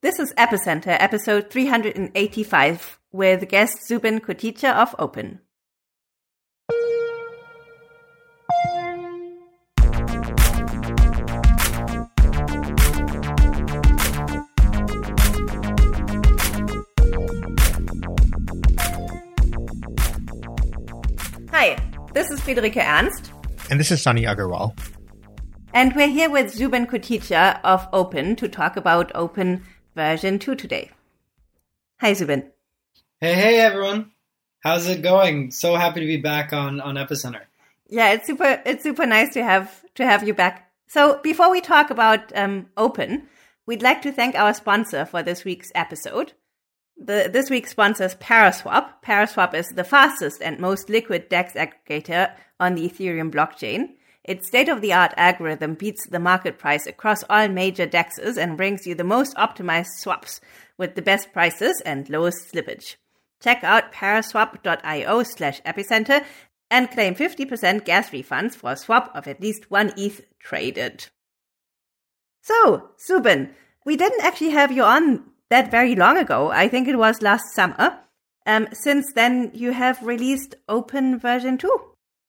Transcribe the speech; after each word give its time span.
This 0.00 0.20
is 0.20 0.32
Epicenter, 0.34 0.96
episode 1.00 1.50
385, 1.50 3.00
with 3.10 3.48
guest 3.48 3.84
Zubin 3.84 4.20
Koticha 4.20 4.72
of 4.72 4.94
Opyn. 4.96 5.40
Hi, 21.50 21.76
this 22.14 22.30
is 22.30 22.40
Friederike 22.42 22.76
Ernst. 22.76 23.32
And 23.68 23.80
this 23.80 23.90
is 23.90 24.00
Sunny 24.00 24.22
Agarwal. 24.22 24.78
And 25.74 25.94
we're 25.96 26.06
here 26.06 26.30
with 26.30 26.54
Zubin 26.54 26.86
Koticha 26.86 27.58
of 27.64 27.90
Opyn 27.90 28.36
to 28.36 28.48
talk 28.48 28.76
about 28.76 29.12
Opyn 29.14 29.62
version 29.98 30.38
2 30.38 30.54
today. 30.54 30.92
Hi, 32.00 32.12
Zubin. 32.12 32.52
Hey, 33.20 33.34
hey, 33.34 33.58
everyone. 33.58 34.12
How's 34.60 34.86
it 34.86 35.02
going? 35.02 35.50
So 35.50 35.74
happy 35.74 35.98
to 35.98 36.06
be 36.06 36.18
back 36.18 36.52
on, 36.52 36.80
on 36.80 36.94
Epicenter. 36.94 37.42
Yeah, 37.88 38.12
it's 38.12 38.28
super, 38.28 38.62
it's 38.64 38.84
super 38.84 39.06
nice 39.06 39.34
to 39.34 39.42
have, 39.42 39.84
to 39.96 40.06
have 40.06 40.24
you 40.24 40.34
back. 40.34 40.70
So 40.86 41.18
before 41.24 41.50
we 41.50 41.60
talk 41.60 41.90
about 41.90 42.30
um, 42.36 42.66
Opyn, 42.76 43.24
we'd 43.66 43.82
like 43.82 44.00
to 44.02 44.12
thank 44.12 44.36
our 44.36 44.54
sponsor 44.54 45.04
for 45.04 45.24
this 45.24 45.44
week's 45.44 45.72
episode. 45.74 46.32
The, 46.96 47.28
this 47.32 47.50
week's 47.50 47.72
sponsor 47.72 48.04
is 48.04 48.14
Paraswap. 48.14 49.02
Paraswap 49.04 49.52
is 49.52 49.66
the 49.70 49.82
fastest 49.82 50.40
and 50.40 50.60
most 50.60 50.88
liquid 50.88 51.28
DEX 51.28 51.54
aggregator 51.54 52.32
on 52.60 52.76
the 52.76 52.88
Ethereum 52.88 53.32
blockchain. 53.32 53.94
Its 54.28 54.46
state 54.46 54.68
of 54.68 54.82
the 54.82 54.92
art 54.92 55.14
algorithm 55.16 55.72
beats 55.72 56.06
the 56.06 56.18
market 56.18 56.58
price 56.58 56.86
across 56.86 57.24
all 57.30 57.48
major 57.48 57.86
DEXs 57.86 58.36
and 58.36 58.58
brings 58.58 58.86
you 58.86 58.94
the 58.94 59.02
most 59.02 59.34
optimized 59.36 59.88
swaps 59.96 60.38
with 60.76 60.94
the 60.94 61.00
best 61.00 61.32
prices 61.32 61.80
and 61.86 62.10
lowest 62.10 62.52
slippage. 62.52 62.96
Check 63.40 63.64
out 63.64 63.90
paraswap.io 63.90 65.22
slash 65.22 65.62
epicenter 65.62 66.26
and 66.70 66.90
claim 66.90 67.14
50% 67.14 67.86
gas 67.86 68.10
refunds 68.10 68.54
for 68.54 68.72
a 68.72 68.76
swap 68.76 69.10
of 69.14 69.26
at 69.26 69.40
least 69.40 69.70
one 69.70 69.94
ETH 69.96 70.20
traded. 70.38 71.06
So, 72.42 72.90
Zubin, 73.00 73.54
we 73.86 73.96
didn't 73.96 74.22
actually 74.22 74.50
have 74.50 74.70
you 74.70 74.82
on 74.82 75.24
that 75.48 75.70
very 75.70 75.96
long 75.96 76.18
ago. 76.18 76.50
I 76.50 76.68
think 76.68 76.86
it 76.86 76.98
was 76.98 77.22
last 77.22 77.54
summer. 77.54 77.98
Um, 78.44 78.68
since 78.72 79.10
then, 79.14 79.52
you 79.54 79.72
have 79.72 80.02
released 80.02 80.54
Opyn 80.68 81.18
version 81.18 81.56
2. 81.56 81.80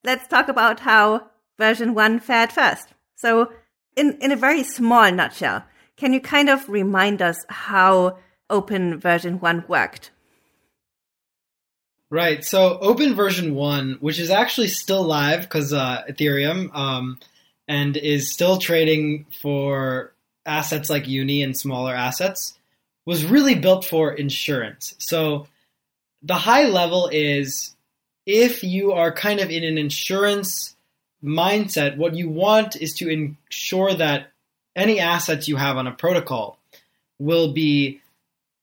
Let's 0.06 0.30
talk 0.30 0.48
about 0.48 0.80
how 0.80 1.30
version 1.60 1.94
1 1.94 2.22
fared 2.22 2.52
first. 2.52 2.88
So, 3.16 3.52
in, 3.96 4.18
in 4.22 4.32
a 4.32 4.36
very 4.36 4.64
small 4.64 5.12
nutshell, 5.12 5.64
can 5.98 6.14
you 6.14 6.22
kind 6.22 6.50
of 6.50 6.68
remind 6.68 7.22
us 7.22 7.46
how 7.50 8.18
Opyn 8.50 8.98
version 8.98 9.40
1 9.40 9.66
worked? 9.68 10.10
Right. 12.10 12.44
So, 12.44 12.80
Opyn 12.82 13.14
version 13.14 13.54
1, 13.54 13.98
which 14.00 14.18
is 14.18 14.32
actually 14.32 14.70
still 14.70 15.04
live 15.04 15.42
because 15.42 15.74
uh, 15.74 16.04
Ethereum 16.10 16.74
um, 16.74 17.20
and 17.68 17.96
is 17.96 18.34
still 18.34 18.58
trading 18.58 19.28
for 19.42 20.14
assets 20.46 20.90
like 20.90 21.08
Uni 21.08 21.44
and 21.44 21.56
smaller 21.56 21.94
assets, 21.94 22.58
was 23.06 23.26
really 23.26 23.54
built 23.54 23.86
for 23.86 24.12
insurance. 24.12 24.96
So, 24.98 25.48
the 26.24 26.36
high 26.36 26.66
level 26.66 27.10
is 27.12 27.76
if 28.26 28.64
you 28.64 28.94
are 28.94 29.12
kind 29.12 29.40
of 29.40 29.50
in 29.50 29.64
an 29.64 29.78
insurance 29.78 30.76
mindset, 31.24 31.98
what 31.98 32.16
you 32.16 32.30
want 32.30 32.76
is 32.76 32.94
to 32.94 33.10
ensure 33.10 33.94
that 33.94 34.32
any 34.76 35.00
assets 35.00 35.48
you 35.48 35.58
have 35.58 35.78
on 35.78 35.88
a 35.88 35.92
protocol 35.92 36.58
will 37.18 37.52
be 37.52 38.02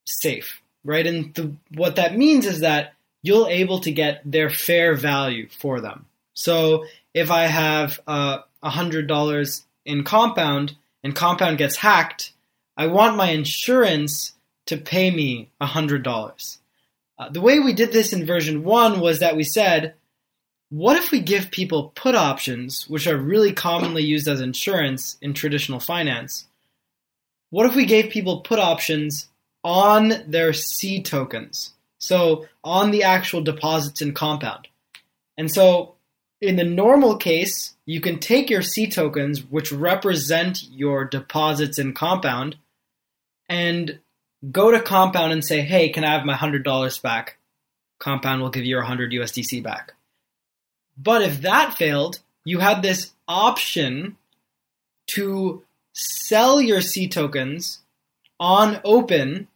safe, 0.07 0.63
right? 0.85 1.07
And 1.07 1.35
the, 1.35 1.53
what 1.75 1.97
that 1.97 2.17
means 2.17 2.47
is 2.47 2.61
that 2.61 2.95
you'll 3.23 3.49
able 3.49 3.81
to 3.81 3.91
get 3.91 4.23
their 4.25 4.49
fair 4.49 4.95
value 4.95 5.49
for 5.49 5.81
them. 5.81 6.07
So 6.35 6.87
if 7.13 7.31
I 7.31 7.47
have 7.47 8.01
uh, 8.07 8.39
a 8.63 8.71
hundred 8.71 9.07
dollars 9.07 9.65
in 9.85 10.05
Compound 10.05 10.77
and 11.03 11.15
Compound 11.15 11.59
gets 11.59 11.77
hacked, 11.77 12.33
I 12.77 12.87
want 12.87 13.17
my 13.17 13.31
insurance 13.31 14.33
to 14.67 14.77
pay 14.77 15.11
me 15.11 15.51
a 15.61 15.67
hundred 15.67 16.03
dollars. 16.03 16.59
Uh, 17.19 17.31
the 17.31 17.41
way 17.41 17.59
we 17.59 17.73
did 17.73 17.93
this 17.93 18.13
in 18.13 18.27
version 18.27 18.65
one 18.65 19.01
was 19.01 19.21
that 19.21 19.37
we 19.37 19.45
said 19.45 19.95
what 20.71 20.97
if 20.97 21.11
we 21.11 21.21
give 21.21 21.51
people 21.51 21.93
put 21.95 22.15
options, 22.15 22.89
which 22.89 23.07
are 23.07 23.17
really 23.17 23.53
commonly 23.53 24.03
used 24.03 24.27
as 24.27 24.41
insurance 24.41 25.17
in 25.23 25.33
traditional 25.33 25.81
finance? 25.81 26.47
What 27.51 27.67
if 27.67 27.77
we 27.77 27.87
gave 27.87 28.11
people 28.11 28.41
put 28.41 28.59
options 28.59 29.29
on 29.63 30.09
their 30.27 30.51
cTokens? 30.51 31.71
So 31.99 32.47
on 32.65 32.91
the 32.91 33.05
actual 33.05 33.43
deposits 33.43 34.03
in 34.03 34.13
Compound. 34.13 34.69
And 35.39 35.51
so 35.51 35.95
in 36.41 36.57
the 36.57 36.65
normal 36.65 37.17
case, 37.17 37.75
you 37.87 38.01
can 38.01 38.19
take 38.19 38.51
your 38.51 38.61
cTokens, 38.61 39.49
which 39.49 39.73
represent 39.73 40.65
your 40.65 41.05
deposits 41.05 41.79
in 41.79 41.95
Compound, 41.95 42.57
and 43.49 44.01
go 44.51 44.71
to 44.71 44.81
Compound 44.81 45.33
and 45.33 45.45
say, 45.45 45.61
hey, 45.61 45.89
can 45.89 46.05
I 46.05 46.13
have 46.13 46.27
my 46.27 46.35
$100 46.35 47.03
back? 47.03 47.39
Compound 47.99 48.43
will 48.43 48.51
give 48.51 48.65
you 48.65 48.77
100 48.77 49.13
USDC 49.13 49.63
back. 49.63 49.93
But 50.97 51.23
if 51.23 51.43
that 51.43 51.75
failed, 51.75 52.21
you 52.45 52.61
had 52.61 52.83
this 52.83 53.13
option 53.29 54.17
to 55.09 55.63
sell 55.93 56.61
your 56.61 56.81
cTokens 56.81 57.79
on 58.39 58.77
Opyn 58.77 59.47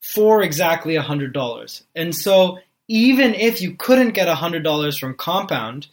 for 0.00 0.42
exactly 0.42 0.94
$100. 0.94 1.82
And 1.94 2.14
so 2.14 2.58
even 2.88 3.34
if 3.34 3.60
you 3.60 3.74
couldn't 3.74 4.14
get 4.14 4.28
$100 4.28 4.98
from 4.98 5.14
Compound, 5.14 5.88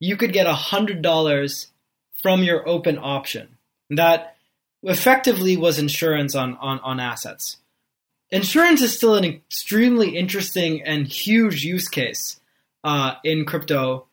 you 0.00 0.16
could 0.16 0.32
get 0.32 0.46
$100 0.46 1.66
from 2.22 2.42
your 2.42 2.64
Opyn 2.64 2.98
option. 3.00 3.56
That 3.90 4.36
effectively 4.82 5.56
was 5.56 5.78
insurance 5.78 6.34
on, 6.34 6.56
on, 6.56 6.80
on 6.80 6.98
assets. 6.98 7.58
Insurance 8.30 8.80
is 8.80 8.96
still 8.96 9.14
an 9.14 9.24
extremely 9.24 10.16
interesting 10.16 10.82
and 10.82 11.06
huge 11.06 11.64
use 11.64 11.88
case 11.88 12.40
uh, 12.82 13.14
in 13.22 13.44
crypto 13.44 14.06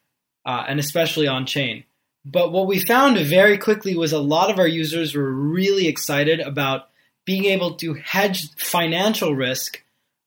uh, 0.45 0.65
and 0.67 0.79
especially 0.79 1.27
on 1.27 1.45
chain. 1.45 1.83
But 2.25 2.51
what 2.51 2.67
we 2.67 2.79
found 2.79 3.17
very 3.17 3.57
quickly 3.57 3.95
was 3.95 4.11
a 4.13 4.19
lot 4.19 4.51
of 4.51 4.59
our 4.59 4.67
users 4.67 5.15
were 5.15 5.31
really 5.31 5.87
excited 5.87 6.39
about 6.39 6.89
being 7.25 7.45
able 7.45 7.75
to 7.75 7.93
hedge 7.93 8.53
financial 8.55 9.35
risk. 9.35 9.83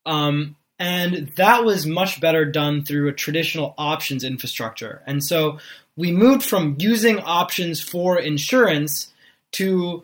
Um, 0.07 0.57
and 0.79 1.31
that 1.37 1.65
was 1.65 1.87
much 1.87 2.21
better 2.21 2.45
done 2.45 2.85
through 2.85 3.09
a 3.09 3.13
traditional 3.13 3.75
options 3.79 4.25
infrastructure. 4.25 5.03
And 5.07 5.23
so 5.23 5.59
we 5.97 6.11
moved 6.11 6.43
from 6.43 6.77
using 6.79 7.19
options 7.21 7.81
for 7.81 8.19
insurance 8.19 9.13
to 9.53 10.03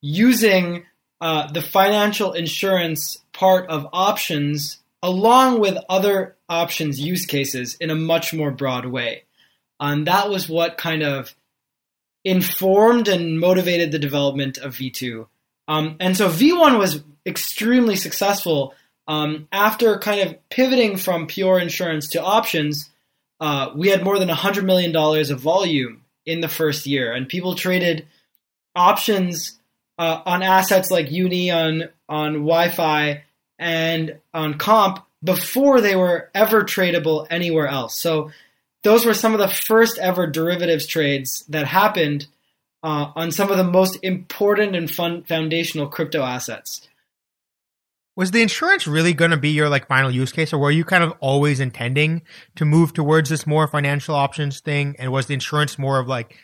using 0.00 0.84
uh, 1.20 1.50
the 1.50 1.62
financial 1.62 2.32
insurance 2.32 3.18
part 3.32 3.68
of 3.68 3.88
options 3.92 4.78
along 5.02 5.60
with 5.60 5.78
other 5.88 6.36
options 6.48 7.00
use 7.00 7.24
cases 7.26 7.76
in 7.80 7.90
a 7.90 7.94
much 7.94 8.34
more 8.34 8.50
broad 8.50 8.86
way. 8.86 9.24
And 9.80 10.06
that 10.06 10.28
was 10.28 10.48
what 10.48 10.76
kind 10.76 11.02
of 11.02 11.34
informed 12.24 13.08
and 13.08 13.40
motivated 13.40 13.92
the 13.92 13.98
development 13.98 14.58
of 14.58 14.76
V2. 14.76 15.26
Um, 15.68 15.96
and 16.00 16.16
so 16.16 16.28
V1 16.28 16.78
was 16.78 17.02
extremely 17.24 17.96
successful. 17.96 18.74
Um, 19.08 19.48
after 19.50 19.98
kind 19.98 20.20
of 20.28 20.48
pivoting 20.50 20.96
from 20.96 21.26
pure 21.26 21.58
insurance 21.58 22.08
to 22.08 22.22
options, 22.22 22.90
uh, 23.40 23.70
we 23.74 23.88
had 23.88 24.04
more 24.04 24.18
than 24.18 24.28
$100 24.28 24.64
million 24.64 24.94
of 24.94 25.40
volume 25.40 26.04
in 26.26 26.40
the 26.40 26.48
first 26.48 26.86
year. 26.86 27.12
And 27.12 27.28
people 27.28 27.54
traded 27.54 28.06
options 28.76 29.58
uh, 29.98 30.20
on 30.26 30.42
assets 30.42 30.90
like 30.90 31.10
Uni, 31.10 31.50
on, 31.50 31.88
on 32.08 32.44
YFI, 32.44 33.22
and 33.58 34.18
on 34.32 34.58
Comp 34.58 35.04
before 35.22 35.80
they 35.80 35.96
were 35.96 36.30
ever 36.34 36.62
tradable 36.62 37.26
anywhere 37.30 37.66
else. 37.66 37.96
So 37.96 38.30
those 38.82 39.04
were 39.04 39.14
some 39.14 39.32
of 39.32 39.38
the 39.38 39.48
first 39.48 39.98
ever 39.98 40.26
derivatives 40.26 40.86
trades 40.86 41.44
that 41.48 41.66
happened 41.66 42.26
uh, 42.82 43.12
on 43.14 43.30
some 43.30 43.50
of 43.50 43.58
the 43.58 43.64
most 43.64 43.98
important 44.02 44.74
and 44.74 44.90
fun 44.90 45.22
foundational 45.24 45.86
crypto 45.86 46.22
assets. 46.22 46.88
Was 48.16 48.32
the 48.32 48.42
insurance 48.42 48.86
really 48.86 49.12
going 49.12 49.30
to 49.30 49.36
be 49.36 49.50
your 49.50 49.68
like 49.68 49.86
final 49.86 50.10
use 50.10 50.32
case, 50.32 50.52
or 50.52 50.58
were 50.58 50.70
you 50.70 50.84
kind 50.84 51.04
of 51.04 51.14
always 51.20 51.60
intending 51.60 52.22
to 52.56 52.64
move 52.64 52.92
towards 52.92 53.30
this 53.30 53.46
more 53.46 53.66
financial 53.66 54.14
options 54.14 54.60
thing? 54.60 54.96
And 54.98 55.12
was 55.12 55.26
the 55.26 55.34
insurance 55.34 55.78
more 55.78 55.98
of 55.98 56.08
like 56.08 56.36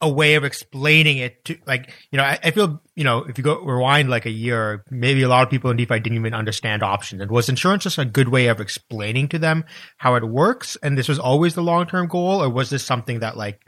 a 0.00 0.08
way 0.08 0.34
of 0.34 0.44
explaining 0.44 1.18
it 1.18 1.44
to 1.44 1.58
like 1.66 1.92
you 2.10 2.16
know 2.16 2.24
I, 2.24 2.38
I, 2.42 2.50
feel 2.52 2.80
you 2.94 3.04
know 3.04 3.18
if 3.24 3.36
you 3.36 3.44
go 3.44 3.60
rewind 3.60 4.08
like 4.08 4.24
a 4.24 4.30
year 4.30 4.82
maybe 4.90 5.22
a 5.22 5.28
lot 5.28 5.42
of 5.42 5.50
people 5.50 5.70
in 5.70 5.76
defi 5.76 6.00
didn't 6.00 6.18
even 6.18 6.34
understand 6.34 6.82
options. 6.82 7.20
And 7.20 7.30
was 7.30 7.48
insurance 7.48 7.82
just 7.82 7.98
a 7.98 8.04
good 8.04 8.28
way 8.28 8.46
of 8.46 8.60
explaining 8.60 9.28
to 9.28 9.38
them 9.38 9.64
how 9.98 10.14
it 10.14 10.24
works 10.24 10.76
and 10.82 10.96
this 10.96 11.08
was 11.08 11.18
always 11.18 11.54
the 11.54 11.62
long-term 11.62 12.08
goal 12.08 12.42
or 12.42 12.48
was 12.48 12.70
this 12.70 12.84
something 12.84 13.20
that 13.20 13.36
like 13.36 13.60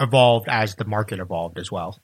evolved 0.00 0.48
as 0.48 0.74
the 0.74 0.84
market 0.84 1.20
evolved 1.20 1.58
as 1.58 1.70
well? 1.70 1.98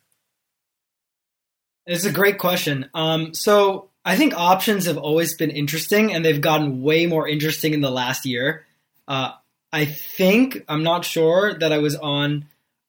It's 1.87 2.05
a 2.05 2.13
great 2.13 2.39
question. 2.39 2.91
Um, 2.95 3.33
so 3.33 3.91
I 4.05 4.17
think 4.17 4.35
options 4.35 4.87
have 4.87 4.99
always 4.99 5.35
been 5.35 5.51
interesting, 5.51 6.13
and 6.13 6.25
they've 6.25 6.41
gotten 6.41 6.83
way 6.83 7.07
more 7.07 7.29
interesting 7.29 7.75
in 7.75 7.81
the 7.81 7.91
last 7.91 8.27
year. 8.27 8.67
Uh, 9.07 9.33
I 9.73 9.85
think 9.85 10.65
I'm 10.69 10.83
not 10.83 11.05
sure 11.05 11.59
that 11.59 11.73
I 11.73 11.79
was 11.79 11.97
on 11.97 12.47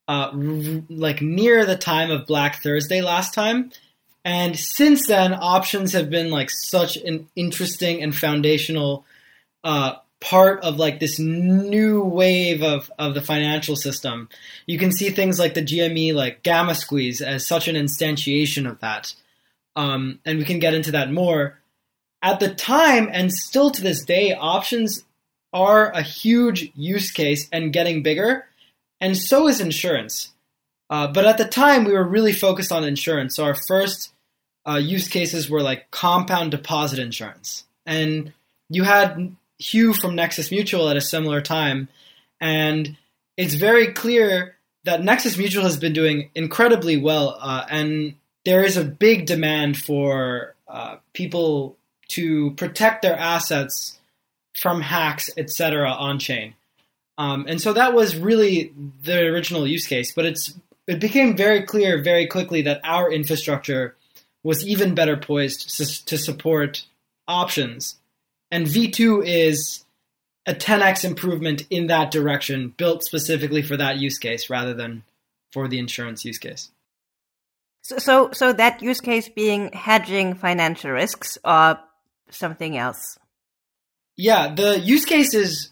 uh, 0.08 0.32
r- 0.34 0.84
like 0.90 1.22
near 1.22 1.66
the 1.66 1.78
time 1.78 2.12
of 2.12 2.28
Black 2.28 2.62
Thursday 2.62 3.02
last 3.02 3.34
time, 3.34 3.72
and 4.26 4.60
since 4.60 5.08
then, 5.08 5.34
options 5.34 5.94
have 5.94 6.10
been 6.10 6.30
like 6.30 6.50
such 6.50 6.98
an 6.98 7.30
interesting 7.36 8.04
and 8.04 8.14
foundational 8.16 9.06
uh, 9.64 9.96
part 10.20 10.64
of 10.64 10.78
like 10.78 11.00
this 11.00 11.20
new 11.20 12.04
wave 12.04 12.64
of, 12.64 12.92
of 12.98 13.14
the 13.14 13.22
financial 13.22 13.76
system. 13.76 14.30
You 14.66 14.80
can 14.80 14.92
see 14.92 15.10
things 15.12 15.40
like 15.40 15.54
the 15.54 15.62
GME, 15.62 16.14
like 16.14 16.44
gamma 16.44 16.76
squeeze, 16.76 17.22
as 17.22 17.46
such 17.46 17.68
an 17.68 17.76
instantiation 17.76 18.70
of 18.70 18.80
that. 18.80 19.14
Um, 19.76 20.20
and 20.26 20.40
we 20.40 20.46
can 20.46 20.60
get 20.60 20.74
into 20.74 20.92
that 20.92 21.12
more. 21.12 21.60
At 22.22 22.40
the 22.40 22.54
time, 22.54 23.10
and 23.12 23.32
still 23.32 23.70
to 23.72 23.82
this 23.82 24.04
day, 24.04 24.34
options 24.34 25.06
are 25.54 25.92
a 25.92 26.02
huge 26.02 26.72
use 26.76 27.12
case 27.12 27.48
and 27.52 27.72
getting 27.72 28.04
bigger, 28.04 28.47
and 29.00 29.18
so 29.18 29.48
is 29.48 29.62
insurance. 29.62 30.30
Uh, 30.90 31.08
but 31.08 31.26
at 31.26 31.38
the 31.38 31.46
time, 31.46 31.84
we 31.84 31.94
were 31.94 32.08
really 32.08 32.34
focused 32.34 32.72
on 32.72 32.84
insurance. 32.84 33.36
So 33.36 33.44
our 33.44 33.58
first 33.68 34.14
uh, 34.68 34.78
use 34.78 35.08
cases 35.08 35.50
were 35.50 35.62
like 35.62 35.92
compound 35.92 36.52
deposit 36.52 37.00
insurance. 37.00 37.66
And 37.86 38.34
you 38.70 38.84
had 38.84 39.36
Hugh 39.60 39.94
from 39.94 40.16
Nexus 40.16 40.52
Mutual 40.52 40.90
at 40.90 40.98
a 40.98 41.02
similar 41.02 41.42
time. 41.42 41.90
And 42.40 42.96
it's 43.36 43.56
very 43.56 43.94
clear 43.94 44.56
that 44.84 45.04
Nexus 45.04 45.38
Mutual 45.38 45.64
has 45.64 45.78
been 45.78 45.94
doing 45.94 46.30
incredibly 46.36 46.98
well. 46.98 47.38
Uh, 47.40 47.66
and 47.70 48.16
there 48.46 48.64
is 48.64 48.78
a 48.78 48.84
big 48.84 49.26
demand 49.26 49.78
for 49.78 50.56
uh, 50.68 50.98
people 51.14 51.78
to 52.10 52.52
protect 52.52 53.02
their 53.02 53.18
assets 53.18 54.00
from 54.56 54.82
hacks, 54.82 55.30
etc., 55.38 55.90
on 55.92 56.20
chain. 56.20 56.54
Um, 57.18 57.46
and 57.48 57.60
so 57.62 57.74
that 57.74 57.94
was 57.94 58.16
really 58.16 58.74
the 59.04 59.20
original 59.28 59.68
use 59.68 59.88
case. 59.88 60.14
But 60.14 60.26
it's 60.26 60.54
it 60.86 61.00
became 61.00 61.36
very 61.36 61.64
clear 61.64 62.02
very 62.02 62.28
quickly 62.28 62.62
that 62.64 62.82
our 62.84 63.12
infrastructure 63.12 63.96
was 64.44 64.66
even 64.66 64.96
better 64.96 65.18
poised 65.18 65.76
to, 65.78 66.06
to 66.06 66.18
support 66.18 66.86
options 67.28 67.98
and 68.52 68.66
V2 68.66 69.26
is 69.26 69.84
a 70.46 70.54
10x 70.54 71.04
improvement 71.04 71.64
in 71.70 71.88
that 71.88 72.12
direction, 72.12 72.74
built 72.78 73.04
specifically 73.04 73.62
for 73.62 73.76
that 73.78 73.98
use 73.98 74.18
case 74.18 74.50
rather 74.50 74.74
than 74.74 75.04
for 75.52 75.68
the 75.68 75.80
insurance 75.80 76.24
use 76.24 76.38
case. 76.38 76.72
So, 77.82 77.98
so, 77.98 78.32
so 78.32 78.54
that 78.54 78.82
use 78.82 79.02
case 79.02 79.30
being 79.30 79.72
hedging 79.72 80.36
financial 80.36 80.92
risks 80.92 81.38
or 81.44 81.80
something 82.30 82.78
else? 82.78 83.18
Yeah, 84.16 84.54
the 84.54 84.80
use 84.80 85.06
case 85.06 85.34
is 85.34 85.70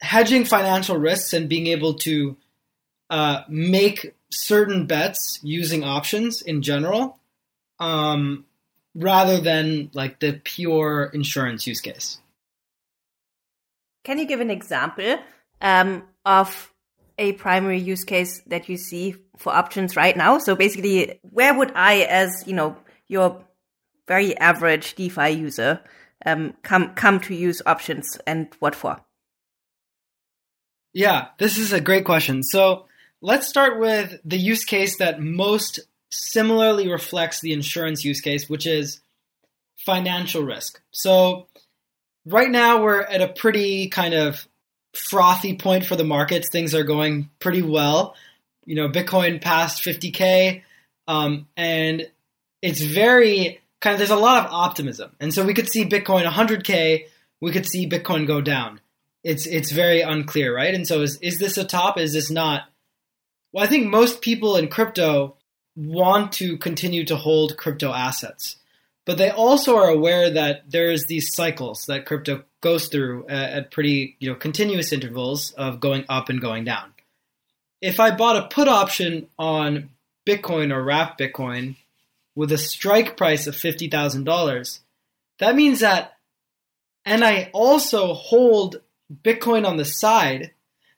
hedging 0.00 0.44
financial 0.44 0.96
risks 0.96 1.32
and 1.32 1.48
being 1.48 1.66
able 1.68 1.94
to 1.94 2.36
uh, 3.10 3.42
make 3.48 4.14
certain 4.30 4.86
bets 4.86 5.38
using 5.42 5.84
options 5.84 6.42
in 6.42 6.62
general. 6.62 7.18
Um, 7.78 8.46
rather 8.96 9.38
than 9.40 9.90
like 9.92 10.18
the 10.20 10.40
pure 10.42 11.10
insurance 11.12 11.66
use 11.66 11.80
case. 11.80 12.18
Can 14.04 14.18
you 14.18 14.26
give 14.26 14.40
an 14.40 14.50
example 14.50 15.18
um, 15.60 16.04
of 16.24 16.72
a 17.18 17.32
primary 17.32 17.78
use 17.78 18.04
case 18.04 18.42
that 18.46 18.68
you 18.68 18.76
see 18.76 19.16
for 19.36 19.52
options 19.52 19.96
right 19.96 20.16
now? 20.16 20.38
So 20.38 20.56
basically, 20.56 21.20
where 21.22 21.56
would 21.56 21.72
I, 21.74 22.00
as 22.02 22.44
you 22.46 22.54
know, 22.54 22.76
your 23.08 23.44
very 24.08 24.36
average 24.38 24.94
DeFi 24.94 25.30
user, 25.30 25.80
um, 26.24 26.54
come 26.62 26.94
come 26.94 27.20
to 27.20 27.34
use 27.34 27.60
options, 27.66 28.18
and 28.26 28.48
what 28.60 28.74
for? 28.74 29.00
Yeah, 30.96 31.26
this 31.36 31.58
is 31.58 31.74
a 31.74 31.80
great 31.82 32.06
question. 32.06 32.42
So 32.42 32.86
let's 33.20 33.46
start 33.46 33.78
with 33.78 34.18
the 34.24 34.38
use 34.38 34.64
case 34.64 34.96
that 34.96 35.20
most 35.20 35.78
similarly 36.10 36.90
reflects 36.90 37.42
the 37.42 37.52
insurance 37.52 38.02
use 38.02 38.22
case, 38.22 38.48
which 38.48 38.66
is 38.66 39.02
financial 39.84 40.42
risk. 40.42 40.80
So 40.92 41.48
right 42.24 42.50
now 42.50 42.82
we're 42.82 43.02
at 43.02 43.20
a 43.20 43.28
pretty 43.28 43.90
kind 43.90 44.14
of 44.14 44.48
frothy 44.94 45.54
point 45.58 45.84
for 45.84 45.96
the 45.96 46.02
markets. 46.02 46.48
Things 46.50 46.74
are 46.74 46.82
going 46.82 47.28
pretty 47.40 47.60
well. 47.60 48.14
You 48.64 48.76
know, 48.76 48.88
Bitcoin 48.88 49.42
passed 49.42 49.84
50k, 49.84 50.62
um, 51.06 51.46
and 51.58 52.08
it's 52.62 52.80
very 52.80 53.60
kind 53.82 53.92
of 53.92 53.98
there's 53.98 54.08
a 54.08 54.16
lot 54.16 54.46
of 54.46 54.50
optimism, 54.50 55.14
and 55.20 55.34
so 55.34 55.44
we 55.44 55.52
could 55.52 55.68
see 55.68 55.84
Bitcoin 55.84 56.24
100k. 56.24 57.04
We 57.42 57.52
could 57.52 57.66
see 57.66 57.86
Bitcoin 57.86 58.26
go 58.26 58.40
down. 58.40 58.80
It's 59.26 59.44
it's 59.44 59.72
very 59.72 60.02
unclear, 60.02 60.54
right? 60.54 60.72
And 60.72 60.86
so 60.86 61.02
is 61.02 61.18
is 61.20 61.38
this 61.38 61.58
a 61.58 61.64
top? 61.64 61.98
Is 61.98 62.12
this 62.12 62.30
not? 62.30 62.68
Well, 63.52 63.64
I 63.64 63.66
think 63.66 63.88
most 63.88 64.22
people 64.22 64.56
in 64.56 64.68
crypto 64.68 65.36
want 65.74 66.30
to 66.34 66.56
continue 66.58 67.04
to 67.06 67.16
hold 67.16 67.56
crypto 67.56 67.92
assets, 67.92 68.54
but 69.04 69.18
they 69.18 69.30
also 69.30 69.78
are 69.78 69.88
aware 69.88 70.30
that 70.30 70.70
there's 70.70 71.06
these 71.06 71.34
cycles 71.34 71.86
that 71.88 72.06
crypto 72.06 72.44
goes 72.60 72.86
through 72.86 73.24
uh, 73.24 73.32
at 73.32 73.72
pretty 73.72 74.16
you 74.20 74.30
know 74.30 74.36
continuous 74.36 74.92
intervals 74.92 75.50
of 75.50 75.80
going 75.80 76.04
up 76.08 76.28
and 76.28 76.40
going 76.40 76.62
down. 76.62 76.94
If 77.80 77.98
I 77.98 78.14
bought 78.14 78.36
a 78.36 78.46
put 78.46 78.68
option 78.68 79.26
on 79.40 79.90
Bitcoin 80.24 80.72
or 80.72 80.84
wrap 80.84 81.18
Bitcoin 81.18 81.74
with 82.36 82.52
a 82.52 82.58
strike 82.58 83.16
price 83.16 83.48
of 83.48 83.56
fifty 83.56 83.88
thousand 83.88 84.22
dollars, 84.22 84.82
that 85.40 85.56
means 85.56 85.80
that, 85.80 86.16
and 87.04 87.24
I 87.24 87.50
also 87.52 88.14
hold 88.14 88.82
Bitcoin 89.12 89.66
on 89.66 89.76
the 89.76 89.84
side. 89.84 90.52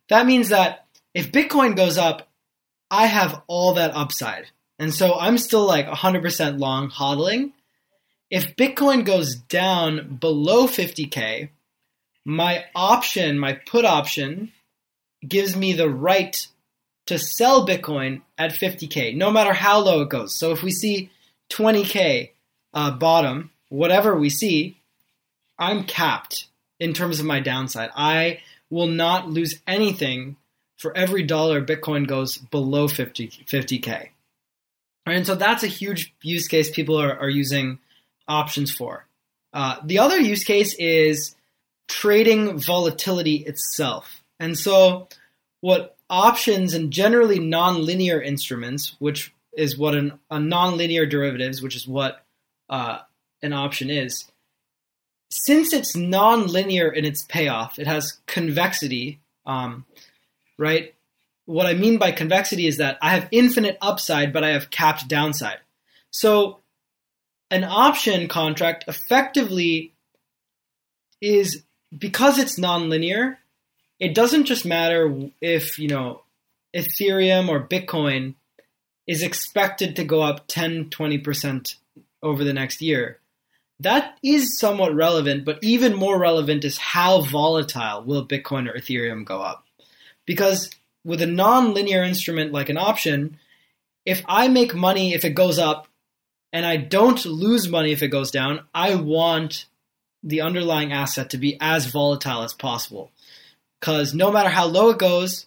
That 0.08 0.26
means 0.26 0.48
that 0.48 0.86
if 1.14 1.32
Bitcoin 1.32 1.76
goes 1.76 1.98
up, 1.98 2.28
I 2.90 3.06
have 3.06 3.42
all 3.46 3.74
that 3.74 3.94
upside. 3.94 4.46
And 4.78 4.94
so 4.94 5.18
I'm 5.18 5.38
still 5.38 5.66
like 5.66 5.86
100% 5.86 6.58
long 6.58 6.90
hodling. 6.90 7.52
If 8.30 8.56
Bitcoin 8.56 9.04
goes 9.04 9.34
down 9.34 10.16
below 10.16 10.66
50K, 10.66 11.50
my 12.24 12.64
option, 12.74 13.38
my 13.38 13.54
put 13.54 13.84
option, 13.84 14.52
gives 15.26 15.56
me 15.56 15.72
the 15.72 15.88
right 15.88 16.46
to 17.06 17.18
sell 17.18 17.66
Bitcoin 17.66 18.20
at 18.36 18.52
50K, 18.52 19.16
no 19.16 19.30
matter 19.30 19.52
how 19.52 19.78
low 19.80 20.02
it 20.02 20.10
goes. 20.10 20.38
So 20.38 20.52
if 20.52 20.62
we 20.62 20.70
see 20.70 21.10
20K 21.50 22.30
uh, 22.74 22.90
bottom, 22.92 23.50
whatever 23.70 24.14
we 24.14 24.28
see, 24.28 24.76
I'm 25.58 25.84
capped 25.84 26.48
in 26.80 26.92
terms 26.92 27.20
of 27.20 27.26
my 27.26 27.40
downside. 27.40 27.90
I 27.96 28.40
will 28.70 28.86
not 28.86 29.28
lose 29.28 29.60
anything 29.66 30.36
for 30.76 30.96
every 30.96 31.24
dollar 31.24 31.62
Bitcoin 31.62 32.06
goes 32.06 32.38
below 32.38 32.88
50, 32.88 33.28
50K. 33.28 34.08
And 35.06 35.26
so 35.26 35.34
that's 35.34 35.64
a 35.64 35.68
huge 35.68 36.14
use 36.22 36.48
case 36.48 36.70
people 36.70 37.00
are, 37.00 37.18
are 37.18 37.30
using 37.30 37.78
options 38.26 38.70
for. 38.70 39.06
Uh, 39.52 39.76
the 39.84 39.98
other 39.98 40.18
use 40.18 40.44
case 40.44 40.74
is 40.74 41.34
trading 41.88 42.58
volatility 42.58 43.36
itself. 43.36 44.22
And 44.38 44.56
so, 44.56 45.08
what 45.60 45.96
options 46.08 46.74
and 46.74 46.92
generally 46.92 47.38
nonlinear 47.38 48.24
instruments, 48.24 48.94
which 48.98 49.34
is 49.56 49.76
what 49.76 49.94
an, 49.94 50.18
a 50.30 50.36
nonlinear 50.36 51.08
derivatives, 51.08 51.62
which 51.62 51.74
is 51.74 51.88
what 51.88 52.24
uh, 52.68 52.98
an 53.42 53.52
option 53.52 53.90
is, 53.90 54.30
since 55.30 55.72
it's 55.72 55.96
nonlinear 55.96 56.94
in 56.94 57.04
its 57.04 57.22
payoff, 57.22 57.78
it 57.78 57.86
has 57.86 58.18
convexity, 58.26 59.20
um, 59.46 59.84
right? 60.58 60.94
what 61.48 61.64
I 61.64 61.72
mean 61.72 61.96
by 61.96 62.12
convexity 62.12 62.66
is 62.66 62.76
that 62.76 62.98
I 63.00 63.14
have 63.14 63.26
infinite 63.30 63.78
upside, 63.80 64.34
but 64.34 64.44
I 64.44 64.50
have 64.50 64.68
capped 64.68 65.08
downside. 65.08 65.60
So 66.10 66.58
an 67.50 67.64
option 67.64 68.28
contract 68.28 68.84
effectively 68.86 69.94
is 71.22 71.64
because 71.96 72.38
it's 72.38 72.60
nonlinear, 72.60 73.38
it 73.98 74.14
doesn't 74.14 74.44
just 74.44 74.66
matter 74.66 75.30
if, 75.40 75.78
you 75.78 75.88
know, 75.88 76.20
Ethereum 76.76 77.48
or 77.48 77.66
Bitcoin 77.66 78.34
is 79.06 79.22
expected 79.22 79.96
to 79.96 80.04
go 80.04 80.20
up 80.20 80.48
10, 80.48 80.90
20% 80.90 81.76
over 82.22 82.44
the 82.44 82.52
next 82.52 82.82
year. 82.82 83.20
That 83.80 84.18
is 84.22 84.58
somewhat 84.58 84.94
relevant, 84.94 85.44
but 85.44 85.58
even 85.62 85.94
more 85.94 86.18
relevant 86.18 86.64
is 86.64 86.78
how 86.78 87.20
volatile 87.20 88.02
will 88.02 88.26
Bitcoin 88.26 88.68
or 88.68 88.76
Ethereum 88.76 89.24
go 89.24 89.40
up. 89.40 89.64
Because 90.26 90.70
with 91.04 91.22
a 91.22 91.26
non-linear 91.26 92.02
instrument 92.02 92.52
like 92.52 92.68
an 92.68 92.76
option, 92.76 93.38
if 94.04 94.22
I 94.26 94.48
make 94.48 94.74
money 94.74 95.14
if 95.14 95.24
it 95.24 95.30
goes 95.30 95.58
up 95.58 95.86
and 96.52 96.66
I 96.66 96.76
don't 96.76 97.24
lose 97.24 97.68
money 97.68 97.92
if 97.92 98.02
it 98.02 98.08
goes 98.08 98.30
down, 98.30 98.64
I 98.74 98.96
want 98.96 99.66
the 100.22 100.40
underlying 100.40 100.92
asset 100.92 101.30
to 101.30 101.38
be 101.38 101.56
as 101.60 101.86
volatile 101.86 102.42
as 102.42 102.52
possible. 102.52 103.12
Because 103.78 104.12
no 104.12 104.32
matter 104.32 104.48
how 104.48 104.66
low 104.66 104.90
it 104.90 104.98
goes, 104.98 105.46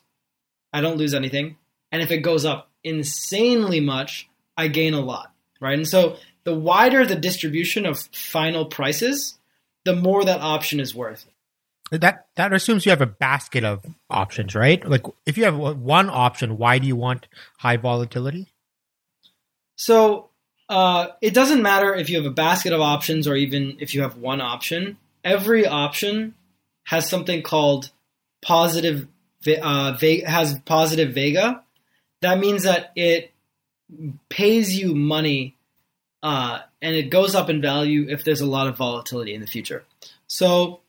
I 0.71 0.79
don't 0.79 0.97
lose 0.97 1.13
anything. 1.13 1.57
And 1.91 2.01
if 2.01 2.11
it 2.11 2.19
goes 2.19 2.45
up 2.45 2.69
insanely 2.83 3.81
much, 3.81 4.29
I 4.55 4.67
gain 4.67 4.93
a 4.93 5.01
lot, 5.01 5.33
right? 5.59 5.77
And 5.77 5.87
so 5.87 6.17
the 6.43 6.55
wider 6.55 7.05
the 7.05 7.15
distribution 7.15 7.85
of 7.85 7.99
final 7.99 8.65
prices, 8.65 9.37
the 9.85 9.95
more 9.95 10.23
that 10.25 10.41
option 10.41 10.79
is 10.79 10.95
worth. 10.95 11.25
That 11.91 12.27
that 12.35 12.53
assumes 12.53 12.85
you 12.85 12.91
have 12.91 13.01
a 13.01 13.05
basket 13.05 13.63
of 13.63 13.85
options, 14.09 14.55
right? 14.55 14.87
Like 14.87 15.05
if 15.25 15.37
you 15.37 15.43
have 15.43 15.57
one 15.57 16.09
option, 16.09 16.57
why 16.57 16.79
do 16.79 16.87
you 16.87 16.95
want 16.95 17.27
high 17.57 17.77
volatility? 17.77 18.47
So 19.75 20.29
uh, 20.69 21.07
it 21.21 21.33
doesn't 21.33 21.61
matter 21.61 21.93
if 21.93 22.09
you 22.09 22.15
have 22.15 22.25
a 22.25 22.33
basket 22.33 22.71
of 22.71 22.79
options 22.79 23.27
or 23.27 23.35
even 23.35 23.75
if 23.79 23.93
you 23.93 24.03
have 24.03 24.17
one 24.17 24.39
option. 24.39 24.97
Every 25.23 25.67
option 25.67 26.33
has 26.85 27.09
something 27.09 27.43
called 27.43 27.91
positive 28.41 29.07
uh, 29.61 29.97
has 30.25 30.59
positive 30.61 31.13
vega. 31.13 31.63
That 32.21 32.39
means 32.39 32.63
that 32.63 32.91
it 32.95 33.31
pays 34.29 34.77
you 34.77 34.95
money 34.95 35.57
uh, 36.23 36.59
and 36.81 36.95
it 36.95 37.09
goes 37.09 37.35
up 37.35 37.49
in 37.49 37.61
value 37.61 38.07
if 38.09 38.23
there's 38.23 38.41
a 38.41 38.45
lot 38.45 38.67
of 38.67 38.77
volatility 38.77 39.33
in 39.33 39.41
the 39.41 39.47
future. 39.47 39.83
So 40.27 40.81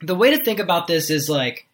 the 0.00 0.14
way 0.14 0.36
to 0.36 0.44
think 0.44 0.60
about 0.60 0.86
this 0.86 1.10
is 1.10 1.28
like, 1.28 1.66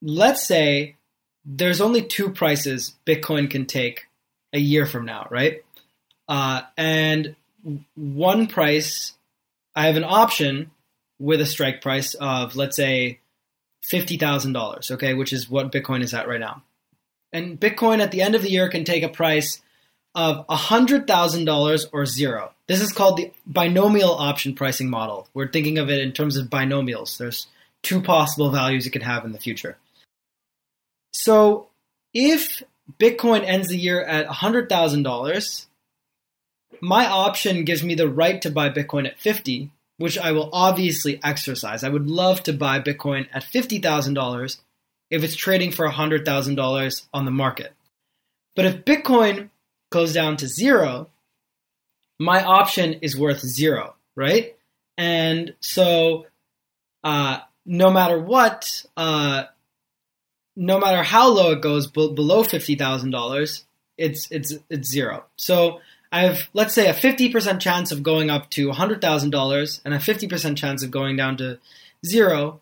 let's 0.00 0.46
say 0.46 0.96
there's 1.44 1.80
only 1.80 2.02
two 2.02 2.30
prices 2.30 2.94
Bitcoin 3.06 3.50
can 3.50 3.66
take 3.66 4.06
a 4.52 4.58
year 4.58 4.86
from 4.86 5.04
now, 5.04 5.26
right? 5.30 5.64
Uh, 6.28 6.62
and 6.76 7.34
one 7.94 8.46
price, 8.46 9.14
I 9.74 9.86
have 9.86 9.96
an 9.96 10.04
option 10.04 10.70
with 11.18 11.40
a 11.40 11.46
strike 11.46 11.80
price 11.80 12.14
of, 12.14 12.56
let's 12.56 12.76
say, 12.76 13.20
$50,000, 13.92 14.90
okay, 14.92 15.14
which 15.14 15.32
is 15.32 15.50
what 15.50 15.72
Bitcoin 15.72 16.02
is 16.02 16.14
at 16.14 16.28
right 16.28 16.40
now. 16.40 16.62
And 17.32 17.58
Bitcoin 17.58 18.00
at 18.00 18.10
the 18.10 18.22
end 18.22 18.34
of 18.34 18.42
the 18.42 18.50
year 18.50 18.68
can 18.68 18.84
take 18.84 19.02
a 19.02 19.08
price 19.08 19.60
of 20.14 20.46
$100,000 20.46 21.86
or 21.92 22.06
zero. 22.06 22.52
This 22.66 22.80
is 22.80 22.92
called 22.92 23.16
the 23.16 23.32
binomial 23.46 24.14
option 24.14 24.54
pricing 24.54 24.90
model. 24.90 25.28
We're 25.34 25.50
thinking 25.50 25.78
of 25.78 25.90
it 25.90 26.00
in 26.00 26.12
terms 26.12 26.36
of 26.36 26.48
binomials. 26.48 27.16
There's 27.18 27.46
two 27.82 28.00
possible 28.02 28.50
values 28.50 28.86
it 28.86 28.90
could 28.90 29.02
have 29.02 29.24
in 29.24 29.32
the 29.32 29.38
future. 29.38 29.76
So 31.12 31.68
if 32.14 32.62
Bitcoin 32.98 33.44
ends 33.44 33.68
the 33.68 33.76
year 33.76 34.02
at 34.02 34.26
$100,000, 34.26 35.66
my 36.80 37.06
option 37.06 37.64
gives 37.64 37.82
me 37.82 37.94
the 37.94 38.08
right 38.08 38.40
to 38.42 38.50
buy 38.50 38.68
Bitcoin 38.68 39.06
at 39.06 39.20
50, 39.20 39.70
which 39.98 40.18
I 40.18 40.32
will 40.32 40.50
obviously 40.52 41.20
exercise. 41.22 41.84
I 41.84 41.88
would 41.88 42.08
love 42.08 42.42
to 42.44 42.52
buy 42.52 42.80
Bitcoin 42.80 43.28
at 43.32 43.44
$50,000 43.44 44.58
if 45.10 45.22
it's 45.22 45.36
trading 45.36 45.70
for 45.70 45.88
$100,000 45.88 47.06
on 47.12 47.24
the 47.24 47.30
market. 47.30 47.72
But 48.56 48.64
if 48.66 48.84
Bitcoin 48.84 49.50
goes 49.92 50.12
down 50.12 50.36
to 50.38 50.48
zero, 50.48 51.08
my 52.18 52.42
option 52.42 52.94
is 53.02 53.16
worth 53.16 53.40
zero, 53.40 53.94
right? 54.16 54.56
And 54.98 55.54
so, 55.60 56.26
uh, 57.02 57.40
no 57.64 57.90
matter 57.90 58.18
what, 58.18 58.84
uh, 58.96 59.44
no 60.56 60.78
matter 60.78 61.02
how 61.02 61.28
low 61.28 61.52
it 61.52 61.62
goes 61.62 61.86
b- 61.86 62.12
below 62.12 62.42
fifty 62.42 62.74
thousand 62.74 63.10
dollars, 63.10 63.64
it's 63.96 64.30
it's 64.30 64.54
it's 64.68 64.88
zero. 64.88 65.24
So 65.36 65.80
I 66.10 66.22
have 66.22 66.48
let's 66.52 66.74
say 66.74 66.88
a 66.88 66.94
fifty 66.94 67.30
percent 67.30 67.62
chance 67.62 67.90
of 67.90 68.02
going 68.02 68.30
up 68.30 68.50
to 68.50 68.70
hundred 68.70 69.00
thousand 69.00 69.30
dollars 69.30 69.80
and 69.84 69.94
a 69.94 70.00
fifty 70.00 70.28
percent 70.28 70.58
chance 70.58 70.82
of 70.82 70.90
going 70.90 71.16
down 71.16 71.36
to 71.38 71.58
zero. 72.04 72.60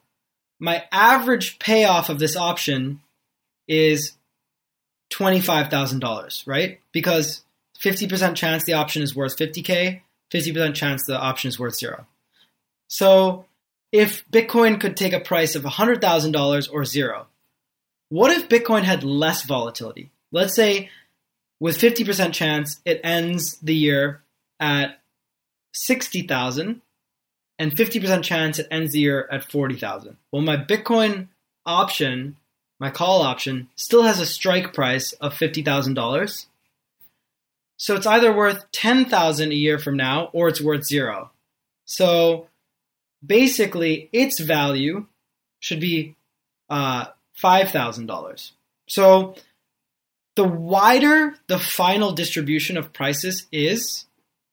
My 0.58 0.84
average 0.92 1.58
payoff 1.58 2.10
of 2.10 2.18
this 2.18 2.36
option 2.36 3.00
is 3.66 4.12
twenty 5.10 5.40
five 5.40 5.68
thousand 5.68 6.00
dollars, 6.00 6.42
right? 6.46 6.80
Because 6.92 7.42
fifty 7.78 8.08
percent 8.08 8.36
chance 8.36 8.64
the 8.64 8.74
option 8.74 9.02
is 9.02 9.14
worth 9.14 9.36
fifty 9.36 9.62
k, 9.62 10.02
fifty 10.30 10.52
percent 10.52 10.76
chance 10.76 11.04
the 11.06 11.18
option 11.18 11.48
is 11.48 11.58
worth 11.58 11.74
zero. 11.74 12.06
So 12.88 13.44
if 13.92 14.28
Bitcoin 14.30 14.80
could 14.80 14.96
take 14.96 15.12
a 15.12 15.20
price 15.20 15.54
of 15.54 15.62
$100,000 15.62 16.72
or 16.72 16.84
zero, 16.84 17.26
what 18.08 18.32
if 18.32 18.48
Bitcoin 18.48 18.82
had 18.82 19.04
less 19.04 19.44
volatility? 19.44 20.10
Let's 20.32 20.54
say 20.54 20.90
with 21.60 21.78
50% 21.78 22.32
chance 22.32 22.80
it 22.84 23.00
ends 23.04 23.58
the 23.58 23.74
year 23.74 24.22
at 24.58 25.00
60,000 25.74 26.82
and 27.58 27.72
50% 27.72 28.22
chance 28.22 28.58
it 28.58 28.68
ends 28.70 28.92
the 28.92 29.00
year 29.00 29.28
at 29.30 29.44
40,000. 29.44 30.16
Well, 30.32 30.42
my 30.42 30.56
Bitcoin 30.56 31.28
option, 31.66 32.36
my 32.80 32.90
call 32.90 33.22
option, 33.22 33.68
still 33.76 34.02
has 34.02 34.18
a 34.18 34.26
strike 34.26 34.72
price 34.72 35.12
of 35.12 35.34
$50,000. 35.34 36.46
So 37.76 37.94
it's 37.94 38.06
either 38.06 38.32
worth 38.32 38.70
10,000 38.72 39.52
a 39.52 39.54
year 39.54 39.78
from 39.78 39.96
now 39.96 40.30
or 40.32 40.48
it's 40.48 40.60
worth 40.60 40.84
zero. 40.84 41.30
So 41.84 42.48
basically 43.24 44.08
its 44.12 44.40
value 44.40 45.06
should 45.60 45.80
be 45.80 46.16
uh, 46.68 47.06
$5,000. 47.40 48.50
So 48.88 49.34
the 50.36 50.44
wider 50.44 51.34
the 51.48 51.58
final 51.58 52.12
distribution 52.12 52.76
of 52.76 52.92
prices 52.92 53.46
is, 53.52 54.06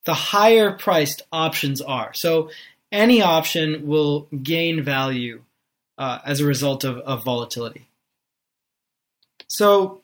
the 0.06 0.14
higher 0.14 0.72
priced 0.72 1.22
options 1.32 1.82
are. 1.82 2.14
So 2.14 2.50
any 2.92 3.22
option 3.22 3.88
will 3.88 4.28
gain 4.42 4.82
value 4.82 5.44
uh, 5.98 6.20
as 6.26 6.40
a 6.40 6.46
result 6.46 6.84
of, 6.84 6.98
of 7.00 7.24
volatility. 7.24 7.87
So 9.48 10.02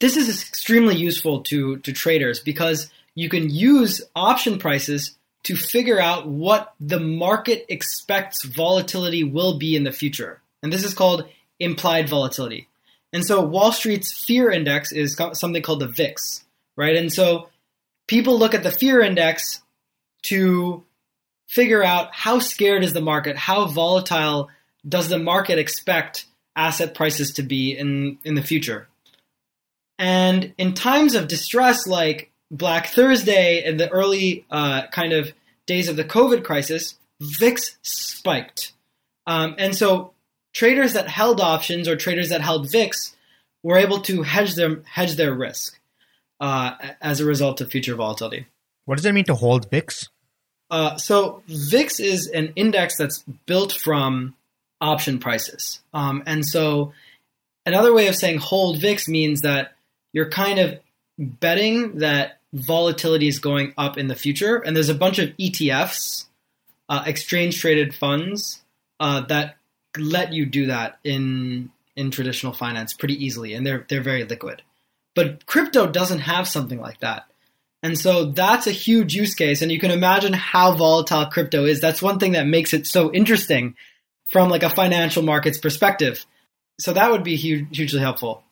this 0.00 0.16
is 0.16 0.28
extremely 0.28 0.96
useful 0.96 1.42
to, 1.44 1.78
to 1.78 1.92
traders 1.92 2.40
because 2.40 2.90
you 3.14 3.28
can 3.28 3.50
use 3.50 4.02
option 4.14 4.58
prices 4.58 5.16
to 5.44 5.56
figure 5.56 6.00
out 6.00 6.26
what 6.26 6.74
the 6.80 7.00
market 7.00 7.66
expects 7.68 8.44
volatility 8.44 9.24
will 9.24 9.58
be 9.58 9.76
in 9.76 9.84
the 9.84 9.92
future. 9.92 10.40
And 10.62 10.72
this 10.72 10.84
is 10.84 10.94
called 10.94 11.28
implied 11.58 12.08
volatility. 12.08 12.68
And 13.12 13.24
so 13.24 13.40
Wall 13.40 13.72
Street's 13.72 14.12
fear 14.12 14.50
index 14.50 14.92
is 14.92 15.18
something 15.32 15.62
called 15.62 15.80
the 15.80 15.88
VIX, 15.88 16.44
right? 16.76 16.96
And 16.96 17.12
so 17.12 17.48
people 18.06 18.38
look 18.38 18.54
at 18.54 18.62
the 18.62 18.70
fear 18.70 19.00
index 19.00 19.62
to 20.24 20.84
figure 21.46 21.82
out 21.82 22.10
how 22.12 22.38
scared 22.38 22.84
is 22.84 22.92
the 22.92 23.00
market, 23.00 23.36
how 23.36 23.66
volatile 23.66 24.50
does 24.86 25.08
the 25.08 25.18
market 25.18 25.58
expect 25.58 26.26
asset 26.58 26.94
prices 26.94 27.32
to 27.32 27.42
be 27.42 27.76
in, 27.76 28.18
in 28.24 28.34
the 28.34 28.42
future. 28.42 28.88
And 29.98 30.52
in 30.58 30.74
times 30.74 31.14
of 31.14 31.28
distress 31.28 31.86
like 31.86 32.30
Black 32.50 32.88
Thursday 32.88 33.62
and 33.62 33.78
the 33.78 33.88
early 33.88 34.44
uh, 34.50 34.86
kind 34.88 35.12
of 35.12 35.32
days 35.66 35.88
of 35.88 35.96
the 35.96 36.04
COVID 36.04 36.44
crisis, 36.44 36.96
VIX 37.20 37.76
spiked. 37.82 38.72
Um, 39.26 39.54
and 39.58 39.74
so 39.74 40.12
traders 40.52 40.94
that 40.94 41.08
held 41.08 41.40
options 41.40 41.88
or 41.88 41.96
traders 41.96 42.30
that 42.30 42.40
held 42.40 42.70
VIX 42.70 43.16
were 43.62 43.76
able 43.76 44.00
to 44.02 44.22
hedge 44.22 44.54
their, 44.54 44.80
hedge 44.84 45.16
their 45.16 45.34
risk 45.34 45.78
uh, 46.40 46.72
as 47.00 47.20
a 47.20 47.24
result 47.24 47.60
of 47.60 47.70
future 47.70 47.94
volatility. 47.94 48.46
What 48.84 48.96
does 48.96 49.04
it 49.04 49.12
mean 49.12 49.24
to 49.24 49.34
hold 49.34 49.70
VIX? 49.70 50.08
Uh, 50.70 50.96
so 50.96 51.42
VIX 51.46 52.00
is 52.00 52.26
an 52.28 52.52
index 52.56 52.96
that's 52.96 53.24
built 53.46 53.72
from 53.72 54.34
option 54.80 55.18
prices. 55.18 55.80
Um, 55.92 56.22
and 56.26 56.44
so 56.44 56.92
another 57.66 57.92
way 57.92 58.08
of 58.08 58.16
saying 58.16 58.38
hold 58.38 58.80
VIX 58.80 59.08
means 59.08 59.40
that 59.40 59.72
you're 60.12 60.30
kind 60.30 60.58
of 60.58 60.78
betting 61.18 61.98
that 61.98 62.40
volatility 62.52 63.28
is 63.28 63.38
going 63.38 63.74
up 63.76 63.98
in 63.98 64.08
the 64.08 64.14
future. 64.14 64.56
And 64.56 64.74
there's 64.74 64.88
a 64.88 64.94
bunch 64.94 65.18
of 65.18 65.30
ETFs, 65.36 66.26
uh, 66.88 67.02
exchange 67.06 67.60
traded 67.60 67.94
funds, 67.94 68.62
uh, 69.00 69.22
that 69.22 69.56
let 69.96 70.32
you 70.32 70.46
do 70.46 70.66
that 70.66 70.98
in 71.04 71.70
in 71.96 72.10
traditional 72.12 72.52
finance 72.52 72.94
pretty 72.94 73.24
easily, 73.24 73.54
and 73.54 73.66
they're 73.66 73.84
they're 73.88 74.02
very 74.02 74.24
liquid. 74.24 74.62
But 75.14 75.46
crypto 75.46 75.86
doesn't 75.86 76.20
have 76.20 76.46
something 76.46 76.80
like 76.80 77.00
that. 77.00 77.24
And 77.82 77.98
so 77.98 78.26
that's 78.26 78.66
a 78.66 78.72
huge 78.72 79.14
use 79.14 79.34
case. 79.34 79.62
And 79.62 79.70
you 79.70 79.78
can 79.78 79.90
imagine 79.90 80.32
how 80.32 80.74
volatile 80.74 81.26
crypto 81.26 81.64
is. 81.64 81.80
That's 81.80 82.02
one 82.02 82.18
thing 82.18 82.32
that 82.32 82.46
makes 82.46 82.74
it 82.74 82.86
so 82.86 83.12
interesting 83.12 83.76
from 84.28 84.48
like 84.48 84.62
a 84.62 84.70
financial 84.70 85.22
markets 85.22 85.58
perspective. 85.58 86.24
So 86.78 86.92
that 86.92 87.10
would 87.10 87.24
be 87.24 87.36
huge, 87.36 87.76
hugely 87.76 88.00
helpful. 88.00 88.42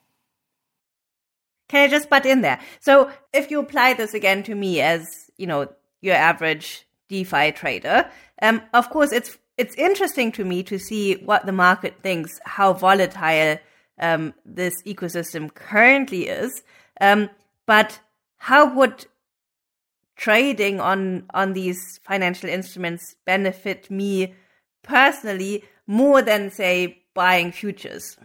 Can 1.68 1.82
I 1.82 1.88
just 1.88 2.08
butt 2.08 2.26
in 2.26 2.42
there? 2.42 2.60
So 2.80 3.10
if 3.32 3.50
you 3.50 3.60
apply 3.60 3.94
this 3.94 4.14
again 4.14 4.42
to 4.44 4.54
me 4.54 4.80
as, 4.80 5.06
you 5.36 5.46
know, 5.46 5.68
your 6.00 6.14
average 6.14 6.86
DeFi 7.08 7.52
trader, 7.52 8.08
um, 8.42 8.62
of 8.72 8.90
course 8.90 9.12
it's 9.12 9.38
it's 9.58 9.74
interesting 9.76 10.32
to 10.32 10.44
me 10.44 10.62
to 10.64 10.78
see 10.78 11.14
what 11.14 11.46
the 11.46 11.52
market 11.52 12.02
thinks, 12.02 12.38
how 12.44 12.74
volatile 12.74 13.58
um, 13.98 14.34
this 14.44 14.82
ecosystem 14.82 15.52
currently 15.52 16.28
is. 16.28 16.62
Um, 17.00 17.30
but 17.64 17.98
how 18.36 18.74
would 18.74 19.06
trading 20.14 20.80
on 20.80 21.24
on 21.34 21.52
these 21.52 21.80
financial 22.02 22.48
instruments 22.48 23.16
benefit 23.24 23.90
me 23.90 24.34
personally 24.86 25.64
more 25.86 26.22
than 26.22 26.50
say 26.50 27.02
buying 27.14 27.52
futures? 27.52 28.16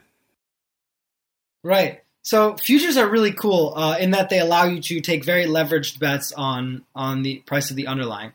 Right. 1.63 2.01
So 2.23 2.55
futures 2.57 2.97
are 2.97 3.09
really 3.09 3.33
cool 3.33 3.73
uh, 3.75 3.97
in 3.97 4.11
that 4.11 4.29
they 4.29 4.39
allow 4.39 4.65
you 4.65 4.81
to 4.81 5.01
take 5.01 5.25
very 5.25 5.45
leveraged 5.45 5.99
bets 5.99 6.31
on 6.31 6.83
on 6.95 7.23
the 7.23 7.39
price 7.45 7.71
of 7.71 7.75
the 7.75 7.87
underlying, 7.87 8.33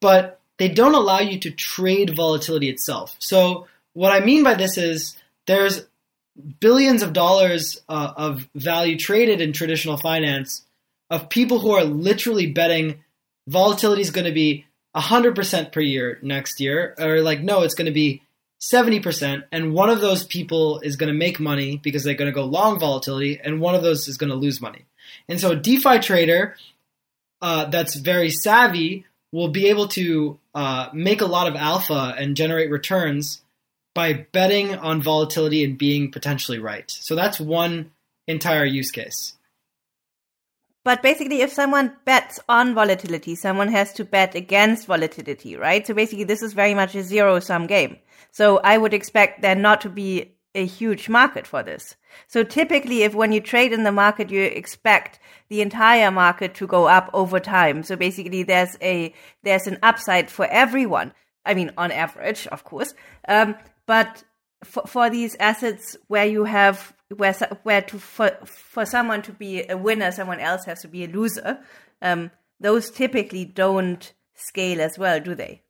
but 0.00 0.40
they 0.58 0.68
don't 0.68 0.94
allow 0.94 1.20
you 1.20 1.38
to 1.40 1.50
trade 1.50 2.14
volatility 2.14 2.68
itself. 2.68 3.16
So 3.18 3.66
what 3.94 4.12
I 4.12 4.24
mean 4.24 4.44
by 4.44 4.54
this 4.54 4.76
is 4.76 5.16
there's 5.46 5.86
billions 6.60 7.02
of 7.02 7.12
dollars 7.12 7.80
uh, 7.88 8.12
of 8.16 8.48
value 8.54 8.98
traded 8.98 9.40
in 9.40 9.52
traditional 9.52 9.96
finance 9.96 10.62
of 11.10 11.28
people 11.28 11.60
who 11.60 11.72
are 11.72 11.84
literally 11.84 12.46
betting 12.46 13.02
volatility 13.46 14.02
is 14.02 14.10
going 14.10 14.26
to 14.26 14.32
be 14.32 14.66
100% 14.96 15.72
per 15.72 15.80
year 15.80 16.18
next 16.22 16.60
year, 16.60 16.94
or 16.98 17.20
like, 17.20 17.40
no, 17.40 17.62
it's 17.62 17.74
going 17.74 17.86
to 17.86 17.92
be 17.92 18.22
70%, 18.60 19.44
and 19.52 19.74
one 19.74 19.90
of 19.90 20.00
those 20.00 20.24
people 20.24 20.80
is 20.80 20.96
going 20.96 21.12
to 21.12 21.18
make 21.18 21.38
money 21.38 21.78
because 21.82 22.02
they're 22.02 22.14
going 22.14 22.30
to 22.30 22.34
go 22.34 22.44
long 22.44 22.78
volatility, 22.78 23.38
and 23.42 23.60
one 23.60 23.74
of 23.74 23.82
those 23.82 24.08
is 24.08 24.16
going 24.16 24.30
to 24.30 24.36
lose 24.36 24.60
money. 24.60 24.84
And 25.28 25.40
so 25.40 25.52
a 25.52 25.56
DeFi 25.56 25.98
trader 25.98 26.56
uh, 27.42 27.66
that's 27.66 27.94
very 27.96 28.30
savvy 28.30 29.04
will 29.32 29.48
be 29.48 29.66
able 29.66 29.88
to 29.88 30.38
uh, 30.54 30.88
make 30.94 31.20
a 31.20 31.26
lot 31.26 31.48
of 31.48 31.56
alpha 31.56 32.14
and 32.16 32.36
generate 32.36 32.70
returns 32.70 33.42
by 33.94 34.26
betting 34.32 34.74
on 34.76 35.02
volatility 35.02 35.64
and 35.64 35.76
being 35.76 36.10
potentially 36.10 36.58
right. 36.58 36.90
So 36.90 37.14
that's 37.14 37.38
one 37.38 37.90
entire 38.26 38.64
use 38.64 38.90
case. 38.90 39.34
But 40.84 41.02
basically, 41.02 41.40
if 41.40 41.50
someone 41.50 41.96
bets 42.04 42.38
on 42.48 42.74
volatility, 42.74 43.34
someone 43.34 43.68
has 43.68 43.92
to 43.94 44.04
bet 44.04 44.34
against 44.34 44.86
volatility, 44.86 45.56
right? 45.56 45.86
So 45.86 45.94
basically, 45.94 46.24
this 46.24 46.42
is 46.42 46.52
very 46.52 46.74
much 46.74 46.94
a 46.94 47.02
zero 47.02 47.40
sum 47.40 47.66
game. 47.66 47.96
So 48.30 48.58
I 48.58 48.76
would 48.76 48.92
expect 48.92 49.40
there 49.40 49.54
not 49.54 49.80
to 49.82 49.88
be 49.88 50.34
a 50.54 50.66
huge 50.66 51.08
market 51.08 51.46
for 51.46 51.62
this. 51.62 51.96
So 52.28 52.44
typically, 52.44 53.02
if 53.02 53.14
when 53.14 53.32
you 53.32 53.40
trade 53.40 53.72
in 53.72 53.84
the 53.84 53.92
market, 53.92 54.30
you 54.30 54.42
expect 54.42 55.18
the 55.48 55.62
entire 55.62 56.10
market 56.10 56.54
to 56.56 56.66
go 56.66 56.86
up 56.86 57.10
over 57.12 57.40
time. 57.40 57.82
So 57.82 57.96
basically, 57.96 58.42
there's 58.42 58.76
a 58.82 59.14
there's 59.42 59.66
an 59.66 59.78
upside 59.82 60.30
for 60.30 60.46
everyone. 60.46 61.12
I 61.46 61.54
mean, 61.54 61.72
on 61.78 61.92
average, 61.92 62.46
of 62.48 62.64
course. 62.64 62.94
Um, 63.26 63.56
but 63.86 64.22
for, 64.64 64.82
for 64.86 65.10
these 65.10 65.34
assets 65.40 65.96
where 66.08 66.26
you 66.26 66.44
have 66.44 66.94
where 67.14 67.34
where 67.62 67.82
to 67.82 67.98
for 67.98 68.30
for 68.44 68.84
someone 68.86 69.22
to 69.22 69.32
be 69.32 69.66
a 69.68 69.76
winner, 69.76 70.10
someone 70.12 70.40
else 70.40 70.64
has 70.64 70.82
to 70.82 70.88
be 70.88 71.04
a 71.04 71.08
loser. 71.08 71.60
Um, 72.02 72.30
those 72.60 72.90
typically 72.90 73.44
don't 73.44 74.12
scale 74.34 74.80
as 74.80 74.98
well, 74.98 75.20
do 75.20 75.34
they? 75.34 75.62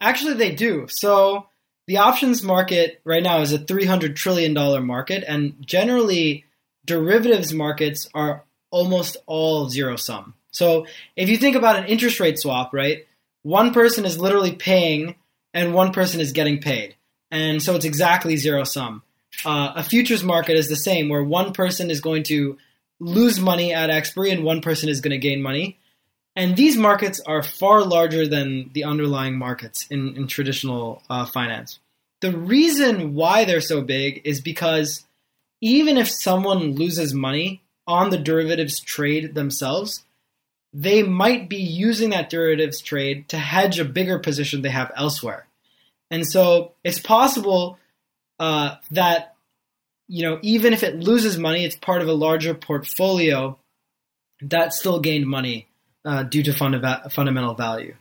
Actually, 0.00 0.34
they 0.34 0.54
do. 0.54 0.86
So 0.88 1.48
the 1.86 1.98
options 1.98 2.42
market 2.42 3.00
right 3.04 3.22
now 3.22 3.40
is 3.40 3.52
a 3.52 3.58
$300 3.58 4.16
trillion 4.16 4.52
market, 4.84 5.24
and 5.26 5.54
generally, 5.64 6.44
derivatives 6.84 7.52
markets 7.52 8.08
are 8.14 8.44
almost 8.70 9.16
all 9.26 9.68
zero 9.68 9.96
sum. 9.96 10.34
So 10.50 10.86
if 11.16 11.28
you 11.28 11.36
think 11.36 11.56
about 11.56 11.76
an 11.76 11.86
interest 11.86 12.20
rate 12.20 12.38
swap, 12.38 12.72
right, 12.72 13.06
one 13.42 13.72
person 13.72 14.04
is 14.04 14.18
literally 14.18 14.54
paying 14.54 15.14
and 15.54 15.74
one 15.74 15.92
person 15.92 16.20
is 16.20 16.32
getting 16.32 16.60
paid. 16.60 16.96
And 17.30 17.62
so 17.62 17.74
it's 17.74 17.84
exactly 17.84 18.36
zero 18.36 18.64
sum. 18.64 19.02
Uh, 19.44 19.72
a 19.76 19.82
futures 19.82 20.24
market 20.24 20.56
is 20.56 20.68
the 20.68 20.76
same, 20.76 21.08
where 21.08 21.22
one 21.22 21.52
person 21.52 21.90
is 21.90 22.00
going 22.00 22.22
to 22.24 22.56
lose 22.98 23.38
money 23.38 23.72
at 23.72 23.90
expiry 23.90 24.30
and 24.30 24.44
one 24.44 24.60
person 24.60 24.88
is 24.88 25.00
going 25.00 25.10
to 25.10 25.18
gain 25.18 25.42
money. 25.42 25.78
And 26.34 26.56
these 26.56 26.76
markets 26.76 27.20
are 27.26 27.42
far 27.42 27.82
larger 27.82 28.26
than 28.26 28.70
the 28.74 28.84
underlying 28.84 29.38
markets 29.38 29.86
in, 29.90 30.16
in 30.16 30.26
traditional 30.26 31.02
uh, 31.08 31.24
finance. 31.24 31.78
The 32.20 32.36
reason 32.36 33.14
why 33.14 33.44
they're 33.44 33.60
so 33.60 33.82
big 33.82 34.22
is 34.24 34.40
because 34.40 35.04
even 35.60 35.96
if 35.96 36.08
someone 36.08 36.74
loses 36.74 37.14
money 37.14 37.62
on 37.86 38.10
the 38.10 38.18
derivatives 38.18 38.80
trade 38.80 39.34
themselves, 39.34 40.04
they 40.72 41.02
might 41.02 41.48
be 41.48 41.56
using 41.56 42.10
that 42.10 42.28
derivatives 42.28 42.82
trade 42.82 43.28
to 43.30 43.38
hedge 43.38 43.78
a 43.78 43.84
bigger 43.84 44.18
position 44.18 44.60
they 44.60 44.68
have 44.68 44.92
elsewhere. 44.94 45.46
And 46.10 46.26
so 46.26 46.72
it's 46.84 47.00
possible 47.00 47.78
uh, 48.38 48.76
that 48.90 49.34
you 50.08 50.22
know 50.22 50.38
even 50.42 50.72
if 50.72 50.82
it 50.82 50.96
loses 50.96 51.38
money, 51.38 51.64
it's 51.64 51.76
part 51.76 52.02
of 52.02 52.08
a 52.08 52.12
larger 52.12 52.54
portfolio 52.54 53.58
that 54.42 54.72
still 54.72 55.00
gained 55.00 55.26
money 55.26 55.68
uh, 56.04 56.22
due 56.22 56.42
to 56.42 56.52
funda- 56.52 57.08
fundamental 57.10 57.54
value. 57.54 57.94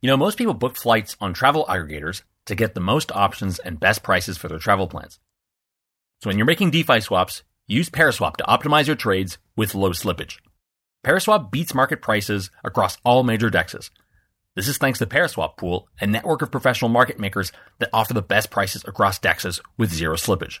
You 0.00 0.06
know, 0.06 0.16
most 0.16 0.38
people 0.38 0.54
book 0.54 0.76
flights 0.76 1.16
on 1.20 1.32
travel 1.32 1.66
aggregators 1.68 2.22
to 2.46 2.54
get 2.54 2.74
the 2.74 2.80
most 2.80 3.10
options 3.12 3.58
and 3.58 3.80
best 3.80 4.02
prices 4.02 4.38
for 4.38 4.48
their 4.48 4.58
travel 4.58 4.86
plans. 4.86 5.18
So 6.22 6.30
when 6.30 6.38
you're 6.38 6.46
making 6.46 6.70
DeFi 6.70 7.00
swaps, 7.00 7.42
use 7.66 7.90
Paraswap 7.90 8.36
to 8.36 8.44
optimize 8.44 8.86
your 8.86 8.96
trades 8.96 9.38
with 9.56 9.74
low 9.74 9.90
slippage. 9.90 10.38
Paraswap 11.04 11.50
beats 11.50 11.74
market 11.74 12.00
prices 12.00 12.50
across 12.62 12.96
all 13.04 13.22
major 13.22 13.50
dexes 13.50 13.90
this 14.54 14.68
is 14.68 14.78
thanks 14.78 14.98
to 14.98 15.06
Paraswap 15.06 15.56
Pool, 15.56 15.88
a 16.00 16.06
network 16.06 16.42
of 16.42 16.50
professional 16.50 16.88
market 16.88 17.18
makers 17.18 17.52
that 17.78 17.90
offer 17.92 18.14
the 18.14 18.22
best 18.22 18.50
prices 18.50 18.84
across 18.86 19.18
DEXs 19.18 19.60
with 19.76 19.92
zero 19.92 20.16
slippage. 20.16 20.60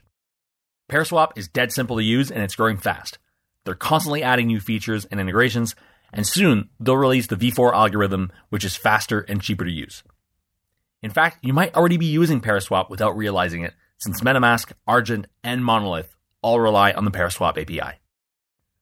Paraswap 0.90 1.36
is 1.36 1.48
dead 1.48 1.72
simple 1.72 1.96
to 1.96 2.02
use 2.02 2.30
and 2.30 2.42
it's 2.42 2.56
growing 2.56 2.76
fast. 2.76 3.18
They're 3.64 3.74
constantly 3.74 4.22
adding 4.22 4.46
new 4.46 4.60
features 4.60 5.04
and 5.06 5.20
integrations, 5.20 5.74
and 6.12 6.26
soon 6.26 6.70
they'll 6.80 6.96
release 6.96 7.26
the 7.26 7.36
V4 7.36 7.72
algorithm, 7.74 8.32
which 8.48 8.64
is 8.64 8.76
faster 8.76 9.20
and 9.20 9.42
cheaper 9.42 9.64
to 9.64 9.70
use. 9.70 10.02
In 11.02 11.10
fact, 11.10 11.44
you 11.44 11.52
might 11.52 11.76
already 11.76 11.96
be 11.96 12.06
using 12.06 12.40
Paraswap 12.40 12.90
without 12.90 13.16
realizing 13.16 13.62
it, 13.62 13.74
since 13.98 14.20
MetaMask, 14.20 14.72
Argent, 14.86 15.26
and 15.44 15.64
Monolith 15.64 16.14
all 16.40 16.60
rely 16.60 16.92
on 16.92 17.04
the 17.04 17.10
Paraswap 17.10 17.60
API. 17.60 17.98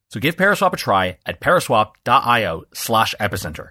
So 0.08 0.20
give 0.20 0.36
Paraswap 0.36 0.72
a 0.72 0.76
try 0.76 1.18
at 1.26 1.40
paraswap.io 1.40 2.64
slash 2.72 3.14
epicenter. 3.18 3.70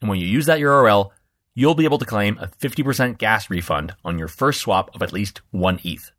And 0.00 0.08
when 0.08 0.18
you 0.18 0.26
use 0.26 0.46
that 0.46 0.60
URL, 0.60 1.10
you'll 1.54 1.74
be 1.74 1.84
able 1.84 1.98
to 1.98 2.06
claim 2.06 2.38
a 2.38 2.46
50% 2.46 3.18
gas 3.18 3.50
refund 3.50 3.94
on 4.04 4.18
your 4.18 4.28
first 4.28 4.60
swap 4.60 4.94
of 4.94 5.02
at 5.02 5.12
least 5.12 5.40
one 5.50 5.78
ETH. 5.84 6.10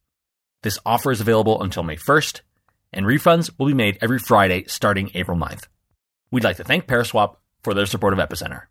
This 0.61 0.79
offer 0.85 1.11
is 1.11 1.21
available 1.21 1.61
until 1.61 1.83
May 1.83 1.95
1st, 1.95 2.41
and 2.93 3.05
refunds 3.05 3.49
will 3.57 3.65
be 3.65 3.73
made 3.73 3.97
every 4.01 4.19
Friday 4.19 4.65
starting 4.67 5.09
April 5.15 5.37
9th. 5.37 5.63
We'd 6.29 6.43
like 6.43 6.57
to 6.57 6.63
thank 6.63 6.87
Paraswap 6.87 7.37
for 7.63 7.73
their 7.73 7.85
support 7.85 8.13
of 8.13 8.19
Epicenter. 8.19 8.63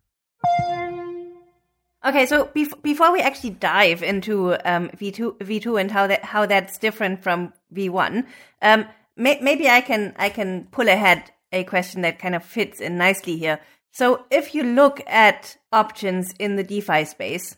Okay, 2.03 2.25
so 2.25 2.47
bef- 2.47 2.81
before 2.83 3.13
we 3.13 3.21
actually 3.21 3.51
dive 3.51 4.03
into 4.03 4.55
um, 4.65 4.89
V2, 4.91 5.39
V2 5.39 5.81
and 5.81 5.91
how 5.91 6.07
that 6.07 6.25
how 6.25 6.47
that's 6.47 6.79
different 6.79 7.23
from 7.23 7.53
V1, 7.75 8.25
um, 8.63 8.87
may- 9.17 9.41
maybe 9.41 9.69
I 9.69 9.83
can 9.83 10.15
I 10.19 10.31
can 10.31 10.67
pull 10.71 10.89
ahead 10.89 11.31
a 11.53 11.65
question 11.65 12.01
that 12.03 12.19
kind 12.19 12.35
of 12.35 12.43
fits 12.43 12.81
in 12.81 12.97
nicely 12.97 13.37
here. 13.37 13.61
So 13.93 14.25
if 14.31 14.55
you 14.55 14.63
look 14.63 15.01
at 15.07 15.57
options 15.73 16.33
in 16.39 16.57
the 16.57 16.65
DeFi 16.65 17.05
space, 17.05 17.57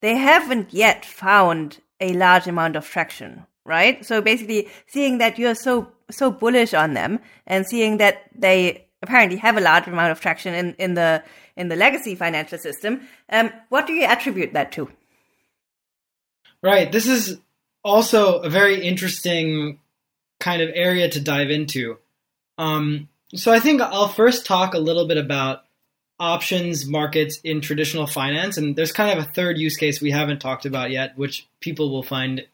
they 0.00 0.16
haven't 0.16 0.72
yet 0.74 1.04
found 1.04 1.80
a 2.00 2.12
large 2.12 2.46
amount 2.46 2.76
of 2.76 2.86
traction, 2.86 3.46
right? 3.64 4.04
So 4.04 4.20
basically 4.20 4.68
seeing 4.86 5.18
that 5.18 5.38
you're 5.38 5.54
so 5.54 5.92
so 6.10 6.30
bullish 6.30 6.74
on 6.74 6.94
them 6.94 7.20
and 7.46 7.66
seeing 7.66 7.96
that 7.98 8.24
they 8.34 8.86
apparently 9.02 9.38
have 9.38 9.56
a 9.56 9.60
large 9.60 9.86
amount 9.86 10.12
of 10.12 10.20
traction 10.20 10.54
in, 10.54 10.74
in 10.74 10.94
the 10.94 11.22
in 11.56 11.68
the 11.68 11.76
legacy 11.76 12.14
financial 12.14 12.58
system, 12.58 13.02
um, 13.28 13.50
what 13.68 13.86
do 13.86 13.92
you 13.92 14.04
attribute 14.04 14.52
that 14.54 14.72
to? 14.72 14.90
Right. 16.62 16.90
This 16.90 17.06
is 17.06 17.38
also 17.84 18.40
a 18.40 18.48
very 18.48 18.82
interesting 18.86 19.78
kind 20.40 20.62
of 20.62 20.70
area 20.74 21.08
to 21.08 21.20
dive 21.20 21.50
into. 21.50 21.98
Um, 22.58 23.08
so 23.34 23.52
I 23.52 23.60
think 23.60 23.80
I'll 23.80 24.08
first 24.08 24.46
talk 24.46 24.74
a 24.74 24.78
little 24.78 25.06
bit 25.06 25.18
about 25.18 25.64
options 26.18 26.86
markets 26.86 27.40
in 27.42 27.60
traditional 27.60 28.06
finance, 28.06 28.56
and 28.56 28.76
there's 28.76 28.92
kind 28.92 29.18
of 29.18 29.24
a 29.24 29.28
third 29.28 29.58
use 29.58 29.76
case 29.76 30.00
we 30.00 30.10
haven't 30.10 30.40
talked 30.40 30.66
about 30.66 30.90
yet, 30.90 31.16
which 31.16 31.48
people 31.60 31.90
will 31.90 32.02
find, 32.02 32.46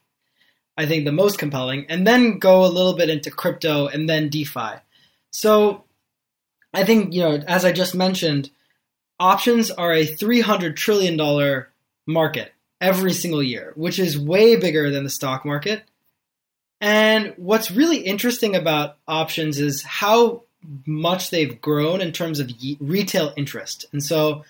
I 0.77 0.85
think, 0.85 1.05
the 1.05 1.11
most 1.11 1.37
compelling, 1.37 1.85
and 1.89 2.07
then 2.07 2.39
go 2.39 2.65
a 2.65 2.67
little 2.67 2.95
bit 2.95 3.09
into 3.09 3.29
crypto 3.29 3.87
and 3.87 4.09
then 4.09 4.29
DeFi. 4.29 4.79
So 5.31 5.83
I 6.73 6.83
think, 6.83 7.13
you 7.13 7.21
know, 7.21 7.43
as 7.47 7.65
I 7.65 7.71
just 7.71 7.93
mentioned, 7.93 8.49
options 9.19 9.69
are 9.69 9.93
a 9.93 10.07
$300 10.07 10.75
trillion 10.75 11.65
market 12.07 12.53
every 12.81 13.13
single 13.13 13.43
year, 13.43 13.73
which 13.75 13.99
is 13.99 14.17
way 14.17 14.55
bigger 14.55 14.89
than 14.89 15.03
the 15.03 15.09
stock 15.09 15.45
market. 15.45 15.83
And 16.81 17.33
what's 17.37 17.71
really 17.71 17.97
interesting 17.97 18.55
about 18.55 18.97
options 19.07 19.59
is 19.59 19.83
how 19.83 20.43
much 20.85 21.29
they've 21.29 21.59
grown 21.61 22.01
in 22.01 22.11
terms 22.11 22.39
of 22.39 22.51
retail 22.79 23.33
interest. 23.37 23.85
And 23.91 24.03
so, 24.03 24.45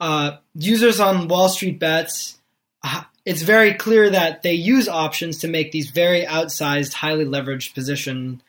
uh, 0.00 0.36
users 0.54 1.00
on 1.00 1.28
Wall 1.28 1.48
Street 1.48 1.78
Bets, 1.78 2.38
uh, 2.82 3.02
it's 3.24 3.42
very 3.42 3.74
clear 3.74 4.10
that 4.10 4.42
they 4.42 4.52
use 4.52 4.88
options 4.88 5.38
to 5.38 5.48
make 5.48 5.72
these 5.72 5.90
very 5.90 6.24
outsized, 6.24 6.92
highly 6.94 7.24
leveraged 7.24 7.74
position 7.74 8.42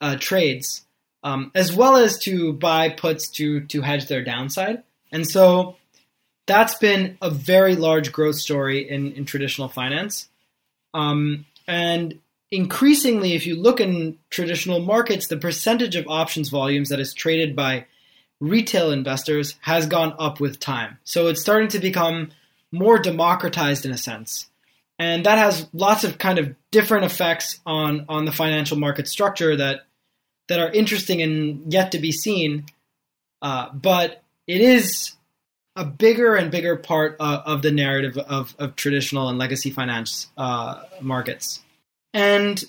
uh, 0.00 0.16
trades, 0.18 0.84
um, 1.22 1.50
as 1.54 1.72
well 1.72 1.96
as 1.96 2.18
to 2.20 2.52
buy 2.52 2.88
puts 2.88 3.28
to 3.30 3.60
to 3.66 3.82
hedge 3.82 4.06
their 4.06 4.24
downside. 4.24 4.82
And 5.12 5.26
so, 5.26 5.76
that's 6.46 6.76
been 6.76 7.18
a 7.20 7.30
very 7.30 7.76
large 7.76 8.12
growth 8.12 8.36
story 8.36 8.88
in, 8.88 9.12
in 9.12 9.24
traditional 9.24 9.68
finance. 9.68 10.28
Um, 10.94 11.46
And 11.68 12.20
increasingly, 12.50 13.34
if 13.34 13.46
you 13.46 13.56
look 13.56 13.80
in 13.80 14.18
traditional 14.30 14.80
markets, 14.80 15.26
the 15.26 15.36
percentage 15.36 15.96
of 15.96 16.06
options 16.08 16.48
volumes 16.48 16.88
that 16.88 17.00
is 17.00 17.14
traded 17.14 17.56
by 17.56 17.86
retail 18.40 18.90
investors 18.90 19.56
has 19.60 19.86
gone 19.86 20.14
up 20.18 20.40
with 20.40 20.60
time. 20.60 20.98
So 21.04 21.28
it's 21.28 21.40
starting 21.40 21.68
to 21.68 21.78
become 21.78 22.30
more 22.70 22.98
democratized 22.98 23.84
in 23.84 23.92
a 23.92 23.98
sense. 23.98 24.48
And 24.98 25.26
that 25.26 25.38
has 25.38 25.68
lots 25.72 26.04
of 26.04 26.18
kind 26.18 26.38
of 26.38 26.54
different 26.70 27.04
effects 27.04 27.60
on, 27.66 28.06
on 28.08 28.24
the 28.24 28.32
financial 28.32 28.78
market 28.78 29.08
structure 29.08 29.56
that 29.56 29.82
that 30.48 30.60
are 30.60 30.70
interesting 30.70 31.22
and 31.22 31.72
yet 31.72 31.92
to 31.92 31.98
be 31.98 32.12
seen. 32.12 32.66
Uh, 33.42 33.68
but 33.72 34.22
it 34.46 34.60
is 34.60 35.12
a 35.74 35.84
bigger 35.84 36.36
and 36.36 36.50
bigger 36.50 36.76
part 36.76 37.16
uh, 37.20 37.42
of 37.44 37.62
the 37.62 37.72
narrative 37.72 38.16
of, 38.16 38.54
of 38.58 38.76
traditional 38.76 39.28
and 39.28 39.38
legacy 39.38 39.70
finance 39.70 40.28
uh, 40.36 40.82
markets. 41.00 41.60
And 42.16 42.64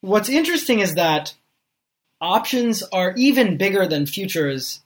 what's 0.00 0.28
interesting 0.28 0.78
is 0.78 0.94
that 0.94 1.34
options 2.20 2.84
are 2.84 3.12
even 3.16 3.56
bigger 3.56 3.84
than 3.84 4.06
futures 4.06 4.78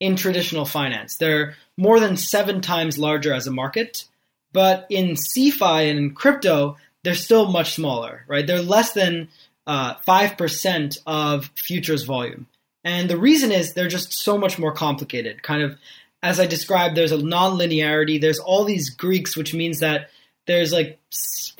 in 0.00 0.16
traditional 0.16 0.64
finance. 0.64 1.16
They're 1.18 1.54
more 1.76 2.00
than 2.00 2.16
seven 2.16 2.62
times 2.62 2.98
larger 2.98 3.34
as 3.34 3.46
a 3.46 3.52
market, 3.52 4.06
but 4.54 4.86
in 4.88 5.10
CeFi 5.10 5.90
and 5.90 5.98
in 5.98 6.14
crypto, 6.14 6.78
they're 7.02 7.14
still 7.14 7.52
much 7.52 7.74
smaller, 7.74 8.24
right? 8.28 8.46
They're 8.46 8.62
less 8.62 8.94
than 8.94 9.28
uh, 9.66 9.96
5% 9.96 10.98
of 11.06 11.50
futures 11.54 12.04
volume. 12.04 12.46
And 12.82 13.10
the 13.10 13.18
reason 13.18 13.52
is 13.52 13.74
they're 13.74 13.88
just 13.88 14.14
so 14.14 14.38
much 14.38 14.58
more 14.58 14.72
complicated. 14.72 15.42
Kind 15.42 15.60
of, 15.60 15.76
as 16.22 16.40
I 16.40 16.46
described, 16.46 16.96
there's 16.96 17.12
a 17.12 17.22
non-linearity. 17.22 18.18
There's 18.18 18.38
all 18.38 18.64
these 18.64 18.88
Greeks, 18.88 19.36
which 19.36 19.52
means 19.52 19.80
that 19.80 20.08
there's 20.46 20.72
like 20.72 20.98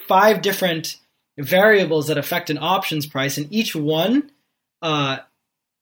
five 0.09 0.41
different 0.41 0.97
variables 1.39 2.07
that 2.09 2.19
affect 2.19 2.51
an 2.51 2.59
options 2.59 3.07
price, 3.07 3.39
and 3.39 3.53
each 3.53 3.75
one 3.75 4.31
uh, 4.83 5.19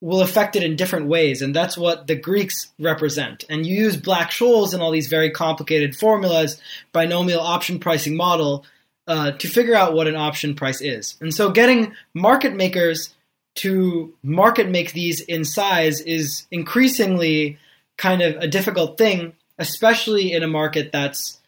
will 0.00 0.20
affect 0.20 0.56
it 0.56 0.62
in 0.62 0.76
different 0.76 1.06
ways, 1.06 1.42
and 1.42 1.54
that's 1.54 1.78
what 1.78 2.06
the 2.06 2.16
Greeks 2.16 2.70
represent. 2.78 3.44
And 3.48 3.66
you 3.66 3.76
use 3.76 3.96
Black-Scholes 3.96 4.74
and 4.74 4.82
all 4.82 4.90
these 4.90 5.08
very 5.08 5.30
complicated 5.30 5.94
formulas, 5.94 6.60
binomial 6.92 7.40
option 7.40 7.78
pricing 7.78 8.16
model, 8.16 8.64
uh, 9.06 9.32
to 9.32 9.48
figure 9.48 9.74
out 9.74 9.94
what 9.94 10.08
an 10.08 10.16
option 10.16 10.54
price 10.54 10.80
is. 10.80 11.16
And 11.20 11.34
so, 11.34 11.50
getting 11.50 11.94
market 12.14 12.54
makers 12.54 13.14
to 13.56 14.14
market 14.22 14.68
make 14.68 14.92
these 14.92 15.20
in 15.20 15.44
size 15.44 16.00
is 16.00 16.46
increasingly 16.50 17.58
kind 17.96 18.22
of 18.22 18.36
a 18.36 18.48
difficult 18.48 18.98
thing, 18.98 19.34
especially 19.58 20.32
in 20.32 20.42
a 20.42 20.48
market 20.48 20.90
that's 20.92 21.38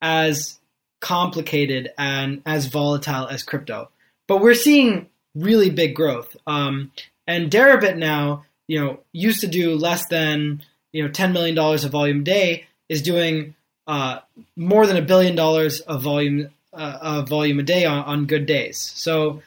as 0.00 0.58
complicated 1.02 1.90
and 1.98 2.40
as 2.46 2.66
volatile 2.66 3.26
as 3.26 3.42
crypto. 3.42 3.90
But 4.26 4.40
we're 4.40 4.54
seeing 4.54 5.08
really 5.34 5.68
big 5.68 5.94
growth. 5.94 6.34
Um, 6.46 6.92
and 7.26 7.50
Deribit 7.50 7.98
now, 7.98 8.44
you 8.66 8.80
know, 8.80 9.00
used 9.12 9.40
to 9.40 9.46
do 9.46 9.74
less 9.74 10.06
than 10.08 10.62
you 10.92 11.02
know 11.02 11.10
ten 11.10 11.34
million 11.34 11.54
dollars 11.54 11.84
of 11.84 11.92
volume 11.92 12.20
a 12.20 12.24
day, 12.24 12.66
is 12.88 13.02
doing 13.02 13.54
uh, 13.86 14.20
more 14.56 14.86
than 14.86 14.96
a 14.96 15.02
billion 15.02 15.34
dollars 15.36 15.80
of 15.80 16.02
volume 16.02 16.48
uh, 16.72 16.98
of 17.02 17.28
volume 17.28 17.58
a 17.58 17.62
day 17.62 17.84
on, 17.84 18.04
on 18.04 18.26
good 18.26 18.46
days. 18.46 18.78
So 18.78 19.42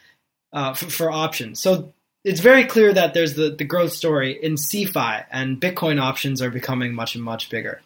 uh, 0.52 0.74
for, 0.74 0.90
for, 0.90 1.10
options, 1.10 1.60
so 1.60 1.92
it's 2.24 2.40
very 2.40 2.64
clear 2.64 2.92
that 2.92 3.14
there's 3.14 3.34
the 3.34 3.50
the 3.50 3.64
growth 3.64 3.92
story 3.92 4.38
in 4.40 4.54
CeFi 4.54 5.24
and 5.30 5.60
Bitcoin 5.60 6.00
options 6.00 6.42
are 6.42 6.50
becoming 6.50 6.94
much 6.94 7.14
and 7.14 7.24
much 7.24 7.50
bigger. 7.50 7.80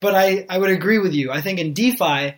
But 0.00 0.14
I 0.14 0.46
I 0.48 0.58
would 0.58 0.70
agree 0.70 0.98
with 0.98 1.14
you. 1.14 1.30
I 1.30 1.40
think 1.40 1.58
in 1.58 1.72
DeFi 1.72 2.36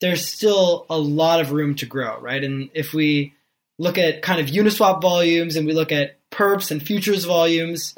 there's 0.00 0.26
still 0.26 0.86
a 0.88 0.98
lot 0.98 1.40
of 1.40 1.52
room 1.52 1.74
to 1.76 1.86
grow, 1.86 2.18
right? 2.20 2.42
And 2.42 2.70
if 2.74 2.92
we 2.92 3.34
look 3.78 3.98
at 3.98 4.22
kind 4.22 4.40
of 4.40 4.46
Uniswap 4.46 5.00
volumes 5.00 5.56
and 5.56 5.66
we 5.66 5.72
look 5.72 5.92
at 5.92 6.16
perps 6.30 6.70
and 6.70 6.82
futures 6.82 7.24
volumes, 7.24 7.94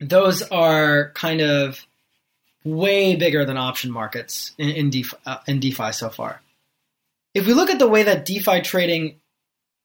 those 0.00 0.42
are 0.42 1.10
kind 1.14 1.40
of 1.40 1.84
way 2.64 3.16
bigger 3.16 3.44
than 3.44 3.56
option 3.56 3.90
markets 3.90 4.52
in, 4.58 4.70
in, 4.70 4.90
DeFi, 4.90 5.16
uh, 5.26 5.38
in 5.46 5.60
DeFi 5.60 5.92
so 5.92 6.10
far. 6.10 6.40
If 7.34 7.46
we 7.46 7.54
look 7.54 7.70
at 7.70 7.78
the 7.78 7.88
way 7.88 8.04
that 8.04 8.24
DeFi 8.24 8.60
trading 8.60 9.16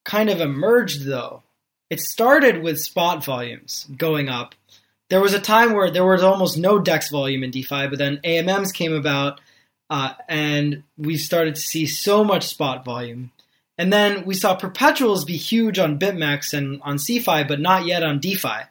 kind 0.06 0.30
of 0.30 0.42
emerged, 0.42 1.06
though, 1.06 1.44
it 1.90 2.02
started 2.02 2.62
with 2.62 2.80
spot 2.80 3.24
volumes 3.24 3.88
going 3.96 4.30
up. 4.30 4.54
There 5.10 5.22
was 5.22 5.34
a 5.34 5.40
time 5.40 5.74
where 5.74 5.90
there 5.90 6.06
was 6.06 6.24
almost 6.24 6.58
no 6.58 6.80
DEX 6.80 7.10
volume 7.10 7.44
in 7.44 7.52
DeFi, 7.52 7.88
but 7.88 7.98
then 7.98 8.20
AMMs 8.24 8.74
came 8.74 8.94
about 8.94 9.40
uh, 9.90 10.14
and 10.28 10.84
we 10.98 11.18
started 11.18 11.56
to 11.56 11.62
see 11.62 11.86
so 11.86 12.24
much 12.24 12.48
spot 12.48 12.84
volume. 12.84 13.32
And 13.78 13.94
then 13.94 14.26
we 14.26 14.34
saw 14.34 14.56
perpetuals 14.56 15.24
be 15.24 15.38
huge 15.38 15.78
on 15.78 16.00
BitMEX 16.00 16.54
and 16.54 16.82
on 16.82 16.98
CeFi, 16.98 17.48
but 17.48 17.60
not 17.60 17.86
yet 17.86 18.04
on 18.04 18.20
DeFi. 18.20 18.66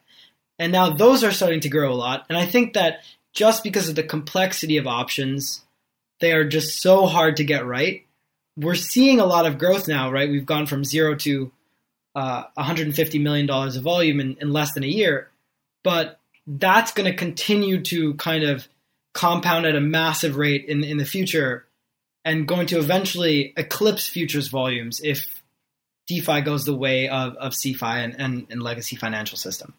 And 0.58 0.72
now 0.72 0.90
those 0.90 1.22
are 1.22 1.32
starting 1.32 1.60
to 1.60 1.68
grow 1.68 1.92
a 1.92 1.94
lot. 1.94 2.26
And 2.28 2.36
I 2.36 2.46
think 2.46 2.74
that 2.74 3.00
just 3.32 3.62
because 3.62 3.88
of 3.88 3.94
the 3.94 4.02
complexity 4.02 4.78
of 4.78 4.86
options, 4.86 5.62
they 6.20 6.32
are 6.32 6.48
just 6.48 6.80
so 6.80 7.06
hard 7.06 7.36
to 7.36 7.44
get 7.44 7.66
right. 7.66 8.04
We're 8.56 8.74
seeing 8.74 9.20
a 9.20 9.26
lot 9.26 9.46
of 9.46 9.58
growth 9.58 9.86
now, 9.86 10.10
right? 10.10 10.30
We've 10.30 10.46
gone 10.46 10.66
from 10.66 10.84
zero 10.84 11.14
to 11.16 11.52
uh, 12.14 12.44
$150 12.58 13.22
million 13.22 13.48
of 13.48 13.82
volume 13.82 14.20
in, 14.20 14.36
in 14.40 14.52
less 14.52 14.72
than 14.72 14.82
a 14.82 14.88
year. 14.88 15.30
But 15.84 16.18
that's 16.46 16.92
going 16.92 17.10
to 17.10 17.16
continue 17.16 17.82
to 17.82 18.14
kind 18.14 18.44
of 18.44 18.66
compound 19.16 19.64
at 19.64 19.74
a 19.74 19.80
massive 19.80 20.36
rate 20.36 20.66
in 20.66 20.84
in 20.84 20.98
the 20.98 21.04
future 21.04 21.66
and 22.24 22.46
going 22.46 22.66
to 22.66 22.78
eventually 22.78 23.54
eclipse 23.56 24.06
futures 24.06 24.48
volumes 24.48 25.00
if 25.02 25.42
DeFi 26.06 26.42
goes 26.42 26.64
the 26.64 26.76
way 26.76 27.08
of, 27.08 27.34
of 27.36 27.52
CeFi 27.52 28.04
and, 28.04 28.14
and, 28.18 28.46
and 28.50 28.62
legacy 28.62 28.94
financial 28.94 29.38
system. 29.38 29.74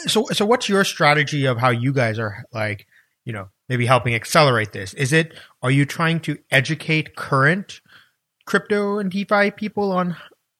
So 0.00 0.26
so 0.32 0.44
what's 0.44 0.68
your 0.68 0.84
strategy 0.84 1.46
of 1.46 1.58
how 1.58 1.70
you 1.70 1.92
guys 1.92 2.18
are 2.18 2.44
like, 2.52 2.86
you 3.24 3.32
know, 3.32 3.48
maybe 3.68 3.86
helping 3.86 4.14
accelerate 4.14 4.72
this? 4.72 4.92
Is 4.94 5.12
it 5.12 5.34
are 5.62 5.70
you 5.70 5.86
trying 5.86 6.20
to 6.20 6.38
educate 6.50 7.14
current 7.14 7.80
crypto 8.46 8.98
and 8.98 9.12
DeFi 9.12 9.52
people 9.52 9.92
on 9.92 10.16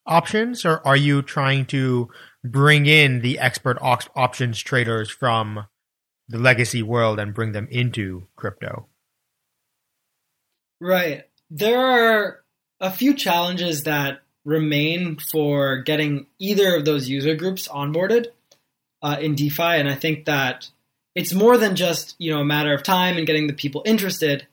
options 0.06 0.64
or 0.64 0.86
are 0.86 0.96
you 0.96 1.22
trying 1.22 1.64
to 1.66 2.08
bring 2.44 2.86
in 2.86 3.20
the 3.20 3.40
expert 3.40 3.78
op- 3.80 4.10
options 4.14 4.60
traders 4.60 5.10
from 5.10 5.66
the 6.30 6.38
legacy 6.38 6.82
world 6.82 7.18
and 7.18 7.34
bring 7.34 7.52
them 7.52 7.66
into 7.70 8.26
crypto. 8.36 8.86
Right. 10.80 11.24
There 11.50 11.78
are 11.78 12.40
a 12.80 12.90
few 12.90 13.14
challenges 13.14 13.82
that 13.82 14.22
remain 14.44 15.18
for 15.18 15.78
getting 15.78 16.26
either 16.38 16.76
of 16.76 16.84
those 16.84 17.08
user 17.08 17.34
groups 17.34 17.68
onboarded 17.68 18.28
uh, 19.02 19.16
in 19.20 19.34
DeFi, 19.34 19.62
and 19.62 19.88
I 19.88 19.94
think 19.94 20.24
that 20.26 20.68
it's 21.14 21.34
more 21.34 21.58
than 21.58 21.74
just 21.74 22.14
you 22.18 22.32
know 22.32 22.40
a 22.40 22.44
matter 22.44 22.72
of 22.72 22.82
time 22.82 23.16
and 23.18 23.26
getting 23.26 23.48
the 23.48 23.52
people 23.52 23.82
interested. 23.84 24.46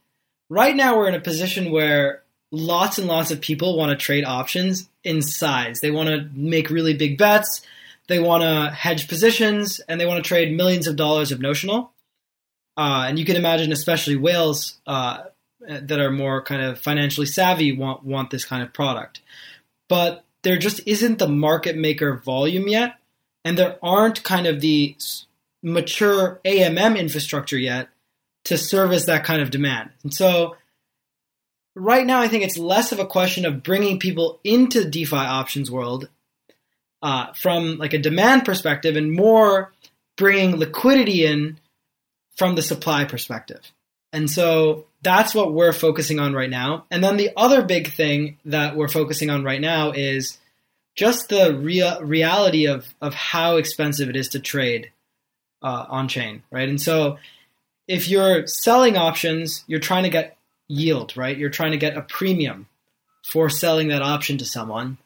Right 0.50 0.76
now, 0.76 0.98
we're 0.98 1.10
in 1.10 1.16
a 1.16 1.22
position 1.22 1.72
where 1.72 2.24
lots 2.52 2.98
and 2.98 3.08
lots 3.08 3.32
of 3.32 3.40
people 3.40 3.78
want 3.78 3.92
to 3.92 4.04
trade 4.04 4.26
options 4.26 4.90
in 5.04 5.22
size. 5.22 5.80
They 5.80 5.92
want 5.92 6.10
to 6.10 6.30
make 6.34 6.70
really 6.70 6.96
big 6.96 7.18
bets. 7.18 7.62
They 8.08 8.20
want 8.20 8.44
to 8.44 8.74
hedge 8.74 9.08
positions 9.08 9.80
and 9.88 10.00
they 10.00 10.06
want 10.06 10.24
to 10.24 10.28
trade 10.28 10.56
millions 10.56 10.88
of 10.88 10.96
dollars 10.96 11.32
of 11.32 11.42
notional. 11.42 11.92
Uh, 12.78 13.06
and 13.08 13.20
you 13.20 13.26
can 13.26 13.36
imagine, 13.36 13.72
especially 13.72 14.16
whales 14.16 14.80
uh, 14.86 15.24
that 15.68 16.00
are 16.00 16.12
more 16.12 16.42
kind 16.44 16.62
of 16.62 16.80
financially 16.80 17.26
savvy 17.26 17.72
want 17.72 18.04
want 18.04 18.30
this 18.30 18.46
kind 18.46 18.64
of 18.64 18.74
product. 18.74 19.22
But 19.90 20.24
there 20.44 20.58
just 20.58 20.82
isn't 20.86 21.20
the 21.20 21.28
market 21.28 21.76
maker 21.76 22.18
volume 22.18 22.68
yet, 22.68 22.96
and 23.44 23.58
there 23.58 23.78
aren't 23.82 24.24
kind 24.24 24.46
of 24.46 24.62
the 24.62 24.96
mature 25.64 26.40
AMM 26.46 26.98
infrastructure 26.98 27.58
yet 27.58 27.90
to 28.46 28.58
service 28.58 29.06
that 29.06 29.26
kind 29.26 29.42
of 29.42 29.50
demand. 29.50 29.90
And 30.04 30.14
so 30.14 30.56
right 31.76 32.06
now, 32.06 32.22
I 32.22 32.28
think 32.28 32.44
it's 32.44 32.58
less 32.58 32.92
of 32.92 33.00
a 33.00 33.06
question 33.06 33.46
of 33.46 33.64
bringing 33.64 34.00
people 34.00 34.40
into 34.44 34.84
the 34.84 34.90
DeFi 34.90 35.16
options 35.16 35.72
world 35.72 36.10
uh, 37.02 37.34
from 37.34 37.78
like 37.78 37.94
a 37.94 38.00
demand 38.00 38.46
perspective 38.46 38.96
and 38.96 39.12
more 39.12 39.74
bringing 40.16 40.58
liquidity 40.58 41.26
in 41.26 41.60
from 42.36 42.56
the 42.56 42.62
supply 42.62 43.06
perspective. 43.06 43.72
And 44.14 44.30
so 44.30 44.86
that's 45.04 45.36
what 45.36 45.54
we're 45.54 45.74
focusing 45.74 46.20
on 46.20 46.34
right 46.34 46.50
now. 46.50 46.86
And 46.90 47.04
then 47.04 47.18
the 47.18 47.32
other 47.38 47.64
big 47.64 47.92
thing 47.92 48.38
that 48.46 48.76
we're 48.76 48.88
focusing 48.88 49.30
on 49.30 49.44
right 49.44 49.62
now 49.62 49.92
is 49.92 50.38
just 50.96 51.30
the 51.30 51.56
real 51.56 52.02
reality 52.02 52.66
of, 52.66 52.88
of 53.02 53.14
how 53.14 53.58
expensive 53.58 54.10
it 54.10 54.16
is 54.16 54.30
to 54.30 54.40
trade 54.40 54.92
uh, 55.62 55.86
on 55.90 56.08
chain, 56.08 56.44
right? 56.52 56.68
And 56.68 56.82
so 56.82 57.18
if 57.88 58.10
you're 58.10 58.48
selling 58.48 58.98
options, 58.98 59.64
you're 59.68 59.80
trying 59.80 60.04
to 60.04 60.10
get 60.10 60.38
yield, 60.68 61.16
right? 61.16 61.38
You're 61.38 61.50
trying 61.50 61.72
to 61.72 61.78
get 61.78 61.98
a 61.98 62.02
premium 62.02 62.68
for 63.24 63.50
selling 63.50 63.90
that 63.90 64.02
option 64.02 64.38
to 64.40 64.46
someone. 64.46 64.98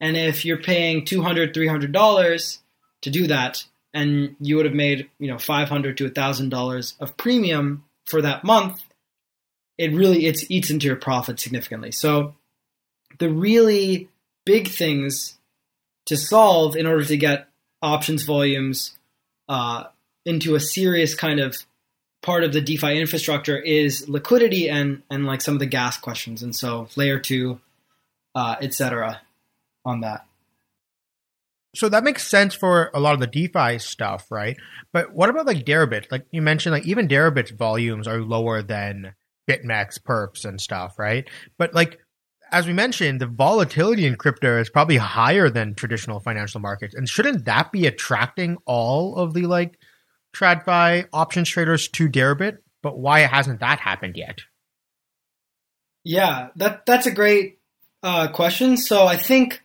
And 0.00 0.16
if 0.16 0.44
you're 0.44 0.62
paying 0.62 1.04
$200, 1.04 1.52
$300 1.52 2.58
to 3.02 3.10
do 3.10 3.26
that, 3.26 3.64
and 3.94 4.36
you 4.40 4.56
would 4.56 4.66
have 4.66 4.74
made, 4.74 5.08
you 5.18 5.28
know, 5.28 5.38
500 5.38 5.96
to 5.98 6.10
$1,000 6.10 6.94
of 7.00 7.16
premium 7.16 7.84
for 8.04 8.22
that 8.22 8.44
month, 8.44 8.82
it 9.76 9.92
really, 9.92 10.26
it 10.26 10.50
eats 10.50 10.70
into 10.70 10.86
your 10.86 10.96
profit 10.96 11.40
significantly. 11.40 11.92
So 11.92 12.34
the 13.18 13.30
really 13.30 14.08
big 14.44 14.68
things 14.68 15.38
to 16.06 16.16
solve 16.16 16.76
in 16.76 16.86
order 16.86 17.04
to 17.04 17.16
get 17.16 17.48
options 17.82 18.22
volumes 18.22 18.96
uh, 19.48 19.84
into 20.24 20.54
a 20.54 20.60
serious 20.60 21.14
kind 21.14 21.40
of 21.40 21.56
part 22.22 22.44
of 22.44 22.52
the 22.52 22.60
DeFi 22.60 22.98
infrastructure 22.98 23.56
is 23.56 24.08
liquidity 24.08 24.68
and 24.68 25.02
and 25.10 25.26
like 25.26 25.40
some 25.40 25.54
of 25.54 25.60
the 25.60 25.66
gas 25.66 25.96
questions, 25.96 26.42
and 26.42 26.54
so 26.54 26.88
layer 26.96 27.18
two, 27.18 27.60
uh, 28.34 28.56
etc. 28.60 29.20
On 29.84 30.00
that. 30.00 30.26
So 31.74 31.88
that 31.88 32.04
makes 32.04 32.26
sense 32.26 32.54
for 32.54 32.90
a 32.94 33.00
lot 33.00 33.14
of 33.14 33.20
the 33.20 33.26
DeFi 33.26 33.78
stuff, 33.78 34.26
right? 34.30 34.56
But 34.92 35.12
what 35.12 35.30
about 35.30 35.46
like 35.46 35.64
Deribit? 35.64 36.10
Like 36.10 36.26
you 36.30 36.42
mentioned, 36.42 36.72
like 36.72 36.86
even 36.86 37.08
Deribit's 37.08 37.50
volumes 37.50 38.08
are 38.08 38.20
lower 38.20 38.62
than 38.62 39.14
BitMEX, 39.48 40.00
Perps, 40.02 40.44
and 40.44 40.60
stuff, 40.60 40.98
right? 40.98 41.28
But 41.58 41.74
like 41.74 42.00
as 42.50 42.66
we 42.66 42.72
mentioned, 42.72 43.20
the 43.20 43.26
volatility 43.26 44.06
in 44.06 44.16
crypto 44.16 44.58
is 44.58 44.70
probably 44.70 44.96
higher 44.96 45.50
than 45.50 45.74
traditional 45.74 46.20
financial 46.20 46.60
markets, 46.60 46.94
and 46.94 47.08
shouldn't 47.08 47.44
that 47.44 47.70
be 47.72 47.86
attracting 47.86 48.56
all 48.64 49.16
of 49.16 49.34
the 49.34 49.42
like 49.42 49.78
TradFi 50.34 51.06
options 51.12 51.48
traders 51.48 51.88
to 51.88 52.08
Deribit? 52.08 52.58
But 52.82 52.98
why 52.98 53.20
hasn't 53.20 53.60
that 53.60 53.80
happened 53.80 54.16
yet? 54.16 54.38
Yeah, 56.04 56.48
that 56.56 56.86
that's 56.86 57.06
a 57.06 57.10
great 57.10 57.58
uh, 58.02 58.28
question. 58.28 58.76
So 58.76 59.06
I 59.06 59.16
think 59.16 59.62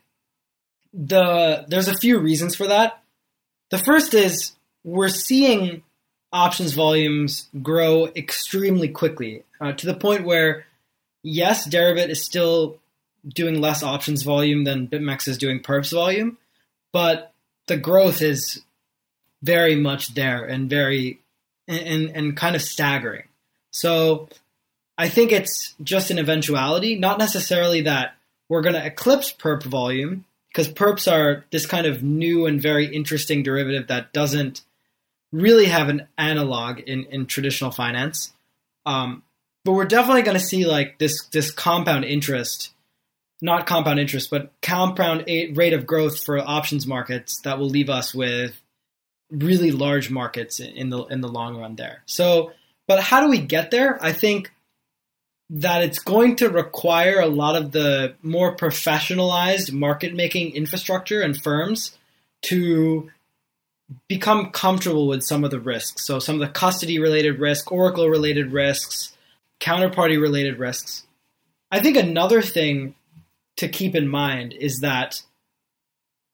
the 0.93 1.65
there's 1.67 1.87
a 1.87 1.97
few 1.97 2.19
reasons 2.19 2.55
for 2.55 2.67
that. 2.67 3.01
The 3.71 3.77
first 3.77 4.13
is 4.13 4.53
we're 4.83 5.09
seeing 5.09 5.83
options 6.31 6.73
volumes 6.73 7.47
grow 7.61 8.07
extremely 8.15 8.89
quickly 8.89 9.43
uh, 9.59 9.73
to 9.73 9.85
the 9.85 9.93
point 9.93 10.25
where 10.25 10.65
yes, 11.23 11.67
Deribit 11.67 12.09
is 12.09 12.23
still 12.23 12.79
doing 13.27 13.61
less 13.61 13.83
options 13.83 14.23
volume 14.23 14.63
than 14.65 14.87
BitMEX 14.87 15.27
is 15.27 15.37
doing 15.37 15.61
perps 15.61 15.93
volume, 15.93 16.37
but 16.91 17.33
the 17.67 17.77
growth 17.77 18.21
is 18.21 18.61
very 19.41 19.75
much 19.75 20.13
there 20.13 20.45
and 20.45 20.69
very 20.69 21.19
and 21.67 22.11
and 22.11 22.37
kind 22.37 22.55
of 22.55 22.61
staggering. 22.61 23.23
So 23.71 24.29
I 24.97 25.09
think 25.09 25.31
it's 25.31 25.73
just 25.81 26.11
an 26.11 26.19
eventuality, 26.19 26.95
not 26.95 27.17
necessarily 27.17 27.81
that 27.81 28.15
we're 28.49 28.61
going 28.61 28.75
to 28.75 28.85
eclipse 28.85 29.33
perp 29.33 29.63
volume 29.63 30.25
because 30.53 30.71
perps 30.71 31.11
are 31.11 31.45
this 31.51 31.65
kind 31.65 31.87
of 31.87 32.03
new 32.03 32.45
and 32.45 32.61
very 32.61 32.85
interesting 32.85 33.41
derivative 33.41 33.87
that 33.87 34.13
doesn't 34.13 34.61
really 35.31 35.65
have 35.65 35.89
an 35.89 36.07
analog 36.17 36.79
in, 36.79 37.05
in 37.05 37.25
traditional 37.25 37.71
finance. 37.71 38.31
Um, 38.85 39.23
but 39.65 39.71
we're 39.71 39.85
definitely 39.85 40.21
going 40.21 40.37
to 40.37 40.43
see 40.43 40.65
like 40.65 40.99
this 40.99 41.25
this 41.27 41.49
compound 41.49 42.05
interest, 42.05 42.73
not 43.41 43.65
compound 43.65 43.99
interest, 43.99 44.29
but 44.29 44.51
compound 44.61 45.23
rate 45.27 45.73
of 45.73 45.87
growth 45.87 46.23
for 46.23 46.37
options 46.37 46.85
markets 46.85 47.39
that 47.43 47.57
will 47.57 47.69
leave 47.69 47.89
us 47.89 48.13
with 48.13 48.61
really 49.31 49.71
large 49.71 50.11
markets 50.11 50.59
in 50.59 50.89
the 50.89 51.03
in 51.05 51.21
the 51.21 51.29
long 51.29 51.57
run 51.57 51.75
there. 51.75 52.03
So, 52.05 52.51
but 52.87 53.01
how 53.01 53.21
do 53.21 53.29
we 53.29 53.39
get 53.39 53.71
there? 53.71 53.97
I 54.03 54.11
think 54.11 54.51
that 55.55 55.83
it's 55.83 55.99
going 55.99 56.35
to 56.35 56.49
require 56.49 57.19
a 57.19 57.27
lot 57.27 57.55
of 57.55 57.71
the 57.71 58.15
more 58.23 58.57
professionalized 58.57 59.71
market 59.71 60.15
making 60.15 60.55
infrastructure 60.55 61.21
and 61.21 61.39
firms 61.39 61.95
to 62.41 63.11
become 64.07 64.49
comfortable 64.49 65.07
with 65.07 65.21
some 65.21 65.43
of 65.43 65.51
the 65.51 65.59
risks. 65.59 66.07
So 66.07 66.17
some 66.17 66.35
of 66.35 66.41
the 66.41 66.51
custody 66.51 66.97
related 66.97 67.39
risk, 67.39 67.71
Oracle 67.71 68.09
related 68.09 68.51
risks, 68.51 69.15
counterparty 69.59 70.19
related 70.19 70.57
risks. 70.57 71.05
I 71.71 71.79
think 71.79 71.97
another 71.97 72.41
thing 72.41 72.95
to 73.57 73.67
keep 73.67 73.93
in 73.93 74.07
mind 74.07 74.53
is 74.53 74.79
that 74.79 75.21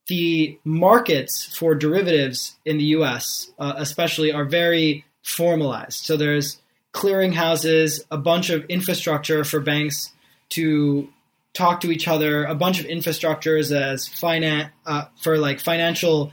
the 0.07 0.57
markets 0.63 1.43
for 1.43 1.75
derivatives 1.75 2.55
in 2.63 2.77
the 2.77 2.85
US, 2.85 3.51
uh, 3.59 3.73
especially, 3.75 4.31
are 4.31 4.45
very 4.45 5.03
formalized. 5.23 6.05
So 6.05 6.15
there's 6.15 6.59
clearinghouses, 6.93 8.01
a 8.09 8.17
bunch 8.17 8.49
of 8.49 8.65
infrastructure 8.65 9.43
for 9.43 9.59
banks 9.59 10.11
to 10.49 11.09
talk 11.53 11.81
to 11.81 11.91
each 11.91 12.07
other, 12.07 12.45
a 12.45 12.55
bunch 12.55 12.79
of 12.79 12.85
infrastructures 12.85 13.75
as 13.75 14.07
finance 14.07 14.71
uh, 14.85 15.05
for 15.21 15.37
like 15.37 15.59
financial 15.59 16.31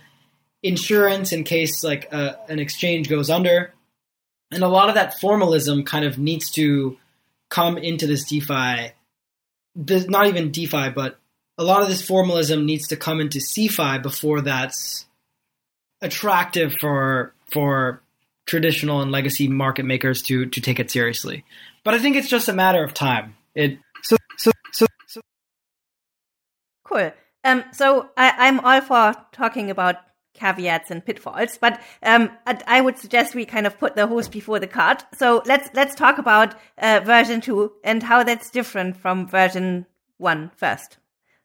insurance 0.62 1.32
in 1.32 1.44
case 1.44 1.84
like 1.84 2.08
uh, 2.12 2.32
an 2.48 2.58
exchange 2.58 3.08
goes 3.08 3.30
under, 3.30 3.72
and 4.50 4.62
a 4.62 4.68
lot 4.68 4.88
of 4.88 4.94
that 4.94 5.18
formalism 5.20 5.84
kind 5.84 6.04
of 6.04 6.18
needs 6.18 6.50
to 6.50 6.96
come 7.50 7.78
into 7.78 8.06
this 8.06 8.24
DeFi. 8.24 8.92
Not 9.74 10.26
even 10.26 10.52
DeFi, 10.52 10.90
but 10.90 11.18
a 11.58 11.64
lot 11.64 11.82
of 11.82 11.88
this 11.88 12.04
formalism 12.04 12.66
needs 12.66 12.88
to 12.88 12.96
come 12.96 13.20
into 13.20 13.38
CeFi 13.38 14.02
before 14.02 14.40
that's 14.42 15.06
attractive 16.00 16.74
for 16.80 17.34
for 17.52 18.02
traditional 18.46 19.00
and 19.02 19.12
legacy 19.12 19.48
market 19.48 19.84
makers 19.84 20.22
to 20.22 20.46
to 20.46 20.60
take 20.60 20.80
it 20.80 20.90
seriously. 20.90 21.44
But 21.84 21.94
I 21.94 21.98
think 21.98 22.16
it's 22.16 22.28
just 22.28 22.48
a 22.48 22.52
matter 22.52 22.82
of 22.82 22.94
time. 22.94 23.36
It 23.54 23.78
so 24.02 24.16
so 24.38 24.50
so, 24.72 24.86
so. 25.06 25.20
cool. 26.84 27.12
Um, 27.44 27.64
so 27.72 28.10
I, 28.16 28.32
I'm 28.38 28.60
all 28.60 28.80
for 28.80 29.14
talking 29.32 29.70
about 29.70 29.96
caveats 30.34 30.90
and 30.90 31.04
pitfalls, 31.04 31.58
but 31.58 31.80
um, 32.02 32.30
I 32.44 32.80
would 32.80 32.98
suggest 32.98 33.34
we 33.34 33.46
kind 33.46 33.66
of 33.66 33.78
put 33.78 33.96
the 33.96 34.06
horse 34.06 34.28
before 34.28 34.58
the 34.58 34.66
cart. 34.66 35.04
So 35.14 35.42
let's 35.46 35.70
let's 35.74 35.94
talk 35.94 36.18
about 36.18 36.54
uh, 36.78 37.00
version 37.04 37.40
two 37.40 37.72
and 37.84 38.02
how 38.02 38.22
that's 38.22 38.50
different 38.50 38.96
from 38.96 39.26
version 39.26 39.86
one 40.18 40.50
first. 40.56 40.98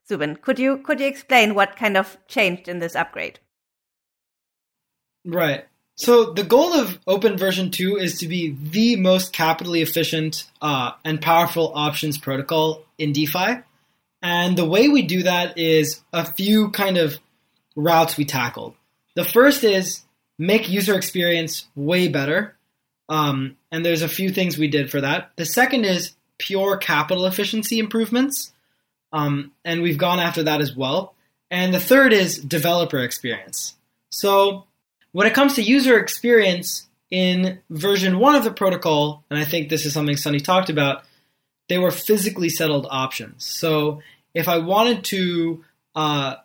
Zubin, 0.07 0.35
could 0.35 0.59
you 0.59 0.77
could 0.79 0.99
you 0.99 1.07
explain 1.07 1.55
what 1.55 1.75
kind 1.75 1.97
of 1.97 2.17
changed 2.27 2.67
in 2.67 2.79
this 2.79 2.95
upgrade? 2.95 3.39
Right. 5.23 5.65
So 6.01 6.33
the 6.33 6.43
goal 6.43 6.73
of 6.73 6.99
Opyn 7.05 7.37
version 7.37 7.69
2 7.69 7.97
is 7.97 8.17
to 8.21 8.27
be 8.27 8.57
the 8.59 8.95
most 8.95 9.33
capitally 9.33 9.83
efficient 9.83 10.49
uh, 10.59 10.93
and 11.05 11.21
powerful 11.21 11.73
options 11.75 12.17
protocol 12.17 12.83
in 12.97 13.13
DeFi. 13.13 13.61
And 14.19 14.57
the 14.57 14.65
way 14.65 14.89
we 14.89 15.03
do 15.03 15.21
that 15.21 15.59
is 15.59 16.01
a 16.11 16.25
few 16.25 16.71
kind 16.71 16.97
of 16.97 17.19
routes 17.75 18.17
we 18.17 18.25
tackled. 18.25 18.73
The 19.13 19.23
first 19.23 19.63
is 19.63 20.01
make 20.39 20.67
user 20.67 20.95
experience 20.95 21.67
way 21.75 22.07
better. 22.07 22.55
Um, 23.07 23.57
and 23.71 23.85
there's 23.85 24.01
a 24.01 24.09
few 24.09 24.31
things 24.31 24.57
we 24.57 24.69
did 24.69 24.89
for 24.89 25.01
that. 25.01 25.29
The 25.35 25.45
second 25.45 25.85
is 25.85 26.13
pure 26.39 26.77
capital 26.77 27.27
efficiency 27.27 27.77
improvements. 27.77 28.51
Um, 29.13 29.51
and 29.63 29.83
we've 29.83 29.99
gone 29.99 30.19
after 30.19 30.41
that 30.41 30.61
as 30.61 30.75
well. 30.75 31.13
And 31.51 31.71
the 31.71 31.79
third 31.79 32.11
is 32.11 32.39
developer 32.39 32.97
experience. 32.97 33.75
So 34.09 34.65
when 35.11 35.27
it 35.27 35.33
comes 35.33 35.55
to 35.55 35.61
user 35.61 35.97
experience 35.99 36.87
in 37.09 37.59
version 37.69 38.19
one 38.19 38.35
of 38.35 38.43
the 38.43 38.51
protocol, 38.51 39.23
and 39.29 39.37
I 39.37 39.43
think 39.43 39.69
this 39.69 39.85
is 39.85 39.93
something 39.93 40.15
Sunny 40.15 40.39
talked 40.39 40.69
about, 40.69 41.03
they 41.67 41.77
were 41.77 41.91
physically 41.91 42.49
settled 42.49 42.87
options. 42.89 43.45
So 43.45 44.01
if 44.33 44.47
I 44.47 44.59
wanted 44.59 45.03
to, 45.05 45.63
uh, 45.95 46.35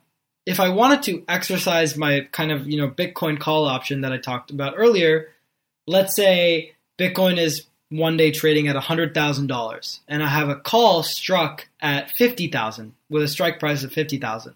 if 0.44 0.60
I 0.60 0.68
wanted 0.68 1.02
to 1.04 1.24
exercise 1.28 1.96
my 1.96 2.28
kind 2.32 2.52
of 2.52 2.66
you 2.66 2.78
know 2.78 2.88
Bitcoin 2.88 3.38
call 3.38 3.66
option 3.66 4.02
that 4.02 4.12
I 4.12 4.18
talked 4.18 4.50
about 4.50 4.74
earlier, 4.76 5.28
let's 5.86 6.16
say 6.16 6.74
Bitcoin 6.98 7.38
is 7.38 7.66
one 7.88 8.16
day 8.16 8.32
trading 8.32 8.66
at 8.66 8.76
hundred 8.76 9.14
thousand 9.14 9.46
dollars, 9.46 10.00
and 10.08 10.22
I 10.22 10.28
have 10.28 10.48
a 10.48 10.56
call 10.56 11.02
struck 11.02 11.68
at 11.80 12.10
fifty 12.10 12.48
thousand 12.48 12.94
with 13.08 13.22
a 13.22 13.28
strike 13.28 13.60
price 13.60 13.84
of 13.84 13.92
fifty 13.92 14.18
thousand. 14.18 14.54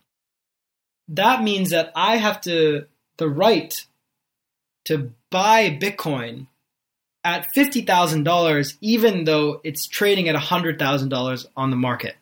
That 1.09 1.42
means 1.42 1.70
that 1.70 1.92
I 1.94 2.16
have 2.16 2.40
to 2.42 2.87
the 3.16 3.29
right 3.29 3.85
to 4.87 5.12
buy 5.31 5.71
Bitcoin 5.71 6.47
at 7.23 7.55
$50,000, 7.55 8.77
even 8.81 9.25
though 9.25 9.61
it's 9.62 9.87
trading 9.87 10.29
at 10.29 10.37
$100,000 10.37 11.47
on 11.57 11.71
the 11.71 11.77
market. 11.77 12.16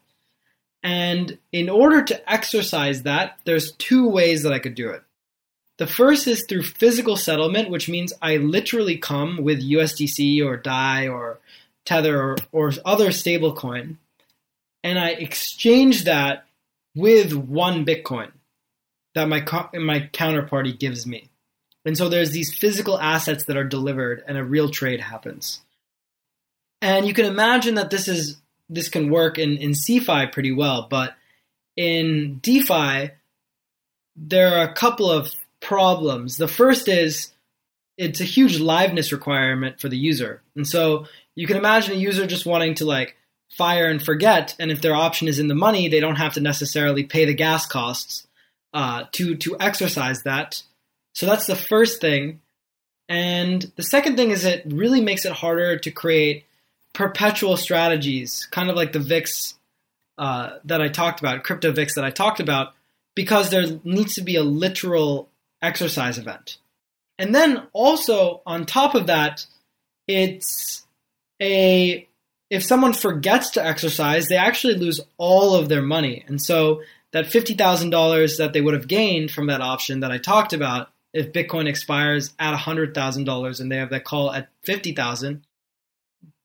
And 0.82 1.38
in 1.52 1.68
order 1.68 2.02
to 2.02 2.32
exercise 2.32 3.02
that, 3.02 3.38
there's 3.44 3.72
two 3.72 4.08
ways 4.08 4.42
that 4.42 4.52
I 4.52 4.58
could 4.58 4.74
do 4.74 4.90
it. 4.90 5.02
The 5.78 5.86
first 5.86 6.26
is 6.26 6.44
through 6.44 6.62
physical 6.62 7.16
settlement, 7.16 7.70
which 7.70 7.88
means 7.88 8.12
I 8.20 8.36
literally 8.36 8.98
come 8.98 9.42
with 9.42 9.62
USDC 9.62 10.44
or 10.44 10.56
DAI 10.56 11.08
or 11.08 11.38
Tether 11.86 12.20
or, 12.20 12.36
or 12.52 12.72
other 12.84 13.08
stablecoin, 13.08 13.96
and 14.82 14.98
I 14.98 15.10
exchange 15.10 16.04
that 16.04 16.46
with 16.94 17.32
one 17.32 17.86
Bitcoin 17.86 18.32
that 19.14 19.28
my 19.28 19.40
my 19.74 20.08
counterparty 20.12 20.78
gives 20.78 21.06
me. 21.06 21.28
And 21.88 21.96
so 21.96 22.10
there's 22.10 22.32
these 22.32 22.54
physical 22.54 23.00
assets 23.00 23.44
that 23.44 23.56
are 23.56 23.64
delivered 23.64 24.22
and 24.28 24.36
a 24.36 24.44
real 24.44 24.68
trade 24.68 25.00
happens. 25.00 25.62
And 26.82 27.06
you 27.06 27.14
can 27.14 27.24
imagine 27.24 27.76
that 27.76 27.88
this 27.88 28.08
is 28.08 28.36
this 28.68 28.90
can 28.90 29.08
work 29.10 29.38
in, 29.38 29.56
in 29.56 29.70
CeFi 29.70 30.30
pretty 30.30 30.52
well, 30.52 30.86
but 30.90 31.14
in 31.78 32.40
DeFi, 32.42 33.12
there 34.16 34.54
are 34.54 34.68
a 34.68 34.74
couple 34.74 35.10
of 35.10 35.34
problems. 35.60 36.36
The 36.36 36.46
first 36.46 36.88
is 36.88 37.32
it's 37.96 38.20
a 38.20 38.24
huge 38.24 38.58
liveness 38.58 39.10
requirement 39.10 39.80
for 39.80 39.88
the 39.88 39.96
user. 39.96 40.42
And 40.56 40.68
so 40.68 41.06
you 41.36 41.46
can 41.46 41.56
imagine 41.56 41.94
a 41.94 41.98
user 41.98 42.26
just 42.26 42.44
wanting 42.44 42.74
to 42.74 42.84
like 42.84 43.16
fire 43.56 43.86
and 43.86 44.02
forget, 44.02 44.54
and 44.58 44.70
if 44.70 44.82
their 44.82 44.94
option 44.94 45.26
is 45.26 45.38
in 45.38 45.48
the 45.48 45.54
money, 45.54 45.88
they 45.88 46.00
don't 46.00 46.16
have 46.16 46.34
to 46.34 46.40
necessarily 46.42 47.04
pay 47.04 47.24
the 47.24 47.32
gas 47.32 47.64
costs 47.64 48.26
uh, 48.74 49.04
to 49.12 49.36
to 49.36 49.56
exercise 49.58 50.24
that. 50.24 50.62
So 51.18 51.26
that's 51.26 51.46
the 51.46 51.56
first 51.56 52.00
thing. 52.00 52.42
And 53.08 53.72
the 53.74 53.82
second 53.82 54.14
thing 54.16 54.30
is 54.30 54.44
it 54.44 54.62
really 54.66 55.00
makes 55.00 55.24
it 55.24 55.32
harder 55.32 55.76
to 55.76 55.90
create 55.90 56.44
perpetual 56.92 57.56
strategies, 57.56 58.46
kind 58.52 58.70
of 58.70 58.76
like 58.76 58.92
the 58.92 59.00
VIX 59.00 59.54
uh, 60.16 60.58
that 60.64 60.80
I 60.80 60.86
talked 60.86 61.18
about, 61.18 61.42
crypto 61.42 61.72
VIX 61.72 61.92
that 61.96 62.04
I 62.04 62.10
talked 62.10 62.38
about, 62.38 62.72
because 63.16 63.50
there 63.50 63.80
needs 63.82 64.14
to 64.14 64.22
be 64.22 64.36
a 64.36 64.44
literal 64.44 65.28
exercise 65.60 66.18
event. 66.18 66.58
And 67.18 67.34
then 67.34 67.66
also 67.72 68.40
on 68.46 68.64
top 68.64 68.94
of 68.94 69.08
that, 69.08 69.44
it's 70.06 70.86
a 71.42 72.06
if 72.48 72.62
someone 72.62 72.92
forgets 72.92 73.50
to 73.50 73.66
exercise, 73.66 74.28
they 74.28 74.36
actually 74.36 74.74
lose 74.74 75.00
all 75.16 75.56
of 75.56 75.68
their 75.68 75.82
money. 75.82 76.24
And 76.28 76.40
so 76.40 76.82
that 77.10 77.24
$50,000 77.24 78.38
that 78.38 78.52
they 78.52 78.60
would 78.60 78.74
have 78.74 78.86
gained 78.86 79.32
from 79.32 79.48
that 79.48 79.60
option 79.60 79.98
that 80.00 80.12
I 80.12 80.18
talked 80.18 80.52
about, 80.52 80.90
if 81.12 81.32
Bitcoin 81.32 81.66
expires 81.68 82.34
at 82.38 82.58
$100,000 82.58 83.60
and 83.60 83.72
they 83.72 83.76
have 83.76 83.90
that 83.90 84.04
call 84.04 84.32
at 84.32 84.48
50,000, 84.62 85.42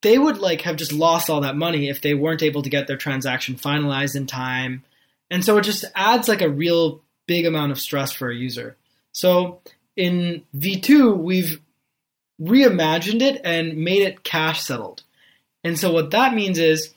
they 0.01 0.17
would 0.17 0.37
like 0.37 0.61
have 0.61 0.75
just 0.75 0.93
lost 0.93 1.29
all 1.29 1.41
that 1.41 1.55
money 1.55 1.89
if 1.89 2.01
they 2.01 2.13
weren't 2.13 2.43
able 2.43 2.61
to 2.61 2.69
get 2.69 2.87
their 2.87 2.97
transaction 2.97 3.55
finalized 3.55 4.15
in 4.15 4.27
time. 4.27 4.83
And 5.31 5.43
so 5.43 5.57
it 5.57 5.63
just 5.63 5.85
adds 5.95 6.27
like 6.27 6.41
a 6.41 6.49
real 6.49 7.01
big 7.27 7.45
amount 7.45 7.71
of 7.71 7.79
stress 7.79 8.11
for 8.11 8.29
a 8.29 8.35
user. 8.35 8.75
So 9.13 9.61
in 9.95 10.43
V2, 10.55 11.17
we've 11.17 11.61
reimagined 12.41 13.21
it 13.21 13.41
and 13.43 13.77
made 13.77 14.01
it 14.01 14.23
cash 14.23 14.61
settled. 14.61 15.03
And 15.63 15.79
so 15.79 15.91
what 15.91 16.11
that 16.11 16.33
means 16.33 16.59
is 16.59 16.93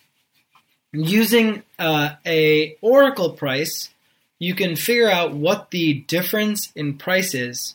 using 0.93 1.63
uh, 1.79 2.15
a 2.25 2.77
Oracle 2.81 3.31
price, 3.31 3.91
you 4.39 4.55
can 4.55 4.77
figure 4.77 5.11
out 5.11 5.35
what 5.35 5.71
the 5.71 5.95
difference 5.95 6.71
in 6.75 6.99
price 6.99 7.35
is 7.35 7.75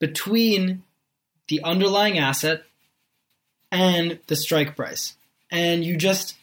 between 0.00 0.82
the 1.48 1.62
underlying 1.62 2.18
asset 2.18 2.62
and 3.70 4.18
the 4.26 4.36
strike 4.36 4.76
price. 4.76 5.14
And 5.50 5.84
you 5.84 5.96
just 5.96 6.36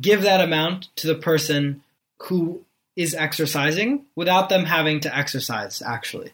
give 0.00 0.22
that 0.22 0.40
amount 0.40 0.88
to 0.96 1.06
the 1.06 1.14
person 1.14 1.82
who 2.22 2.64
is 2.96 3.14
exercising 3.14 4.04
without 4.14 4.48
them 4.48 4.64
having 4.64 5.00
to 5.00 5.16
exercise, 5.16 5.82
actually. 5.84 6.32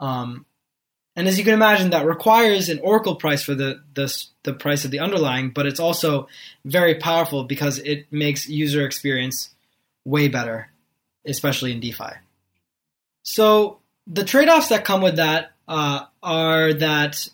Um, 0.00 0.46
and 1.16 1.28
as 1.28 1.38
you 1.38 1.44
can 1.44 1.54
imagine, 1.54 1.90
that 1.90 2.06
requires 2.06 2.68
an 2.68 2.80
Oracle 2.80 3.16
price 3.16 3.42
for 3.42 3.54
the, 3.54 3.82
the, 3.94 4.12
the 4.42 4.52
price 4.52 4.84
of 4.84 4.90
the 4.90 5.00
underlying, 5.00 5.50
but 5.50 5.66
it's 5.66 5.80
also 5.80 6.28
very 6.64 6.96
powerful 6.96 7.44
because 7.44 7.78
it 7.78 8.06
makes 8.10 8.48
user 8.48 8.84
experience 8.84 9.50
way 10.04 10.28
better, 10.28 10.68
especially 11.26 11.72
in 11.72 11.80
DeFi. 11.80 12.12
So 13.22 13.78
the 14.06 14.24
trade-offs 14.24 14.68
that 14.68 14.84
come 14.84 15.00
with 15.02 15.16
that 15.16 15.52
uh, 15.66 16.04
are 16.22 16.72
that 16.74 17.28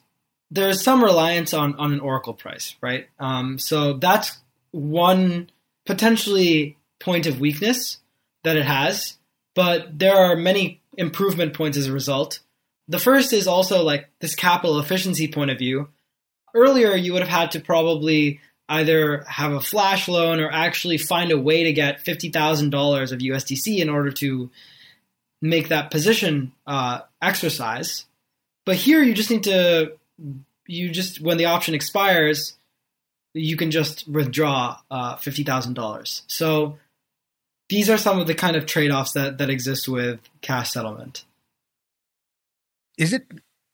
there's 0.50 0.82
some 0.82 1.02
reliance 1.02 1.54
on, 1.54 1.74
on 1.76 1.92
an 1.92 2.00
Oracle 2.00 2.34
price, 2.34 2.74
right? 2.80 3.08
Um, 3.18 3.58
so 3.58 3.94
that's 3.94 4.38
one 4.72 5.50
potentially 5.86 6.76
point 6.98 7.26
of 7.26 7.40
weakness 7.40 7.98
that 8.44 8.56
it 8.56 8.64
has, 8.64 9.16
but 9.54 9.98
there 9.98 10.16
are 10.16 10.36
many 10.36 10.80
improvement 10.96 11.54
points 11.54 11.76
as 11.76 11.86
a 11.86 11.92
result. 11.92 12.40
The 12.88 12.98
first 12.98 13.32
is 13.32 13.46
also 13.46 13.82
like 13.82 14.08
this 14.20 14.34
capital 14.34 14.78
efficiency 14.78 15.28
point 15.28 15.50
of 15.50 15.58
view. 15.58 15.88
Earlier, 16.54 16.94
you 16.96 17.12
would 17.12 17.22
have 17.22 17.28
had 17.28 17.52
to 17.52 17.60
probably 17.60 18.40
either 18.70 19.24
have 19.28 19.52
a 19.52 19.60
flash 19.60 20.08
loan 20.08 20.40
or 20.40 20.50
actually 20.50 20.96
find 20.96 21.32
a 21.32 21.38
way 21.38 21.64
to 21.64 21.72
get 21.72 22.04
$50,000 22.04 23.12
of 23.12 23.18
USDC 23.18 23.78
in 23.78 23.90
order 23.90 24.10
to 24.12 24.50
make 25.42 25.68
that 25.68 25.90
position 25.90 26.52
uh, 26.66 27.00
exercise. 27.20 28.06
But 28.64 28.76
here, 28.76 29.02
you 29.02 29.12
just 29.12 29.30
need 29.30 29.44
to, 29.44 29.92
you 30.66 30.88
just, 30.90 31.20
when 31.20 31.36
the 31.36 31.46
option 31.46 31.74
expires, 31.74 32.56
you 33.34 33.56
can 33.56 33.70
just 33.70 34.08
withdraw 34.08 34.78
uh, 34.90 35.16
$50,000. 35.16 36.22
So 36.26 36.78
these 37.68 37.90
are 37.90 37.98
some 37.98 38.18
of 38.18 38.26
the 38.26 38.34
kind 38.34 38.56
of 38.56 38.66
trade 38.66 38.90
offs 38.90 39.12
that, 39.12 39.38
that 39.38 39.50
exist 39.50 39.88
with 39.88 40.20
cash 40.40 40.70
settlement 40.70 41.24
is 43.00 43.14
it 43.14 43.26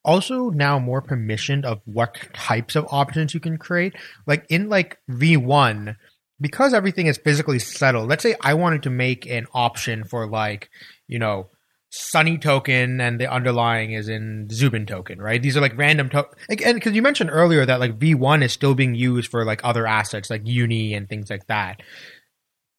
also 0.07 0.49
now 0.51 0.79
more 0.79 1.03
permissioned 1.03 1.65
of 1.65 1.83
what 1.85 2.17
types 2.33 2.77
of 2.77 2.87
options 2.91 3.35
you 3.35 3.41
can 3.41 3.59
create? 3.59 3.95
Like 4.27 4.47
in 4.49 4.71
like 4.71 4.99
V1, 5.11 5.97
because 6.41 6.73
everything 6.73 7.07
is 7.07 7.19
physically 7.19 7.59
settled, 7.59 8.09
let's 8.09 8.23
say 8.23 8.37
I 8.41 8.55
wanted 8.55 8.85
to 8.85 8.91
make 8.91 9.27
an 9.27 9.47
option 9.53 10.05
for 10.05 10.27
like, 10.27 10.71
you 11.09 11.19
know, 11.19 11.51
Sunny 11.91 12.37
token 12.37 13.01
and 13.01 13.21
the 13.21 13.31
underlying 13.31 13.93
is 13.93 14.09
in 14.09 14.49
Zubin 14.51 14.87
token, 14.87 15.21
right? 15.21 15.41
These 15.43 15.57
are 15.57 15.61
like 15.61 15.77
random 15.79 16.09
to- 16.11 16.29
and 16.49 16.75
because 16.75 16.95
you 16.95 17.03
mentioned 17.03 17.31
earlier 17.33 17.65
that 17.65 17.81
like 17.81 17.99
V1 17.99 18.43
is 18.43 18.53
still 18.53 18.75
being 18.75 18.95
used 18.95 19.31
for 19.31 19.45
like 19.45 19.61
other 19.65 19.87
assets 19.87 20.31
like 20.31 20.43
Uni 20.45 20.95
and 20.95 21.09
things 21.09 21.31
like 21.31 21.47
that. 21.47 21.81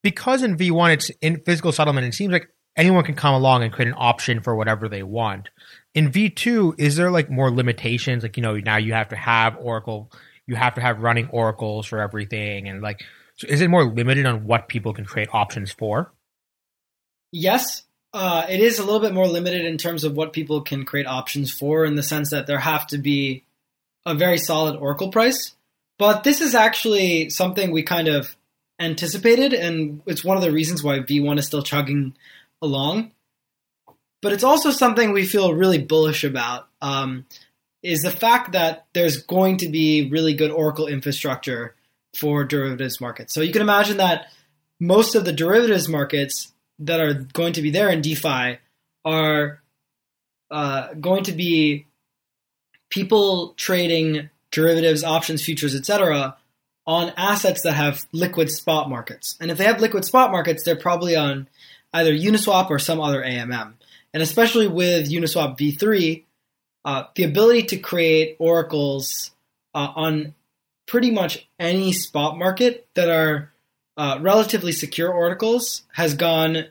Because 0.04 0.44
in 0.44 0.58
V1 0.58 0.94
it's 0.94 1.10
in 1.22 1.42
physical 1.46 1.72
settlement, 1.72 2.08
it 2.08 2.13
seems 2.13 2.32
like 2.32 2.48
anyone 2.78 3.04
can 3.04 3.16
come 3.16 3.34
along 3.34 3.63
and 3.63 3.74
create 3.74 3.90
an 3.90 3.96
option 3.98 4.42
for 4.42 4.56
whatever 4.56 4.88
they 4.88 5.04
want 5.04 5.50
in 5.98 6.12
V2, 6.12 6.80
is 6.80 6.96
there 6.96 7.10
like 7.10 7.28
more 7.28 7.50
limitations? 7.50 8.22
Like, 8.22 8.38
you 8.38 8.44
know, 8.44 8.56
now 8.58 8.78
you 8.78 8.94
have 8.94 9.10
to 9.10 9.16
have 9.16 9.58
Oracle, 9.58 10.12
you 10.46 10.56
have 10.56 10.76
to 10.76 10.82
have 10.82 11.02
running 11.02 11.28
oracles 11.30 11.88
for 11.88 12.00
everything. 12.00 12.68
And 12.68 12.84
like, 12.84 13.02
so 13.36 13.48
is 13.48 13.62
it 13.62 13.70
more 13.72 13.84
limited 13.84 14.28
on 14.28 14.46
what 14.46 14.68
people 14.68 14.94
can 14.94 15.06
create 15.06 15.30
options 15.34 15.72
for? 15.72 16.13
Yes. 17.32 17.82
Uh, 18.13 18.46
it 18.48 18.60
is 18.60 18.78
a 18.78 18.84
little 18.84 19.00
bit 19.00 19.16
more 19.16 19.28
limited 19.28 19.66
in 19.66 19.80
terms 19.80 20.04
of 20.04 20.16
what 20.16 20.34
people 20.34 20.62
can 20.62 20.86
create 20.86 21.08
options 21.08 21.52
for, 21.52 21.84
in 21.84 21.96
the 21.96 22.04
sense 22.04 22.30
that 22.30 22.46
there 22.46 22.60
have 22.60 22.86
to 22.88 23.00
be 23.00 23.44
a 24.06 24.13
very 24.13 24.38
solid 24.38 24.76
Oracle 24.76 25.10
price. 25.10 25.56
But 25.98 26.24
this 26.24 26.42
is 26.42 26.54
actually 26.54 27.32
something 27.32 27.72
we 27.72 27.82
kind 27.82 28.08
of 28.08 28.36
anticipated, 28.80 29.52
and 29.54 30.04
it's 30.06 30.24
one 30.24 30.38
of 30.38 30.44
the 30.44 30.52
reasons 30.52 30.84
why 30.84 31.00
V1 31.00 31.40
is 31.40 31.48
still 31.48 31.63
chugging 31.63 32.16
along 32.62 33.12
but 34.22 34.34
it's 34.34 34.43
also 34.43 34.72
something 34.72 35.12
we 35.12 35.26
feel 35.26 35.54
really 35.54 35.78
bullish 35.78 36.24
about. 36.24 36.67
Um, 36.82 37.26
is 37.84 38.02
the 38.02 38.12
fact 38.12 38.54
that 38.54 38.86
there's 38.93 39.22
going 39.24 39.58
to 39.58 39.70
be 39.70 40.10
really 40.10 40.34
good 40.34 40.52
Oracle 40.52 40.88
infrastructure 40.88 41.76
for 42.15 42.43
derivatives 42.43 43.00
markets. 43.00 43.34
So 43.34 43.41
you 43.41 43.54
can 43.54 43.62
imagine 43.62 43.98
that 43.98 44.28
most 44.80 45.15
of 45.15 45.26
the 45.26 45.32
derivatives 45.32 45.88
markets 45.88 46.52
that 46.80 47.00
are 47.00 47.13
going 47.13 47.54
to 47.54 47.62
be 47.62 47.70
there 47.70 47.89
in 47.89 48.02
DeFi 48.02 48.58
are 49.06 49.62
uh, 50.50 50.93
going 50.96 51.24
to 51.26 51.32
be 51.32 51.86
people 52.89 53.54
trading 53.58 54.30
derivatives, 54.52 55.04
options, 55.04 55.43
futures, 55.43 55.76
etc., 55.76 56.36
on 56.86 57.13
assets 57.15 57.62
that 57.62 57.74
have 57.74 58.06
liquid 58.12 58.50
spot 58.50 58.89
markets. 58.89 59.38
And 59.39 59.52
if 59.52 59.58
they 59.58 59.65
have 59.65 59.82
liquid 59.82 60.04
spot 60.04 60.32
markets, 60.32 60.63
they're 60.63 60.76
probably 60.76 61.15
on 61.15 61.48
either 61.93 62.13
Uniswap 62.13 62.69
or 62.69 62.80
some 62.80 63.00
other 63.00 63.21
AMM 63.21 63.73
and 64.13 64.23
especially 64.23 64.67
with 64.67 65.12
Uniswap 65.12 65.58
v3, 65.58 66.23
uh, 66.86 67.04
the 67.15 67.23
ability 67.23 67.63
to 67.63 67.78
create 67.78 68.36
oracles 68.39 69.32
uh, 69.76 69.91
on 69.95 70.34
pretty 70.88 71.12
much 71.12 71.47
any 71.60 71.91
spot 71.91 72.38
market 72.38 72.88
that 72.95 73.10
are 73.10 73.52
uh, 73.97 74.17
relatively 74.21 74.71
secure 74.71 75.12
oracles 75.12 75.84
has 75.93 76.15
gone 76.15 76.65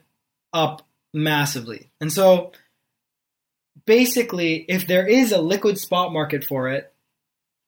up 0.53 0.87
massively. 1.13 1.89
And 2.01 2.13
so 2.13 2.53
basically, 3.85 4.65
if 4.69 4.87
there 4.87 5.07
is 5.07 5.33
a 5.33 5.41
liquid 5.41 5.79
spot 5.79 6.13
market 6.13 6.45
for 6.45 6.69
it, 6.69 6.93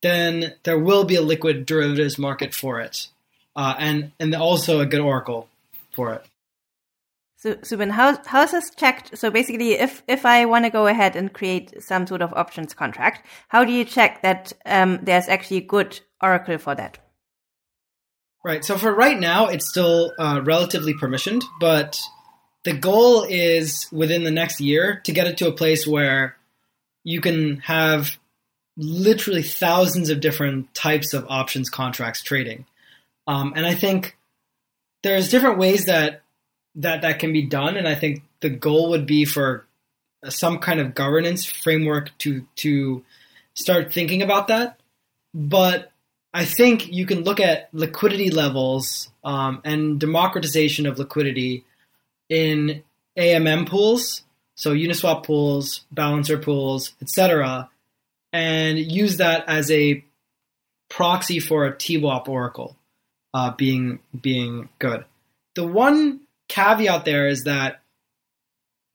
then 0.01 0.55
there 0.63 0.79
will 0.79 1.05
be 1.05 1.17
a 1.17 1.23
liquid 1.23 1.67
derivatives 1.67 2.19
market 2.19 2.55
for 2.55 2.81
it, 2.81 3.09
uh, 3.57 3.75
and 3.79 4.13
and 4.19 4.35
also 4.35 4.81
a 4.81 4.87
good 4.87 5.01
oracle 5.01 5.49
for 5.93 6.15
it. 6.15 6.25
So, 7.41 7.57
Zubin, 7.65 7.91
how 7.91 8.21
how 8.27 8.43
is 8.43 8.51
this 8.51 8.71
checked? 8.71 9.17
So 9.17 9.31
basically, 9.31 9.75
if 9.75 10.03
if 10.09 10.27
I 10.27 10.45
want 10.45 10.65
to 10.65 10.71
go 10.71 10.89
ahead 10.89 11.15
and 11.15 11.33
create 11.33 11.81
some 11.81 12.05
sort 12.05 12.21
of 12.21 12.35
options 12.35 12.75
contract, 12.75 13.25
how 13.47 13.65
do 13.65 13.73
you 13.73 13.85
check 13.85 14.23
that 14.23 14.53
um, 14.67 14.99
there's 15.05 15.29
actually 15.29 15.59
a 15.59 15.67
good 15.67 16.01
oracle 16.21 16.59
for 16.59 16.75
that? 16.75 16.99
Right. 18.45 18.65
So 18.65 18.77
for 18.77 18.93
right 18.93 19.19
now, 19.19 19.47
it's 19.47 19.69
still 19.69 20.13
uh, 20.19 20.41
relatively 20.43 20.95
permissioned, 20.95 21.45
but 21.61 22.01
the 22.65 22.73
goal 22.73 23.23
is 23.23 23.87
within 23.93 24.25
the 24.25 24.33
next 24.33 24.61
year 24.61 25.01
to 25.05 25.13
get 25.13 25.29
it 25.29 25.37
to 25.37 25.47
a 25.47 25.53
place 25.53 25.87
where 25.87 26.37
you 27.05 27.21
can 27.21 27.59
have 27.59 28.19
literally 28.77 29.43
thousands 29.43 30.11
of 30.11 30.19
different 30.21 30.75
types 30.75 31.15
of 31.15 31.25
options 31.29 31.71
contracts 31.71 32.21
trading. 32.21 32.67
Um, 33.29 33.53
and 33.55 33.65
I 33.65 33.75
think 33.75 34.17
there's 35.05 35.31
different 35.31 35.59
ways 35.59 35.85
that 35.85 36.23
that 36.77 37.03
that 37.03 37.19
can 37.19 37.33
be 37.33 37.43
done, 37.43 37.77
and 37.77 37.89
I 37.89 37.95
think 37.95 38.23
the 38.41 38.51
goal 38.51 38.91
would 38.91 39.07
be 39.07 39.25
for 39.25 39.67
some 40.29 40.59
kind 40.59 40.81
of 40.81 40.95
governance 40.95 41.45
framework 41.45 42.17
to 42.19 42.47
to 42.57 43.05
start 43.55 43.93
thinking 43.93 44.23
about 44.23 44.49
that. 44.49 44.81
But 45.35 45.93
I 46.33 46.45
think 46.45 46.93
you 46.93 47.07
can 47.07 47.25
look 47.25 47.41
at 47.41 47.69
liquidity 47.73 48.31
levels 48.31 49.11
um, 49.25 49.61
and 49.65 49.99
democratization 49.99 50.87
of 50.87 50.99
liquidity 50.99 51.65
in 52.29 52.83
AMM 53.17 53.69
pools, 53.69 54.23
so 54.55 54.73
Uniswap 54.75 55.25
pools, 55.25 55.85
balancer 55.91 56.39
pools, 56.39 56.93
etc., 57.01 57.71
and 58.33 58.79
use 58.79 59.17
that 59.17 59.49
as 59.49 59.71
a 59.71 60.05
proxy 60.91 61.41
for 61.41 61.65
a 61.65 61.73
TWAP 61.73 62.29
oracle 62.29 62.77
uh, 63.35 63.53
being 63.53 64.01
being 64.21 64.69
good. 64.79 65.05
The 65.55 65.67
one 65.67 66.21
caveat 66.49 67.05
there 67.05 67.29
is 67.29 67.45
that 67.45 67.81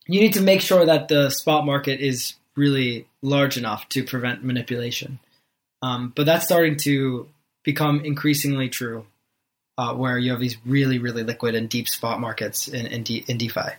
you 0.05 0.19
need 0.19 0.33
to 0.33 0.41
make 0.41 0.61
sure 0.61 0.85
that 0.85 1.07
the 1.07 1.29
spot 1.29 1.65
market 1.65 1.99
is 1.99 2.33
really 2.55 3.07
large 3.21 3.57
enough 3.57 3.87
to 3.89 4.03
prevent 4.03 4.43
manipulation. 4.43 5.19
Um, 5.81 6.13
but 6.15 6.25
that's 6.25 6.45
starting 6.45 6.77
to 6.77 7.29
become 7.63 8.01
increasingly 8.03 8.69
true, 8.69 9.05
uh, 9.77 9.93
where 9.93 10.17
you 10.17 10.31
have 10.31 10.39
these 10.39 10.57
really, 10.65 10.99
really 10.99 11.23
liquid 11.23 11.55
and 11.55 11.69
deep 11.69 11.87
spot 11.87 12.19
markets 12.19 12.67
in, 12.67 12.85
in, 12.87 13.03
D- 13.03 13.25
in 13.27 13.37
DeFi. 13.37 13.71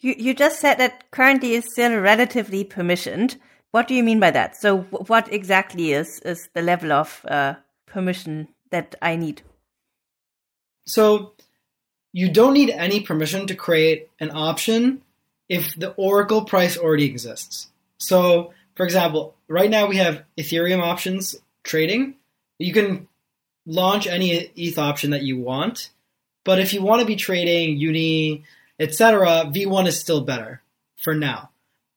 You, 0.00 0.14
you 0.18 0.34
just 0.34 0.60
said 0.60 0.78
that 0.78 1.10
currently 1.10 1.54
is 1.54 1.64
still 1.72 1.98
relatively 1.98 2.64
permissioned. 2.64 3.36
What 3.70 3.88
do 3.88 3.94
you 3.94 4.02
mean 4.02 4.20
by 4.20 4.30
that? 4.30 4.56
So, 4.56 4.82
what 4.82 5.32
exactly 5.32 5.92
is, 5.92 6.20
is 6.20 6.48
the 6.54 6.62
level 6.62 6.92
of 6.92 7.24
uh, 7.26 7.54
permission 7.86 8.48
that 8.70 8.94
I 9.00 9.16
need? 9.16 9.42
So, 10.86 11.32
you 12.14 12.30
don't 12.30 12.54
need 12.54 12.70
any 12.70 13.00
permission 13.00 13.48
to 13.48 13.56
create 13.56 14.08
an 14.20 14.30
option 14.32 15.02
if 15.48 15.74
the 15.74 15.90
Oracle 15.94 16.44
price 16.44 16.78
already 16.78 17.06
exists. 17.06 17.66
So, 17.98 18.54
for 18.76 18.86
example, 18.86 19.34
right 19.48 19.68
now 19.68 19.86
we 19.86 19.96
have 19.96 20.22
Ethereum 20.38 20.80
options 20.80 21.34
trading. 21.64 22.14
You 22.60 22.72
can 22.72 23.08
launch 23.66 24.06
any 24.06 24.30
ETH 24.30 24.78
option 24.78 25.10
that 25.10 25.22
you 25.22 25.38
want, 25.38 25.90
but 26.44 26.60
if 26.60 26.72
you 26.72 26.82
want 26.82 27.00
to 27.00 27.06
be 27.06 27.16
trading 27.16 27.78
Uni, 27.78 28.44
etc., 28.78 29.50
V1 29.52 29.88
is 29.88 29.98
still 29.98 30.20
better 30.20 30.62
for 31.02 31.16
now. 31.16 31.50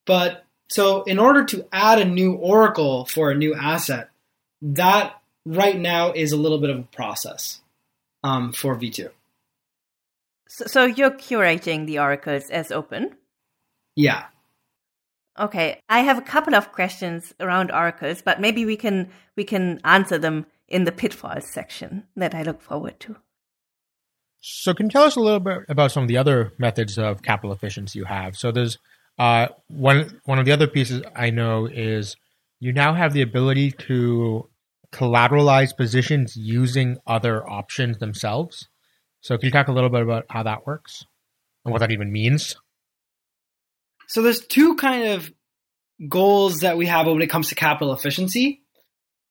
But 0.07 0.45
so 0.67 1.03
in 1.03 1.19
order 1.19 1.45
to 1.45 1.67
add 1.71 2.01
a 2.01 2.05
new 2.05 2.33
Oracle 2.33 3.05
for 3.05 3.29
a 3.29 3.35
new 3.35 3.53
asset, 3.53 4.09
that 4.63 5.21
right 5.45 5.77
now 5.77 6.11
is 6.11 6.31
a 6.31 6.37
little 6.37 6.57
bit 6.57 6.71
of 6.71 6.79
a 6.79 6.83
process 6.83 7.61
um, 8.23 8.51
for 8.51 8.75
V2. 8.75 9.11
So, 10.47 10.65
so 10.65 10.85
you're 10.85 11.11
curating 11.11 11.85
the 11.85 11.99
oracles 11.99 12.49
as 12.49 12.69
Opyn? 12.69 13.13
Yeah. 13.95 14.25
Okay, 15.39 15.81
I 15.87 15.99
have 15.99 16.17
a 16.17 16.21
couple 16.21 16.55
of 16.55 16.71
questions 16.71 17.33
around 17.39 17.71
oracles, 17.71 18.21
but 18.21 18.41
maybe 18.41 18.65
we 18.65 18.75
can 18.75 19.09
we 19.35 19.43
can 19.43 19.79
answer 19.83 20.17
them 20.17 20.47
in 20.67 20.85
the 20.85 20.91
pitfalls 20.91 21.45
section 21.45 22.03
that 22.15 22.33
I 22.33 22.41
look 22.41 22.61
forward 22.61 22.99
to. 23.01 23.17
So, 24.39 24.73
can 24.73 24.87
you 24.87 24.91
tell 24.91 25.03
us 25.03 25.15
a 25.15 25.19
little 25.19 25.39
bit 25.39 25.59
about 25.69 25.91
some 25.91 26.03
of 26.03 26.09
the 26.09 26.17
other 26.17 26.53
methods 26.57 26.97
of 26.97 27.21
capital 27.21 27.51
efficiency 27.51 27.99
you 27.99 28.05
have? 28.05 28.35
So, 28.35 28.51
there's 28.51 28.77
uh, 29.19 29.47
one 29.67 30.21
one 30.25 30.39
of 30.39 30.45
the 30.45 30.51
other 30.51 30.67
pieces 30.67 31.03
I 31.15 31.29
know 31.29 31.67
is 31.67 32.15
you 32.59 32.73
now 32.73 32.93
have 32.93 33.13
the 33.13 33.21
ability 33.21 33.71
to 33.71 34.49
collateralize 34.91 35.75
positions 35.75 36.35
using 36.35 36.97
other 37.05 37.47
options 37.47 37.97
themselves. 37.99 38.67
So, 39.21 39.37
can 39.37 39.45
you 39.45 39.51
talk 39.51 39.67
a 39.67 39.73
little 39.73 39.89
bit 39.89 40.01
about 40.01 40.25
how 40.29 40.43
that 40.43 40.65
works 40.65 41.05
and 41.65 41.71
what 41.71 41.79
that 41.79 41.91
even 41.91 42.11
means? 42.11 42.55
So 44.07 44.21
there's 44.21 44.45
two 44.45 44.75
kind 44.75 45.09
of 45.09 45.31
goals 46.07 46.59
that 46.59 46.77
we 46.77 46.85
have 46.85 47.07
when 47.07 47.21
it 47.21 47.29
comes 47.29 47.49
to 47.49 47.55
capital 47.55 47.93
efficiency. 47.93 48.61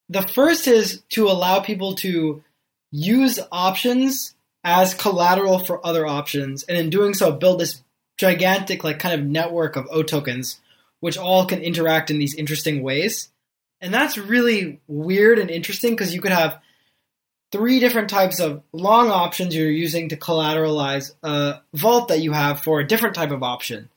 The 0.09 0.23
first 0.23 0.67
is 0.69 1.03
to 1.11 1.29
allow 1.29 1.61
people 1.61 1.95
to 1.97 2.45
use 2.93 3.41
options 3.51 4.35
as 4.63 4.95
collateral 4.95 5.61
for 5.61 5.85
other 5.85 6.07
options, 6.07 6.65
and 6.65 6.77
in 6.77 6.91
doing 6.91 7.15
so, 7.15 7.33
build 7.33 7.61
this 7.61 7.83
gigantic, 8.19 8.85
like, 8.85 8.99
kind 8.99 9.19
of 9.19 9.27
network 9.27 9.77
of 9.77 9.87
oTokens, 9.87 10.59
which 11.01 11.17
all 11.17 11.47
can 11.47 11.61
interact 11.61 12.11
in 12.11 12.19
these 12.19 12.35
interesting 12.35 12.83
ways. 12.83 13.29
And 13.81 13.95
that's 13.95 14.19
really 14.19 14.81
weird 14.87 15.39
and 15.39 15.51
interesting 15.51 15.93
because 15.93 16.15
you 16.15 16.21
could 16.21 16.33
have 16.33 16.59
three 17.57 17.81
different 17.81 18.11
types 18.11 18.39
of 18.39 18.63
long 18.73 19.11
options 19.11 19.55
you're 19.55 19.71
using 19.71 20.11
to 20.11 20.17
collateralize 20.17 21.13
a 21.23 21.61
vault 21.73 22.09
that 22.09 22.21
you 22.21 22.33
have 22.33 22.61
for 22.61 22.81
a 22.81 22.87
different 22.87 23.15
type 23.15 23.31
of 23.31 23.43
option. 23.43 23.89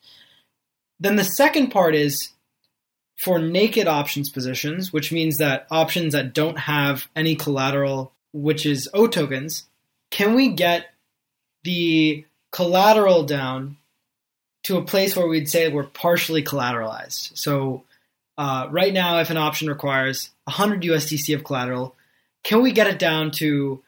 Then 1.01 1.17
the 1.17 1.25
second 1.25 1.69
part 1.69 1.93
is 1.93 2.29
for 3.17 3.37
naked 3.37 3.85
options 3.85 4.29
positions, 4.29 4.93
which 4.93 5.11
means 5.11 5.37
that 5.37 5.67
options 5.69 6.13
that 6.13 6.33
don't 6.33 6.57
have 6.57 7.07
any 7.17 7.35
collateral, 7.35 8.13
which 8.31 8.65
is 8.65 8.89
oTokens, 8.93 9.63
can 10.09 10.35
we 10.35 10.49
get 10.49 10.85
the 11.63 12.25
collateral 12.53 13.23
down 13.23 13.75
to 14.63 14.77
a 14.77 14.85
place 14.85 15.17
where 15.17 15.27
we'd 15.27 15.49
say 15.49 15.67
we're 15.67 15.83
partially 15.83 16.43
collateralized? 16.43 17.37
So 17.37 17.83
uh, 18.37 18.67
right 18.71 18.93
now, 18.93 19.19
if 19.19 19.29
an 19.29 19.37
option 19.37 19.67
requires 19.67 20.29
100 20.45 20.81
USDC 20.83 21.35
of 21.35 21.43
collateral, 21.43 21.93
can 22.43 22.61
we 22.61 22.71
get 22.71 22.87
it 22.87 22.99
down 22.99 23.31
to 23.31 23.83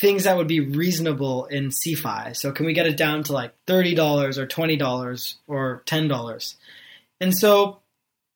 things 0.00 0.24
that 0.24 0.36
would 0.36 0.48
be 0.48 0.60
reasonable 0.60 1.46
in 1.46 1.68
CeFi? 1.68 2.36
So 2.36 2.52
can 2.52 2.66
we 2.66 2.72
get 2.72 2.86
it 2.86 2.96
down 2.96 3.22
to 3.24 3.32
like 3.32 3.54
$30 3.66 4.38
or 4.38 4.46
$20 4.46 5.34
or 5.46 5.82
$10? 5.86 6.54
And 7.20 7.36
so 7.36 7.78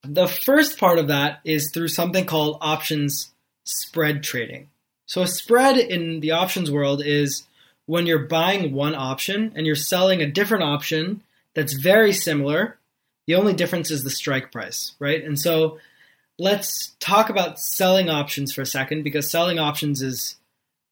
the 0.03 0.29
first 0.29 0.79
part 0.79 0.99
of 0.99 1.09
that 1.09 1.41
is 1.45 1.71
through 1.73 1.89
something 1.89 2.25
called 2.25 2.59
options 2.61 3.33
spread 3.65 4.23
trading. 4.23 4.69
So 5.07 5.23
a 5.23 5.27
spread 5.27 5.77
in 5.77 6.21
the 6.21 6.33
options 6.33 6.71
world 6.71 7.03
is 7.05 7.45
when 7.87 8.07
you're 8.07 8.27
buying 8.27 8.73
one 8.73 8.95
option 8.95 9.53
and 9.57 9.67
you're 9.67 9.75
selling 9.75 10.21
a 10.21 10.31
different 10.31 10.65
option 10.65 11.23
that's 11.55 11.73
very 11.73 12.13
similar. 12.13 12.77
The 13.27 13.35
only 13.35 13.55
difference 13.55 13.91
is 13.91 14.05
the 14.05 14.11
strike 14.11 14.53
price, 14.53 14.93
right? 14.99 15.25
And 15.25 15.39
so 15.39 15.79
let's 16.39 16.97
talk 17.01 17.30
about 17.30 17.59
selling 17.59 18.09
options 18.09 18.53
for 18.53 18.62
a 18.62 18.66
second 18.66 19.03
because 19.03 19.30
selling 19.30 19.59
options 19.59 20.03
is 20.03 20.36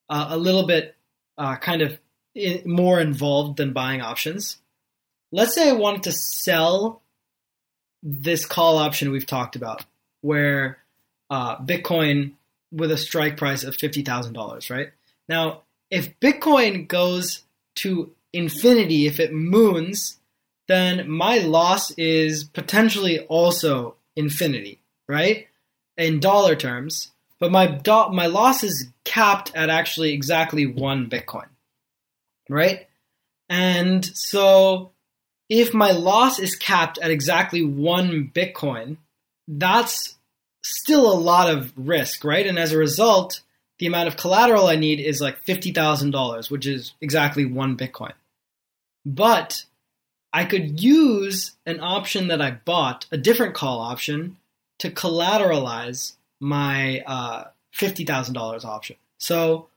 uh, 0.09 0.27
a 0.31 0.37
little 0.37 0.67
bit 0.67 0.97
uh, 1.39 1.57
kind 1.57 1.83
of 1.83 1.99
in, 2.35 2.63
more 2.65 3.01
involved 3.01 3.57
than 3.57 3.73
buying 3.73 4.01
options. 4.01 4.59
Let's 5.33 5.55
say 5.55 5.69
I 5.69 5.73
wanted 5.73 6.05
to 6.05 6.13
sell 6.13 7.03
this 8.03 8.47
call 8.47 8.79
option 8.79 9.11
we've 9.11 9.27
talked 9.27 9.57
about, 9.57 9.85
where 10.21 10.79
uh, 11.31 11.57
Bitcoin 11.59 12.33
with 12.73 12.91
a 12.91 12.97
strike 12.97 13.37
price 13.37 13.65
of 13.65 13.77
fifty 13.77 14.03
thousand 14.03 14.35
dollars, 14.35 14.71
right? 14.71 14.91
Now, 15.29 15.63
if 15.91 16.19
Bitcoin 16.21 16.87
goes 16.87 17.43
to 17.77 18.13
infinity, 18.33 19.07
if 19.07 19.19
it 19.19 19.33
moons, 19.33 20.19
then 20.69 21.11
my 21.11 21.39
loss 21.39 21.91
is 21.93 22.45
potentially 22.45 23.21
also 23.21 23.97
infinity, 24.15 24.81
right? 25.09 25.49
In 25.97 26.21
dollar 26.21 26.57
terms 26.57 27.11
but 27.39 27.53
my 27.53 27.67
do- 27.67 28.11
my 28.11 28.27
loss 28.27 28.65
is 28.65 28.89
capped 29.05 29.55
at 29.55 29.71
actually 29.71 30.13
exactly 30.13 30.67
one 30.67 31.09
Bitcoin, 31.11 31.49
right? 32.49 32.87
And 33.49 34.05
so 34.05 34.93
if 35.49 35.75
my 35.75 35.93
loss 35.93 36.39
is 36.39 36.57
capped 36.57 36.99
at 36.99 37.11
exactly 37.11 37.63
one 37.63 38.31
Bitcoin, 38.35 38.97
that's 39.47 40.17
still 40.65 41.13
a 41.13 41.15
lot 41.19 41.51
of 41.51 41.73
risk, 41.77 42.25
right? 42.25 42.47
And 42.47 42.59
as 42.59 42.73
a 42.73 42.79
result, 42.79 43.43
the 43.79 43.87
amount 43.87 44.09
of 44.09 44.17
collateral 44.17 44.67
I 44.67 44.77
need 44.77 44.99
is 44.99 45.21
like 45.21 45.45
$50,000, 45.45 46.51
which 46.51 46.67
is 46.67 46.95
exactly 47.01 47.45
one 47.45 47.77
Bitcoin. 47.77 48.15
But 49.05 49.65
I 50.33 50.47
could 50.47 50.83
use 50.83 51.53
an 51.67 51.79
option 51.81 52.29
that 52.29 52.43
I 52.43 52.51
bought, 52.51 53.07
a 53.13 53.17
different 53.19 53.55
call 53.55 53.79
option, 53.81 54.39
to 54.79 54.91
collateralize 54.91 56.15
my 56.41 57.01
uh, 57.01 57.45
$50,000 57.75 58.65
option. 58.65 58.97
So 59.19 59.69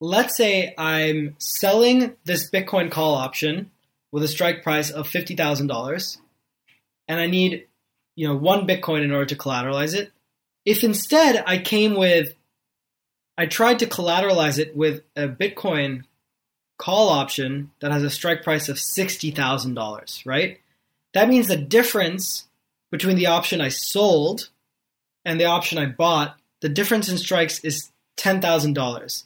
let's 0.00 0.36
say 0.36 0.74
I'm 0.76 1.36
selling 1.38 2.16
this 2.24 2.50
Bitcoin 2.50 2.90
call 2.90 3.14
option 3.14 3.70
with 4.12 4.22
a 4.22 4.28
strike 4.28 4.62
price 4.62 4.90
of 4.90 5.08
$50,000 5.08 6.18
and 7.08 7.20
I 7.20 7.26
need, 7.26 7.66
you 8.16 8.28
know, 8.28 8.36
one 8.36 8.66
Bitcoin 8.66 9.02
in 9.02 9.12
order 9.12 9.26
to 9.26 9.36
collateralize 9.36 9.94
it. 9.94 10.12
If 10.64 10.82
instead 10.84 11.42
I 11.46 11.58
came 11.58 11.94
with 11.96 12.34
I 13.36 13.46
tried 13.46 13.80
to 13.80 13.86
collateralize 13.86 14.58
it 14.58 14.76
with 14.76 15.02
a 15.16 15.26
Bitcoin 15.26 16.04
call 16.78 17.08
option 17.08 17.72
that 17.80 17.90
has 17.90 18.04
a 18.04 18.10
strike 18.10 18.44
price 18.44 18.68
of 18.68 18.76
$60,000, 18.76 20.26
right? 20.26 20.60
That 21.14 21.28
means 21.28 21.48
the 21.48 21.56
difference 21.56 22.46
between 22.94 23.16
the 23.16 23.26
option 23.26 23.60
I 23.60 23.70
sold 23.70 24.50
and 25.24 25.40
the 25.40 25.46
option 25.46 25.78
I 25.78 25.86
bought, 25.86 26.36
the 26.60 26.68
difference 26.68 27.08
in 27.08 27.18
strikes 27.18 27.58
is 27.64 27.90
$10,000. 28.18 29.24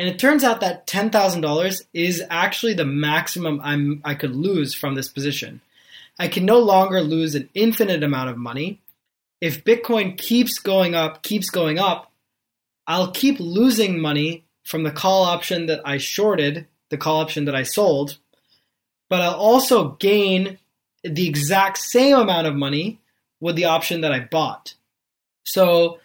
And 0.00 0.08
it 0.08 0.18
turns 0.18 0.42
out 0.42 0.60
that 0.62 0.88
$10,000 0.88 1.82
is 1.92 2.24
actually 2.28 2.74
the 2.74 2.84
maximum 2.84 3.60
I'm, 3.62 4.02
I 4.04 4.16
could 4.16 4.34
lose 4.34 4.74
from 4.74 4.96
this 4.96 5.06
position. 5.06 5.60
I 6.18 6.26
can 6.26 6.44
no 6.44 6.58
longer 6.58 7.02
lose 7.02 7.36
an 7.36 7.48
infinite 7.54 8.02
amount 8.02 8.30
of 8.30 8.36
money. 8.36 8.80
If 9.40 9.62
Bitcoin 9.62 10.18
keeps 10.18 10.58
going 10.58 10.96
up, 10.96 11.22
keeps 11.22 11.50
going 11.50 11.78
up, 11.78 12.10
I'll 12.88 13.12
keep 13.12 13.38
losing 13.38 14.00
money 14.00 14.42
from 14.64 14.82
the 14.82 14.90
call 14.90 15.22
option 15.22 15.66
that 15.66 15.82
I 15.84 15.98
shorted, 15.98 16.66
the 16.90 16.98
call 16.98 17.20
option 17.20 17.44
that 17.44 17.54
I 17.54 17.62
sold, 17.62 18.18
but 19.08 19.20
I'll 19.20 19.34
also 19.34 19.90
gain 20.00 20.58
the 21.04 21.28
exact 21.28 21.78
same 21.78 22.16
amount 22.16 22.48
of 22.48 22.56
money 22.56 22.98
with 23.40 23.56
the 23.56 23.66
option 23.66 24.00
that 24.02 24.12
I 24.12 24.20
bought. 24.20 24.74
So 25.44 25.98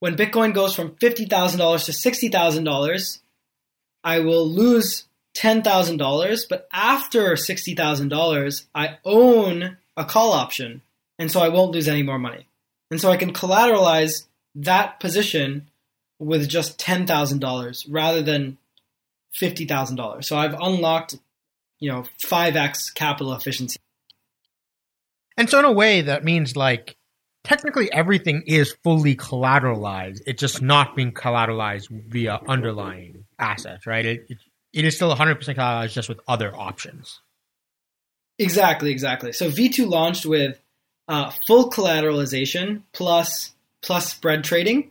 when 0.00 0.16
Bitcoin 0.16 0.52
goes 0.52 0.74
from 0.74 0.90
$50,000 0.96 1.84
to 1.86 1.92
$60,000, 1.92 3.18
I 4.02 4.20
will 4.20 4.46
lose 4.46 5.04
$10,000, 5.34 6.48
but 6.48 6.68
after 6.72 7.32
$60,000, 7.32 8.64
I 8.74 8.98
own 9.04 9.78
a 9.96 10.04
call 10.04 10.32
option, 10.32 10.82
and 11.18 11.30
so 11.30 11.40
I 11.40 11.48
won't 11.48 11.72
lose 11.72 11.88
any 11.88 12.02
more 12.02 12.18
money. 12.18 12.46
And 12.90 13.00
so 13.00 13.10
I 13.10 13.16
can 13.16 13.32
collateralize 13.32 14.26
that 14.54 15.00
position 15.00 15.68
with 16.18 16.48
just 16.48 16.78
$10,000 16.78 17.86
rather 17.88 18.22
than 18.22 18.58
$50,000. 19.40 20.24
So 20.24 20.36
I've 20.36 20.54
unlocked, 20.54 21.16
you 21.80 21.90
know, 21.90 22.04
5x 22.22 22.94
capital 22.94 23.32
efficiency. 23.32 23.78
And 25.36 25.50
so 25.50 25.58
in 25.58 25.64
a 25.64 25.72
way 25.72 26.02
that 26.02 26.24
means 26.24 26.56
like 26.56 26.96
technically 27.42 27.92
everything 27.92 28.42
is 28.46 28.74
fully 28.82 29.16
collateralized. 29.16 30.20
It's 30.26 30.40
just 30.40 30.62
not 30.62 30.96
being 30.96 31.12
collateralized 31.12 31.88
via 31.90 32.40
underlying 32.48 33.24
assets, 33.38 33.86
right? 33.86 34.04
It, 34.04 34.26
it, 34.28 34.38
it 34.72 34.84
is 34.84 34.96
still 34.96 35.14
100% 35.14 35.38
collateralized 35.56 35.92
just 35.92 36.08
with 36.08 36.20
other 36.26 36.54
options. 36.54 37.20
Exactly, 38.38 38.90
exactly. 38.90 39.32
So 39.32 39.48
V2 39.48 39.88
launched 39.88 40.26
with 40.26 40.58
uh, 41.06 41.30
full 41.46 41.70
collateralization 41.70 42.82
plus 42.92 43.52
plus 43.82 44.10
spread 44.10 44.44
trading. 44.44 44.90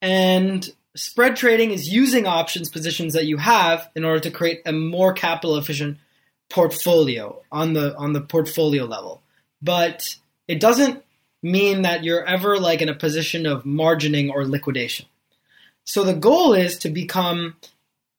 And 0.00 0.68
spread 0.94 1.36
trading 1.36 1.72
is 1.72 1.88
using 1.88 2.26
options 2.26 2.70
positions 2.70 3.14
that 3.14 3.26
you 3.26 3.36
have 3.36 3.88
in 3.94 4.04
order 4.04 4.20
to 4.20 4.30
create 4.30 4.62
a 4.64 4.72
more 4.72 5.12
capital 5.12 5.56
efficient 5.56 5.98
portfolio 6.48 7.40
on 7.50 7.72
the 7.72 7.96
on 7.96 8.12
the 8.12 8.20
portfolio 8.20 8.84
level. 8.84 9.21
But 9.62 10.16
it 10.48 10.60
doesn't 10.60 11.02
mean 11.42 11.82
that 11.82 12.04
you're 12.04 12.24
ever 12.24 12.58
like 12.58 12.82
in 12.82 12.88
a 12.88 12.94
position 12.94 13.46
of 13.46 13.64
margining 13.64 14.30
or 14.30 14.46
liquidation. 14.46 15.06
So 15.84 16.04
the 16.04 16.14
goal 16.14 16.54
is 16.54 16.78
to 16.78 16.88
become 16.88 17.56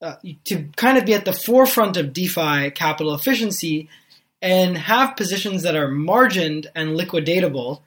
uh, 0.02 0.16
to 0.44 0.66
kind 0.76 0.98
of 0.98 1.06
be 1.06 1.14
at 1.14 1.24
the 1.24 1.32
forefront 1.32 1.96
of 1.96 2.12
DeFi 2.12 2.72
capital 2.72 3.14
efficiency 3.14 3.88
and 4.42 4.78
have 4.78 5.16
positions 5.16 5.64
that 5.64 5.78
are 5.78 5.88
margined 5.88 6.70
and 6.76 7.00
liquidatable. 7.00 7.80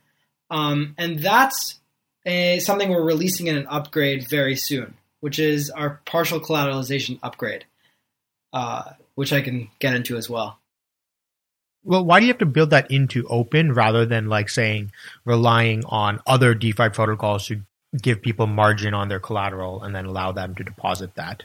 Um, 0.48 0.94
and 0.96 1.18
that's 1.18 1.78
a, 2.24 2.58
something 2.60 2.88
we're 2.88 3.04
releasing 3.04 3.48
in 3.48 3.56
an 3.58 3.66
upgrade 3.68 4.26
very 4.26 4.56
soon, 4.56 4.94
which 5.20 5.38
is 5.38 5.68
our 5.68 6.00
partial 6.06 6.40
collateralization 6.40 7.18
upgrade, 7.22 7.66
uh, 8.54 8.92
which 9.14 9.34
I 9.34 9.42
can 9.42 9.68
get 9.78 9.94
into 9.94 10.16
as 10.16 10.30
well. 10.30 10.58
Well, 11.86 12.04
why 12.04 12.18
do 12.18 12.26
you 12.26 12.32
have 12.32 12.38
to 12.38 12.46
build 12.46 12.70
that 12.70 12.90
into 12.90 13.22
Opyn 13.24 13.74
rather 13.74 14.04
than 14.04 14.28
like 14.28 14.48
saying 14.48 14.90
relying 15.24 15.84
on 15.86 16.20
other 16.26 16.52
DeFi 16.52 16.88
protocols 16.88 17.46
to 17.46 17.62
give 18.02 18.22
people 18.22 18.48
margin 18.48 18.92
on 18.92 19.08
their 19.08 19.20
collateral 19.20 19.82
and 19.82 19.94
then 19.94 20.04
allow 20.04 20.32
them 20.32 20.56
to 20.56 20.64
deposit 20.64 21.14
that? 21.14 21.44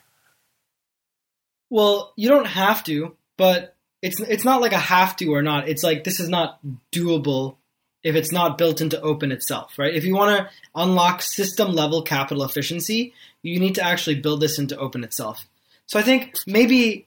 Well, 1.69 2.11
you 2.15 2.27
don't 2.27 2.47
have 2.47 2.83
to, 2.85 3.15
but 3.37 3.75
it's 4.01 4.19
it's 4.19 4.43
not 4.43 4.61
like 4.61 4.73
a 4.73 4.79
have 4.79 5.15
to 5.17 5.27
or 5.27 5.43
not. 5.43 5.69
It's 5.69 5.83
like 5.83 6.03
this 6.03 6.19
is 6.19 6.27
not 6.27 6.59
doable 6.91 7.57
if 8.03 8.15
it's 8.15 8.31
not 8.31 8.57
built 8.57 8.81
into 8.81 8.97
Opyn 8.97 9.31
itself, 9.31 9.77
right? 9.77 9.93
If 9.93 10.05
you 10.05 10.15
want 10.15 10.35
to 10.35 10.49
unlock 10.73 11.21
system 11.21 11.73
level 11.73 12.01
capital 12.01 12.43
efficiency, 12.43 13.13
you 13.43 13.59
need 13.59 13.75
to 13.75 13.83
actually 13.83 14.15
build 14.15 14.41
this 14.41 14.57
into 14.57 14.75
Opyn 14.75 15.03
itself. 15.03 15.45
So 15.85 15.99
I 15.99 16.01
think 16.01 16.33
maybe 16.47 17.05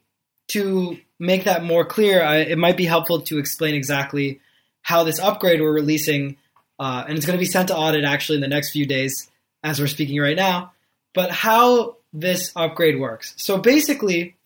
to 0.49 0.99
make 1.25 1.45
that 1.45 1.65
more 1.65 1.85
clear, 1.85 2.23
I, 2.23 2.39
it 2.39 2.59
might 2.59 2.77
be 2.77 2.85
helpful 2.85 3.23
to 3.23 3.39
explain 3.39 3.75
exactly 3.75 4.41
how 4.83 5.05
this 5.05 5.19
upgrade 5.19 5.61
we're 5.61 5.73
releasing, 5.73 6.37
uh, 6.79 7.05
and 7.07 7.17
it's 7.17 7.27
going 7.27 7.39
to 7.39 7.43
be 7.43 7.51
sent 7.51 7.69
to 7.69 7.77
audit 7.77 8.05
actually 8.05 8.37
in 8.37 8.43
the 8.43 8.49
next 8.49 8.71
few 8.71 8.87
days 8.87 9.31
as 9.63 9.81
we're 9.81 9.87
speaking 9.87 10.21
right 10.21 10.37
now, 10.37 10.73
but 11.15 11.31
how 11.31 11.97
this 12.13 12.53
upgrade 12.55 13.01
works. 13.01 13.35
So 13.39 13.59
basically, 13.59 14.37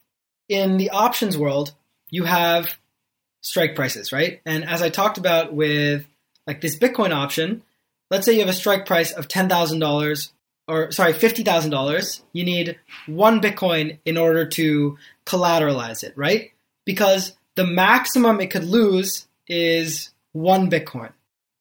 in 0.49 0.77
the 0.77 0.91
options 0.91 1.37
world, 1.37 1.73
you 2.09 2.25
have 2.25 2.79
strike 3.41 3.75
prices, 3.75 4.13
right? 4.13 4.41
And 4.47 4.65
as 4.65 4.81
I 4.81 4.89
talked 4.89 5.19
about 5.19 5.53
with 5.53 6.07
like 6.47 6.61
this 6.61 6.79
Bitcoin 6.79 7.11
option, 7.11 7.63
let's 8.11 8.25
say 8.25 8.33
you 8.33 8.41
have 8.41 8.49
a 8.49 8.55
strike 8.55 8.87
price 8.87 9.13
of 9.13 9.29
$10,000 9.29 10.31
or 10.69 10.93
sorry, 10.93 11.15
$50,000. 11.15 12.21
You 12.33 12.45
need 12.45 12.79
one 13.07 13.41
Bitcoin 13.41 13.99
in 14.05 14.17
order 14.17 14.47
to 14.47 14.99
collateralize 15.27 16.05
it, 16.05 16.13
right? 16.17 16.53
Because 16.89 17.37
the 17.55 17.67
maximum 17.67 18.41
it 18.41 18.51
could 18.51 18.65
lose 18.65 19.27
is 19.47 20.09
one 20.33 20.71
Bitcoin. 20.71 21.13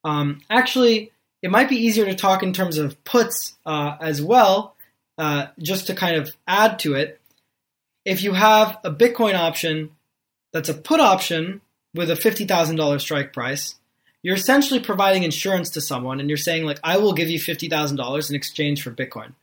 Um, 0.02 0.40
actually, 0.48 1.12
it 1.42 1.50
might 1.50 1.68
be 1.68 1.76
easier 1.76 2.06
to 2.06 2.14
talk 2.14 2.42
in 2.42 2.54
terms 2.54 2.78
of 2.78 3.04
puts 3.04 3.54
uh, 3.66 3.98
as 4.00 4.22
well, 4.22 4.74
uh, 5.18 5.48
just 5.58 5.88
to 5.88 5.94
kind 5.94 6.16
of 6.16 6.34
add 6.46 6.78
to 6.78 6.94
it. 6.94 7.20
If 8.06 8.22
you 8.22 8.32
have 8.32 8.78
a 8.82 8.90
Bitcoin 8.90 9.34
option 9.34 9.90
that's 10.50 10.70
a 10.70 10.74
put 10.74 10.98
option 10.98 11.60
with 11.94 12.10
a 12.10 12.14
$50,000 12.14 12.98
strike 12.98 13.34
price, 13.34 13.74
you're 14.22 14.34
essentially 14.34 14.80
providing 14.80 15.24
insurance 15.24 15.68
to 15.70 15.82
someone 15.82 16.20
and 16.20 16.30
you're 16.30 16.38
saying, 16.38 16.64
like, 16.64 16.80
I 16.82 16.96
will 16.96 17.12
give 17.12 17.28
you 17.28 17.38
$50,000 17.38 18.30
in 18.30 18.34
exchange 18.34 18.82
for 18.82 18.92
Bitcoin. 18.92 19.34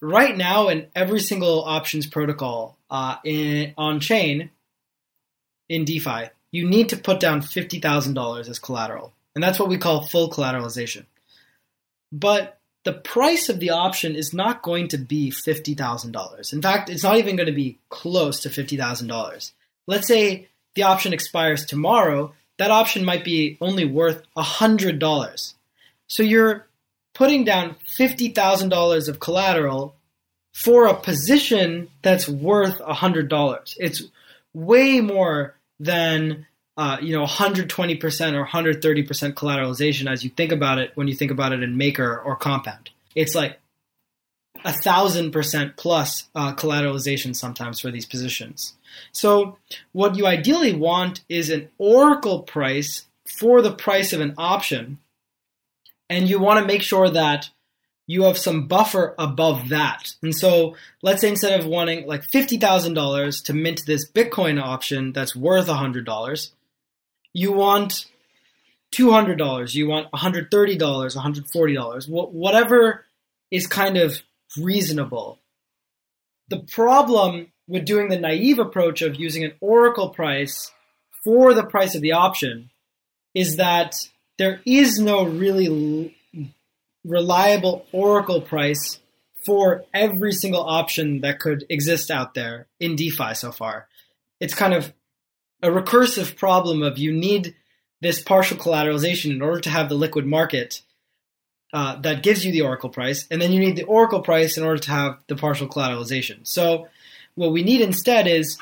Right 0.00 0.36
now, 0.36 0.70
in 0.70 0.88
every 0.96 1.20
single 1.20 1.62
options 1.62 2.04
protocol 2.04 2.76
uh, 2.90 3.18
in, 3.24 3.74
on 3.78 4.00
chain 4.00 4.50
in 5.68 5.84
DeFi, 5.84 6.30
you 6.50 6.68
need 6.68 6.88
to 6.90 6.96
put 6.96 7.20
down 7.20 7.40
$50,000 7.40 8.48
as 8.48 8.58
collateral. 8.58 9.12
And 9.34 9.42
that's 9.42 9.58
what 9.58 9.68
we 9.68 9.78
call 9.78 10.06
full 10.06 10.30
collateralization. 10.30 11.04
But 12.12 12.58
the 12.84 12.92
price 12.92 13.48
of 13.48 13.58
the 13.58 13.70
option 13.70 14.14
is 14.14 14.32
not 14.32 14.62
going 14.62 14.88
to 14.88 14.98
be 14.98 15.30
$50,000. 15.30 16.52
In 16.52 16.62
fact, 16.62 16.90
it's 16.90 17.02
not 17.02 17.16
even 17.16 17.36
going 17.36 17.46
to 17.46 17.52
be 17.52 17.78
close 17.88 18.40
to 18.40 18.50
$50,000 18.50 19.52
let's 19.86 20.06
say 20.06 20.48
the 20.74 20.84
option 20.84 21.12
expires 21.12 21.64
tomorrow, 21.64 22.32
that 22.58 22.70
option 22.70 23.04
might 23.04 23.24
be 23.24 23.58
only 23.60 23.84
worth 23.84 24.22
$100. 24.36 25.54
So 26.06 26.22
you're 26.22 26.66
putting 27.14 27.44
down 27.44 27.76
$50,000 27.98 29.08
of 29.08 29.20
collateral 29.20 29.96
for 30.52 30.86
a 30.86 30.94
position 30.94 31.88
that's 32.02 32.28
worth 32.28 32.78
$100. 32.78 33.76
It's 33.78 34.02
way 34.54 35.00
more 35.00 35.56
than 35.78 36.46
uh, 36.76 36.96
you 37.00 37.16
know 37.16 37.24
120% 37.24 38.34
or 38.34 38.46
130% 38.46 39.34
collateralization 39.34 40.10
as 40.10 40.24
you 40.24 40.30
think 40.30 40.52
about 40.52 40.78
it 40.78 40.92
when 40.94 41.08
you 41.08 41.14
think 41.14 41.30
about 41.30 41.52
it 41.52 41.62
in 41.62 41.76
maker 41.76 42.18
or 42.18 42.36
compound. 42.36 42.90
It's 43.14 43.34
like 43.34 43.60
a 44.64 44.72
thousand 44.72 45.32
percent 45.32 45.76
plus 45.76 46.28
uh, 46.34 46.54
collateralization 46.54 47.36
sometimes 47.36 47.80
for 47.80 47.90
these 47.90 48.06
positions. 48.06 48.74
So 49.12 49.58
what 49.92 50.16
you 50.16 50.26
ideally 50.26 50.74
want 50.74 51.22
is 51.28 51.50
an 51.50 51.68
oracle 51.78 52.42
price 52.42 53.06
for 53.38 53.62
the 53.62 53.74
price 53.74 54.12
of 54.12 54.20
an 54.20 54.34
option, 54.38 54.98
and 56.08 56.28
you 56.28 56.38
want 56.38 56.60
to 56.60 56.66
make 56.66 56.82
sure 56.82 57.10
that 57.10 57.50
you 58.06 58.24
have 58.24 58.36
some 58.36 58.66
buffer 58.66 59.14
above 59.18 59.70
that. 59.70 60.14
And 60.22 60.34
so 60.34 60.76
let's 61.02 61.22
say 61.22 61.30
instead 61.30 61.58
of 61.58 61.66
wanting 61.66 62.06
like 62.06 62.22
$50,000 62.22 63.44
to 63.44 63.52
mint 63.54 63.82
this 63.86 64.10
Bitcoin 64.10 64.62
option 64.62 65.12
that's 65.12 65.34
worth 65.34 65.68
$100, 65.68 66.50
you 67.32 67.52
want 67.52 68.06
$200, 68.94 69.74
you 69.74 69.88
want 69.88 70.10
$130, 70.12 70.48
$140, 70.78 72.08
whatever 72.08 73.04
is 73.50 73.66
kind 73.66 73.96
of 73.96 74.20
reasonable. 74.58 75.38
The 76.48 76.60
problem 76.60 77.52
with 77.66 77.86
doing 77.86 78.08
the 78.08 78.20
naive 78.20 78.58
approach 78.58 79.00
of 79.00 79.18
using 79.18 79.44
an 79.44 79.54
oracle 79.60 80.10
price 80.10 80.70
for 81.24 81.54
the 81.54 81.64
price 81.64 81.94
of 81.94 82.02
the 82.02 82.12
option 82.12 82.70
is 83.34 83.56
that 83.56 83.94
there 84.38 84.60
is 84.66 84.98
no 84.98 85.24
really 85.24 86.16
reliable 87.04 87.86
oracle 87.92 88.40
price 88.40 88.98
for 89.44 89.84
every 89.92 90.32
single 90.32 90.62
option 90.62 91.20
that 91.20 91.38
could 91.38 91.64
exist 91.68 92.10
out 92.10 92.34
there 92.34 92.66
in 92.80 92.96
DeFi 92.96 93.34
so 93.34 93.52
far. 93.52 93.88
It's 94.40 94.54
kind 94.54 94.72
of 94.72 94.92
a 95.62 95.68
recursive 95.68 96.36
problem 96.36 96.82
of 96.82 96.98
you 96.98 97.12
need 97.12 97.54
this 98.00 98.22
partial 98.22 98.56
collateralization 98.56 99.30
in 99.30 99.42
order 99.42 99.60
to 99.60 99.70
have 99.70 99.88
the 99.88 99.94
liquid 99.94 100.26
market 100.26 100.82
uh, 101.72 101.96
that 102.00 102.22
gives 102.22 102.44
you 102.44 102.52
the 102.52 102.60
oracle 102.60 102.90
price, 102.90 103.26
and 103.30 103.40
then 103.42 103.52
you 103.52 103.58
need 103.58 103.76
the 103.76 103.84
oracle 103.84 104.20
price 104.20 104.56
in 104.56 104.62
order 104.62 104.78
to 104.78 104.90
have 104.90 105.18
the 105.26 105.36
partial 105.36 105.66
collateralization. 105.66 106.46
So 106.46 106.88
what 107.34 107.52
we 107.52 107.62
need 107.62 107.80
instead 107.80 108.26
is 108.26 108.58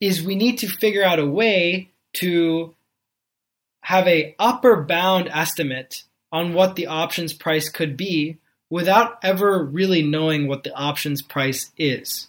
is 0.00 0.22
we 0.22 0.34
need 0.34 0.58
to 0.58 0.66
figure 0.66 1.04
out 1.04 1.18
a 1.18 1.26
way 1.26 1.90
to 2.14 2.74
have 3.82 4.06
a 4.08 4.34
upper 4.38 4.82
bound 4.82 5.28
estimate 5.30 6.04
on 6.32 6.54
what 6.54 6.76
the 6.76 6.86
options 6.86 7.32
price 7.32 7.68
could 7.68 7.96
be 7.96 8.38
without 8.68 9.18
ever 9.22 9.64
really 9.64 10.02
knowing 10.02 10.46
what 10.46 10.62
the 10.62 10.74
options 10.74 11.22
price 11.22 11.72
is. 11.76 12.28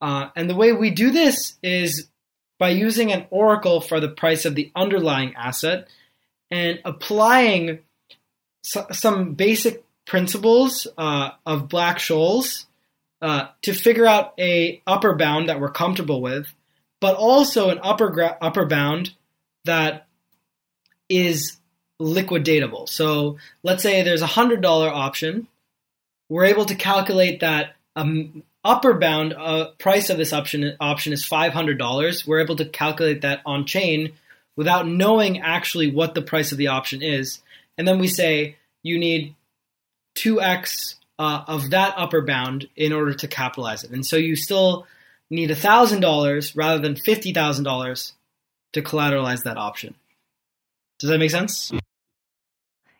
Uh, 0.00 0.28
and 0.34 0.48
the 0.48 0.54
way 0.54 0.72
we 0.72 0.90
do 0.90 1.10
this 1.10 1.56
is 1.62 2.08
by 2.58 2.70
using 2.70 3.12
an 3.12 3.26
oracle 3.30 3.80
for 3.80 4.00
the 4.00 4.08
price 4.08 4.44
of 4.44 4.54
the 4.54 4.70
underlying 4.74 5.34
asset 5.36 5.88
and 6.50 6.80
applying 6.84 7.80
so, 8.62 8.86
some 8.92 9.34
basic 9.34 9.84
principles 10.06 10.86
uh, 10.96 11.30
of 11.44 11.68
Black-Scholes 11.68 12.64
uh, 13.20 13.48
to 13.62 13.72
figure 13.72 14.06
out 14.06 14.34
a 14.38 14.82
upper 14.86 15.14
bound 15.14 15.48
that 15.48 15.60
we're 15.60 15.70
comfortable 15.70 16.20
with, 16.20 16.46
but 17.00 17.16
also 17.16 17.70
an 17.70 17.80
upper 17.82 18.10
gra- 18.10 18.38
upper 18.40 18.66
bound 18.66 19.12
that 19.64 20.06
is 21.08 21.58
liquidatable. 22.00 22.88
So 22.88 23.38
let's 23.62 23.82
say 23.82 24.02
there's 24.02 24.22
a 24.22 24.26
hundred 24.26 24.60
dollar 24.60 24.88
option. 24.88 25.48
We're 26.28 26.44
able 26.46 26.64
to 26.66 26.74
calculate 26.74 27.40
that 27.40 27.76
um, 27.94 28.42
upper 28.64 28.94
bound 28.94 29.32
uh, 29.32 29.70
price 29.78 30.10
of 30.10 30.18
this 30.18 30.32
option 30.32 30.76
option 30.80 31.12
is 31.12 31.24
five 31.24 31.52
hundred 31.52 31.78
dollars. 31.78 32.26
We're 32.26 32.40
able 32.40 32.56
to 32.56 32.64
calculate 32.64 33.22
that 33.22 33.40
on 33.46 33.64
chain 33.64 34.12
without 34.56 34.88
knowing 34.88 35.40
actually 35.40 35.90
what 35.90 36.14
the 36.14 36.22
price 36.22 36.52
of 36.52 36.58
the 36.58 36.68
option 36.68 37.02
is, 37.02 37.40
and 37.78 37.86
then 37.86 37.98
we 37.98 38.08
say 38.08 38.56
you 38.82 38.98
need 38.98 39.34
two 40.14 40.40
x 40.40 40.96
uh, 41.18 41.44
of 41.46 41.70
that 41.70 41.94
upper 41.96 42.22
bound 42.22 42.68
in 42.76 42.92
order 42.92 43.14
to 43.14 43.28
capitalize 43.28 43.84
it, 43.84 43.90
and 43.90 44.04
so 44.04 44.16
you 44.16 44.36
still 44.36 44.86
need 45.30 45.54
thousand 45.56 46.00
dollars 46.00 46.56
rather 46.56 46.80
than 46.80 46.96
fifty 46.96 47.32
thousand 47.32 47.64
dollars 47.64 48.12
to 48.72 48.82
collateralize 48.82 49.44
that 49.44 49.56
option. 49.56 49.94
Does 50.98 51.10
that 51.10 51.18
make 51.18 51.30
sense? 51.30 51.72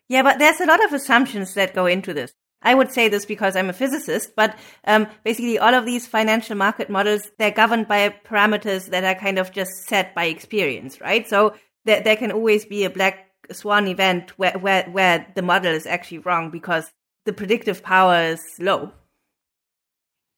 Yeah, 0.09 0.23
but 0.23 0.39
there's 0.39 0.61
a 0.61 0.65
lot 0.65 0.83
of 0.83 0.93
assumptions 0.93 1.53
that 1.55 1.73
go 1.73 1.85
into 1.85 2.13
this. 2.13 2.33
I 2.61 2.73
would 2.73 2.91
say 2.91 3.07
this 3.07 3.25
because 3.25 3.55
I'm 3.55 3.69
a 3.69 3.73
physicist, 3.73 4.35
but 4.35 4.57
um, 4.85 5.07
basically 5.23 5.59
all 5.59 5.73
of 5.73 5.85
these 5.85 6.07
financial 6.07 6.55
market 6.55 6.89
models, 6.89 7.29
they're 7.37 7.51
governed 7.51 7.87
by 7.87 8.09
parameters 8.09 8.87
that 8.87 9.03
are 9.03 9.15
kind 9.15 9.37
of 9.37 9.51
just 9.51 9.71
set 9.87 10.15
by 10.15 10.25
experience, 10.25 10.99
right? 10.99 11.27
So 11.27 11.53
there, 11.85 12.01
there 12.01 12.17
can 12.17 12.31
always 12.31 12.65
be 12.65 12.83
a 12.83 12.89
black 12.89 13.29
swan 13.51 13.87
event 13.87 14.31
where, 14.37 14.57
where, 14.57 14.83
where 14.89 15.27
the 15.35 15.41
model 15.41 15.71
is 15.73 15.85
actually 15.85 16.19
wrong 16.19 16.49
because 16.49 16.91
the 17.25 17.33
predictive 17.33 17.83
power 17.83 18.31
is 18.31 18.41
low. 18.59 18.91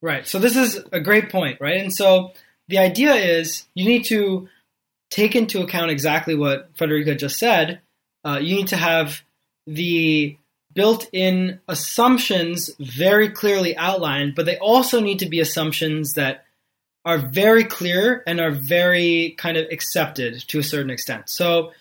Right. 0.02 0.28
So 0.28 0.40
this 0.40 0.56
is 0.56 0.80
a 0.92 1.00
great 1.00 1.30
point, 1.30 1.60
right? 1.62 1.82
And 1.82 1.94
so 1.94 2.32
the 2.68 2.80
idea 2.80 3.14
is 3.14 3.66
you 3.74 3.86
need 3.86 4.06
to 4.06 4.48
take 5.10 5.36
into 5.36 5.62
account 5.62 5.92
exactly 5.92 6.36
what 6.36 6.74
Federica 6.76 7.18
just 7.18 7.38
said. 7.38 7.82
Uh, 8.24 8.40
you 8.42 8.56
need 8.56 8.68
to 8.68 8.78
have 8.78 9.22
the 9.68 10.38
built-in 10.74 11.60
assumptions 11.68 12.70
very 12.80 13.30
clearly 13.30 13.76
outlined, 13.76 14.36
but 14.36 14.46
they 14.46 14.58
also 14.58 15.00
need 15.00 15.20
to 15.20 15.30
be 15.30 15.40
assumptions 15.40 16.14
that 16.14 16.46
are 17.06 17.18
very 17.18 17.64
clear 17.64 18.24
and 18.28 18.40
are 18.40 18.52
very 18.52 19.36
kind 19.38 19.58
of 19.58 19.66
accepted 19.72 20.44
to 20.48 20.60
a 20.60 20.64
certain 20.64 20.90
extent. 20.90 21.30
So 21.30 21.72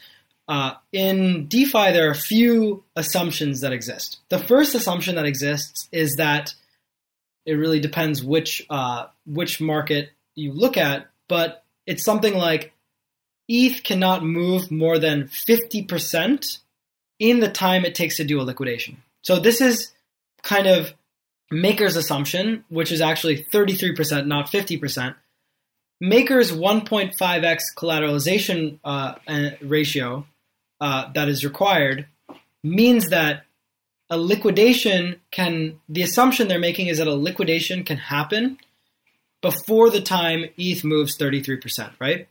uh, 0.49 0.75
in 0.93 1.47
DeFi, 1.49 1.93
there 1.93 2.09
are 2.09 2.13
a 2.13 2.15
few 2.15 2.83
assumptions 2.97 3.61
that 3.61 3.73
exist. 3.73 4.19
The 4.31 4.39
first 4.39 4.75
assumption 4.75 5.17
that 5.17 5.27
exists 5.27 5.89
is 5.93 6.17
that 6.17 6.55
it 7.45 7.55
really 7.55 7.81
depends 7.81 8.23
which 8.23 8.65
uh, 8.71 9.07
which 9.27 9.61
market 9.61 10.11
you 10.35 10.53
look 10.53 10.77
at, 10.77 11.09
but 11.29 11.65
it's 11.87 12.05
something 12.05 12.35
like 12.35 12.73
ETH 13.49 13.83
cannot 13.83 14.25
move 14.25 14.71
more 14.71 14.99
than 14.99 15.29
fifty 15.29 15.83
percent 15.83 16.59
in 17.19 17.41
the 17.41 17.49
time 17.49 17.85
it 17.85 17.95
takes 17.95 18.17
to 18.17 18.25
do 18.25 18.41
a 18.41 18.43
liquidation. 18.43 19.03
So 19.23 19.39
this 19.39 19.61
is 19.61 19.93
kind 20.43 20.67
of 20.67 20.93
Maker's 21.51 21.97
assumption, 21.97 22.65
which 22.69 22.93
is 22.93 23.01
actually 23.01 23.45
33%, 23.53 24.27
not 24.27 24.51
50%. 24.51 25.15
Maker's 26.01 26.53
1.5x 26.53 27.63
collateralization 27.77 28.79
uh, 28.85 29.15
ratio 29.63 30.27
uh, 30.81 31.11
that 31.13 31.29
is 31.29 31.45
required 31.45 32.07
means 32.63 33.09
that 33.09 33.45
a 34.11 34.17
liquidation 34.17 35.21
can, 35.31 35.81
the 35.89 36.03
assumption 36.03 36.49
they're 36.49 36.59
making 36.59 36.87
is 36.87 36.99
that 36.99 37.09
a 37.09 37.15
liquidation 37.15 37.85
can 37.85 37.97
happen 37.97 38.59
before 39.43 39.91
the 39.91 40.01
time 40.01 40.47
ETH 40.57 40.85
moves 40.85 41.17
33%, 41.19 41.93
right? 41.99 42.29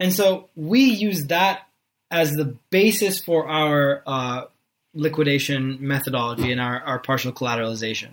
And 0.00 0.12
so 0.12 0.48
we 0.54 0.80
use 0.80 1.26
that 1.26 1.67
as 2.10 2.32
the 2.32 2.56
basis 2.70 3.20
for 3.20 3.48
our 3.48 4.02
uh, 4.06 4.44
liquidation 4.94 5.78
methodology 5.80 6.50
and 6.50 6.60
our, 6.60 6.80
our 6.80 6.98
partial 6.98 7.32
collateralization. 7.32 8.10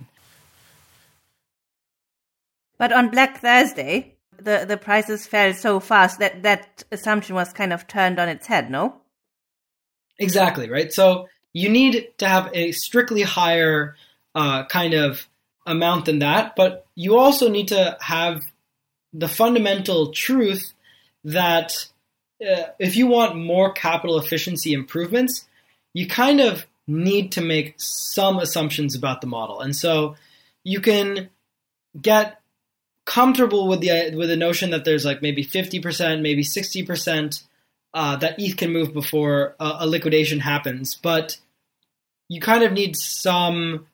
But 2.77 2.91
on 2.91 3.09
Black 3.09 3.39
Thursday, 3.39 4.15
the, 4.37 4.65
the 4.67 4.77
prices 4.77 5.25
fell 5.25 5.53
so 5.53 5.79
fast 5.79 6.19
that 6.19 6.43
that 6.43 6.83
assumption 6.91 7.35
was 7.35 7.53
kind 7.53 7.71
of 7.71 7.87
turned 7.87 8.19
on 8.19 8.27
its 8.27 8.47
head, 8.47 8.69
no? 8.69 8.97
Exactly, 10.19 10.69
right? 10.69 10.91
So 10.91 11.27
you 11.53 11.69
need 11.69 12.09
to 12.17 12.27
have 12.27 12.49
a 12.53 12.71
strictly 12.73 13.21
higher 13.21 13.95
uh, 14.33 14.65
kind 14.65 14.93
of 14.93 15.27
amount 15.65 16.05
than 16.05 16.19
that, 16.19 16.55
but 16.55 16.85
you 16.95 17.17
also 17.17 17.49
need 17.49 17.69
to 17.69 17.97
have 18.01 18.43
the 19.13 19.27
fundamental 19.27 20.11
truth 20.11 20.73
that 21.23 21.87
if 22.39 22.95
you 22.95 23.07
want 23.07 23.35
more 23.35 23.71
capital 23.71 24.17
efficiency 24.17 24.73
improvements, 24.73 25.47
you 25.93 26.07
kind 26.07 26.39
of 26.39 26.65
need 26.87 27.31
to 27.33 27.41
make 27.41 27.75
some 27.77 28.37
assumptions 28.37 28.95
about 28.95 29.21
the 29.21 29.27
model. 29.27 29.61
And 29.61 29.75
so 29.75 30.15
you 30.63 30.81
can 30.81 31.29
get 31.99 32.39
comfortable 33.05 33.67
with 33.67 33.81
the 33.81 34.13
with 34.15 34.29
the 34.29 34.35
notion 34.35 34.71
that 34.71 34.83
there's 34.83 35.05
like 35.05 35.21
maybe 35.21 35.43
50%, 35.43 36.21
maybe 36.21 36.43
60% 36.43 37.43
uh, 37.93 38.15
that 38.17 38.35
ETH 38.39 38.57
can 38.57 38.73
move 38.73 38.93
before 38.93 39.55
a, 39.59 39.77
a 39.81 39.87
liquidation 39.87 40.39
happens, 40.39 40.95
but 40.95 41.37
you 42.27 42.41
kind 42.41 42.63
of 42.63 42.73
need 42.73 42.95
some 42.95 43.87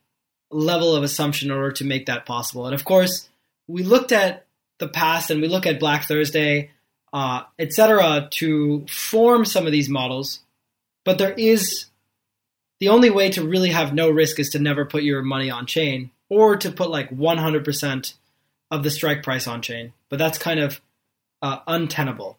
level 0.49 0.95
of 0.95 1.03
assumption 1.03 1.51
in 1.51 1.55
order 1.55 1.71
to 1.73 1.85
make 1.85 2.07
that 2.07 2.25
possible. 2.25 2.65
And 2.65 2.73
of 2.73 2.83
course, 2.83 3.29
we 3.67 3.83
looked 3.83 4.11
at 4.11 4.45
the 4.79 4.87
past 4.87 5.29
and 5.29 5.41
we 5.41 5.47
look 5.47 5.65
at 5.65 5.79
Black 5.79 6.05
Thursday 6.05 6.71
uh, 7.13 7.43
etc., 7.59 8.27
to 8.31 8.85
form 8.87 9.45
some 9.45 9.65
of 9.65 9.71
these 9.71 9.89
models. 9.89 10.39
But 11.03 11.17
there 11.17 11.33
is 11.33 11.85
the 12.79 12.89
only 12.89 13.09
way 13.09 13.29
to 13.31 13.47
really 13.47 13.69
have 13.69 13.93
no 13.93 14.09
risk 14.09 14.39
is 14.39 14.49
to 14.49 14.59
never 14.59 14.85
put 14.85 15.03
your 15.03 15.21
money 15.21 15.49
on 15.49 15.65
chain 15.65 16.11
or 16.29 16.55
to 16.57 16.71
put 16.71 16.89
like 16.89 17.09
100% 17.09 18.13
of 18.71 18.83
the 18.83 18.91
strike 18.91 19.23
price 19.23 19.47
on 19.47 19.61
chain. 19.61 19.93
But 20.09 20.19
that's 20.19 20.37
kind 20.37 20.59
of 20.59 20.81
uh, 21.41 21.59
untenable 21.67 22.37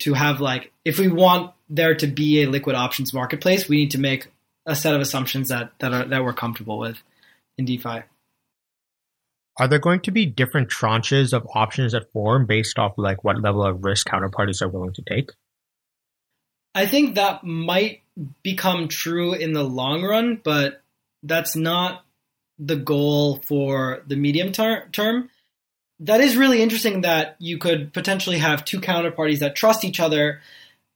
to 0.00 0.14
have 0.14 0.40
like 0.40 0.72
if 0.84 0.98
we 0.98 1.08
want 1.08 1.52
there 1.68 1.94
to 1.94 2.06
be 2.06 2.42
a 2.42 2.48
liquid 2.48 2.76
options 2.76 3.12
marketplace, 3.12 3.68
we 3.68 3.76
need 3.76 3.90
to 3.92 3.98
make 3.98 4.28
a 4.64 4.76
set 4.76 4.94
of 4.94 5.00
assumptions 5.00 5.48
that 5.48 5.72
that 5.80 5.92
are 5.92 6.04
that 6.04 6.24
we're 6.24 6.32
comfortable 6.32 6.78
with 6.78 7.02
in 7.56 7.64
DeFi. 7.64 8.02
Are 9.58 9.66
there 9.66 9.80
going 9.80 10.00
to 10.00 10.12
be 10.12 10.24
different 10.24 10.70
tranches 10.70 11.32
of 11.32 11.46
options 11.54 11.92
that 11.92 12.12
form 12.12 12.46
based 12.46 12.78
off 12.78 12.92
like 12.96 13.24
what 13.24 13.40
level 13.40 13.64
of 13.64 13.84
risk 13.84 14.06
counterparties 14.06 14.62
are 14.62 14.68
willing 14.68 14.92
to 14.94 15.02
take? 15.02 15.30
I 16.74 16.86
think 16.86 17.16
that 17.16 17.42
might 17.42 18.02
become 18.42 18.88
true 18.88 19.32
in 19.32 19.52
the 19.52 19.64
long 19.64 20.04
run, 20.04 20.40
but 20.42 20.82
that's 21.22 21.56
not 21.56 22.04
the 22.58 22.76
goal 22.76 23.40
for 23.48 24.02
the 24.06 24.16
medium 24.16 24.52
ter- 24.52 24.86
term. 24.92 25.30
That 26.00 26.20
is 26.20 26.36
really 26.36 26.62
interesting 26.62 27.00
that 27.00 27.34
you 27.40 27.58
could 27.58 27.92
potentially 27.92 28.38
have 28.38 28.64
two 28.64 28.80
counterparties 28.80 29.40
that 29.40 29.56
trust 29.56 29.84
each 29.84 29.98
other 29.98 30.40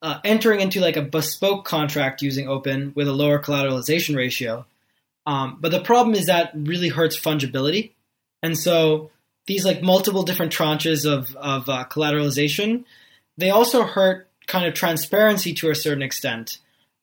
uh, 0.03 0.21
entering 0.25 0.61
into 0.61 0.81
like 0.81 0.97
a 0.97 1.03
bespoke 1.03 1.65
contract 1.65 2.23
using 2.23 2.47
Opyn 2.47 2.95
with 2.95 3.09
a 3.09 3.13
lower 3.13 3.41
collateralization 3.41 4.17
ratio. 4.17 4.67
Um, 5.27 5.59
but 5.61 5.71
the 5.71 5.81
problem 5.81 6.15
is 6.15 6.27
that 6.27 6.53
really 6.55 6.89
hurts 6.89 7.19
fungibility. 7.19 7.91
And 8.43 8.59
so 8.59 9.11
these 9.47 9.65
like 9.65 9.83
multiple 9.83 10.23
different 10.23 10.53
tranches 10.53 11.11
of, 11.11 11.35
of 11.37 11.69
uh, 11.69 11.85
collateralization, 11.91 12.85
they 13.37 13.51
also 13.51 13.85
hurt 13.85 14.29
kind 14.47 14.67
of 14.67 14.75
transparency 14.75 15.55
to 15.55 15.71
a 15.71 15.75
certain 15.75 16.03
extent. 16.03 16.59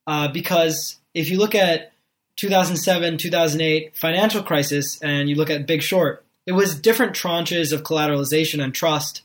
Uh, 0.06 0.28
because 0.28 0.98
if 1.14 1.30
you 1.30 1.38
look 1.38 1.56
at 1.56 1.94
2007, 2.38 3.18
2008 3.18 3.96
financial 3.96 4.44
crisis 4.44 5.00
and 5.02 5.30
you 5.30 5.36
look 5.36 5.50
at 5.50 5.68
Big 5.68 5.82
Short, 5.82 6.26
it 6.46 6.54
was 6.54 6.80
different 6.80 7.14
tranches 7.14 7.74
of 7.74 7.84
collateralization 7.84 8.64
and 8.64 8.74
trust, 8.74 9.22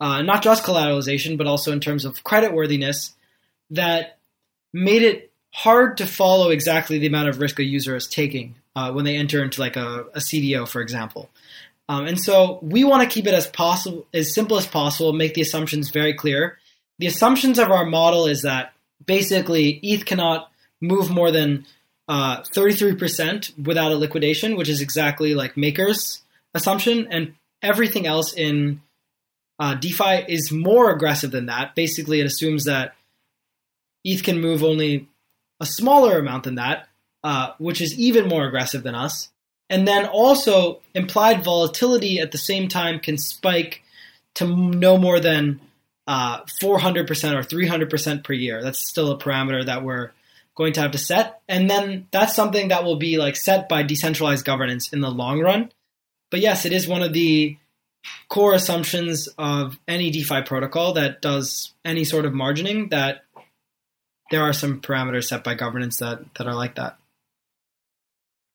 uh, 0.00 0.22
not 0.22 0.42
just 0.42 0.64
collateralization, 0.64 1.38
but 1.38 1.46
also 1.46 1.72
in 1.72 1.80
terms 1.80 2.04
of 2.04 2.22
creditworthiness 2.24 3.12
that 3.70 4.18
made 4.72 5.02
it 5.02 5.32
hard 5.52 5.96
to 5.96 6.06
follow 6.06 6.50
exactly 6.50 6.98
the 6.98 7.06
amount 7.06 7.28
of 7.28 7.40
risk 7.40 7.58
a 7.58 7.64
user 7.64 7.96
is 7.96 8.06
taking 8.06 8.54
uh, 8.78 8.92
when 8.92 9.04
they 9.04 9.16
enter 9.16 9.42
into 9.42 9.60
like 9.60 9.76
a, 9.76 10.04
a 10.14 10.20
CDO, 10.20 10.68
for 10.68 10.80
example. 10.80 11.28
Um, 11.88 12.06
and 12.06 12.20
so 12.20 12.60
we 12.62 12.84
want 12.84 13.02
to 13.02 13.12
keep 13.12 13.26
it 13.26 13.34
as 13.34 13.48
possible, 13.48 14.06
as 14.14 14.32
simple 14.32 14.56
as 14.56 14.66
possible, 14.66 15.12
make 15.12 15.34
the 15.34 15.40
assumptions 15.40 15.90
very 15.90 16.14
clear. 16.14 16.58
The 17.00 17.08
assumptions 17.08 17.58
of 17.58 17.70
our 17.70 17.84
model 17.84 18.26
is 18.26 18.42
that 18.42 18.72
basically 19.04 19.80
ETH 19.82 20.04
cannot 20.04 20.52
move 20.80 21.10
more 21.10 21.32
than 21.32 21.66
uh, 22.06 22.42
33% 22.42 23.66
without 23.66 23.90
a 23.90 23.96
liquidation, 23.96 24.56
which 24.56 24.68
is 24.68 24.80
exactly 24.80 25.34
like 25.34 25.56
Maker's 25.56 26.22
assumption, 26.54 27.08
and 27.10 27.34
everything 27.62 28.06
else 28.06 28.32
in 28.32 28.80
uh, 29.58 29.74
DeFi 29.74 30.24
is 30.28 30.52
more 30.52 30.90
aggressive 30.92 31.32
than 31.32 31.46
that. 31.46 31.74
Basically, 31.74 32.20
it 32.20 32.26
assumes 32.26 32.64
that 32.64 32.94
ETH 34.04 34.22
can 34.22 34.40
move 34.40 34.62
only 34.62 35.08
a 35.58 35.66
smaller 35.66 36.18
amount 36.18 36.44
than 36.44 36.54
that, 36.56 36.87
uh, 37.24 37.52
which 37.58 37.80
is 37.80 37.98
even 37.98 38.28
more 38.28 38.46
aggressive 38.46 38.82
than 38.82 38.94
us. 38.94 39.28
And 39.70 39.86
then 39.86 40.06
also, 40.06 40.80
implied 40.94 41.44
volatility 41.44 42.20
at 42.20 42.32
the 42.32 42.38
same 42.38 42.68
time 42.68 43.00
can 43.00 43.18
spike 43.18 43.82
to 44.36 44.46
no 44.46 44.96
more 44.96 45.20
than 45.20 45.60
uh, 46.06 46.42
400% 46.62 47.06
or 47.34 47.42
300% 47.42 48.24
per 48.24 48.32
year. 48.32 48.62
That's 48.62 48.78
still 48.78 49.10
a 49.10 49.18
parameter 49.18 49.66
that 49.66 49.84
we're 49.84 50.12
going 50.56 50.72
to 50.72 50.80
have 50.80 50.92
to 50.92 50.98
set. 50.98 51.40
And 51.48 51.70
then 51.70 52.08
that's 52.10 52.34
something 52.34 52.68
that 52.68 52.84
will 52.84 52.96
be 52.96 53.18
like 53.18 53.36
set 53.36 53.68
by 53.68 53.82
decentralized 53.82 54.44
governance 54.44 54.92
in 54.92 55.00
the 55.00 55.10
long 55.10 55.40
run. 55.40 55.70
But 56.30 56.40
yes, 56.40 56.64
it 56.64 56.72
is 56.72 56.88
one 56.88 57.02
of 57.02 57.12
the 57.12 57.56
core 58.28 58.54
assumptions 58.54 59.28
of 59.38 59.78
any 59.86 60.10
DeFi 60.10 60.42
protocol 60.42 60.94
that 60.94 61.22
does 61.22 61.72
any 61.84 62.04
sort 62.04 62.26
of 62.26 62.32
margining 62.32 62.90
that 62.90 63.24
there 64.30 64.42
are 64.42 64.52
some 64.52 64.80
parameters 64.80 65.24
set 65.28 65.44
by 65.44 65.54
governance 65.54 65.98
that, 65.98 66.22
that 66.34 66.46
are 66.46 66.54
like 66.54 66.74
that. 66.74 66.97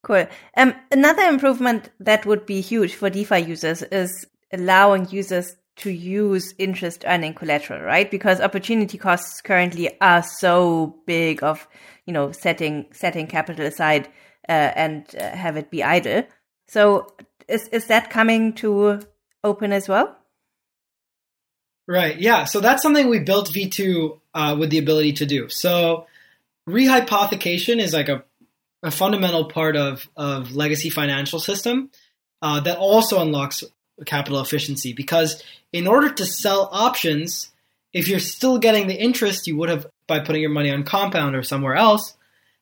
Cool. 0.04 0.28
Um, 0.58 0.76
another 0.92 1.24
improvement 1.24 1.90
that 2.00 2.26
would 2.26 2.46
be 2.46 2.60
huge 2.60 2.94
for 2.94 3.10
DeFi 3.10 3.40
users 3.40 3.82
is 3.84 4.28
allowing 4.52 5.10
users 5.10 5.56
to 5.78 5.90
use 5.90 6.54
interest 6.58 7.04
earning 7.08 7.34
collateral, 7.34 7.82
right? 7.82 8.12
Because 8.12 8.42
opportunity 8.42 8.98
costs 8.98 9.42
currently 9.42 9.90
are 10.02 10.22
so 10.22 11.00
big 11.08 11.42
of, 11.42 11.68
you 12.06 12.14
know, 12.14 12.32
setting, 12.32 12.86
setting 12.92 13.28
capital 13.28 13.66
aside, 13.66 14.08
uh, 14.50 14.72
and 14.76 15.08
uh, 15.16 15.30
have 15.30 15.56
it 15.56 15.72
be 15.72 15.82
idle. 15.82 16.24
So 16.68 17.08
is, 17.48 17.70
is 17.70 17.88
that 17.88 18.10
coming 18.10 18.54
to 18.56 19.00
Opyn 19.44 19.72
as 19.72 19.88
well? 19.88 20.18
Right. 21.88 22.20
Yeah. 22.20 22.44
So 22.44 22.60
that's 22.60 22.84
something 22.84 23.10
we 23.10 23.20
built 23.20 23.50
V2 23.50 24.20
uh, 24.34 24.56
with 24.60 24.70
the 24.70 24.80
ability 24.80 25.14
to 25.14 25.26
do. 25.26 25.50
So 25.50 26.08
rehypothecation 26.68 27.80
is 27.80 27.94
like 27.94 28.10
a, 28.10 28.24
a 28.84 28.92
fundamental 28.92 29.46
part 29.46 29.76
of, 29.76 30.08
of 30.16 30.56
legacy 30.56 30.90
financial 30.90 31.40
system 31.40 31.90
uh, 32.42 32.60
that 32.60 32.78
also 32.78 33.22
unlocks 33.22 33.64
capital 34.06 34.42
efficiency 34.42 34.94
because 34.94 35.42
in 35.72 35.88
order 35.88 36.10
to 36.10 36.26
sell 36.26 36.70
options, 36.72 37.50
if 37.94 38.08
you're 38.08 38.20
still 38.20 38.58
getting 38.58 38.88
the 38.88 39.02
interest 39.02 39.48
you 39.48 39.56
would 39.58 39.70
have 39.70 39.88
by 40.08 40.20
putting 40.20 40.42
your 40.42 40.52
money 40.52 40.70
on 40.70 40.84
compound 40.84 41.36
or 41.36 41.44
somewhere 41.44 41.76
else, 41.76 42.16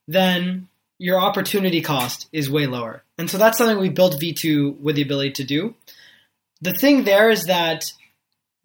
then 0.07 0.67
your 0.99 1.19
opportunity 1.19 1.81
cost 1.81 2.29
is 2.31 2.49
way 2.49 2.67
lower. 2.67 3.03
And 3.17 3.29
so 3.29 3.39
that's 3.39 3.57
something 3.57 3.79
we 3.79 3.89
built 3.89 4.21
V2 4.21 4.79
with 4.79 4.95
the 4.95 5.01
ability 5.01 5.31
to 5.31 5.43
do. 5.43 5.75
The 6.61 6.73
thing 6.73 7.03
there 7.03 7.31
is 7.31 7.45
that 7.45 7.85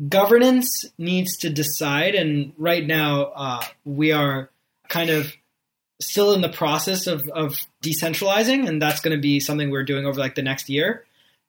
governance 0.07 0.85
needs 0.99 1.39
to 1.39 1.51
decide, 1.51 2.15
and 2.15 2.53
right 2.59 2.87
now 2.87 3.23
uh, 3.35 3.65
we 3.87 4.13
are 4.13 4.51
kind 4.89 5.09
of 5.09 5.33
still 6.01 6.33
in 6.33 6.41
the 6.41 6.49
process 6.49 7.07
of, 7.07 7.23
of 7.29 7.57
decentralizing, 7.83 8.69
and 8.69 8.81
that's 8.81 9.01
going 9.01 9.17
to 9.17 9.21
be 9.21 9.41
something 9.41 9.71
we're 9.71 9.85
doing 9.85 10.07
over 10.07 10.19
like 10.19 10.35
the 10.35 10.43
next 10.43 10.69
year. 10.69 11.05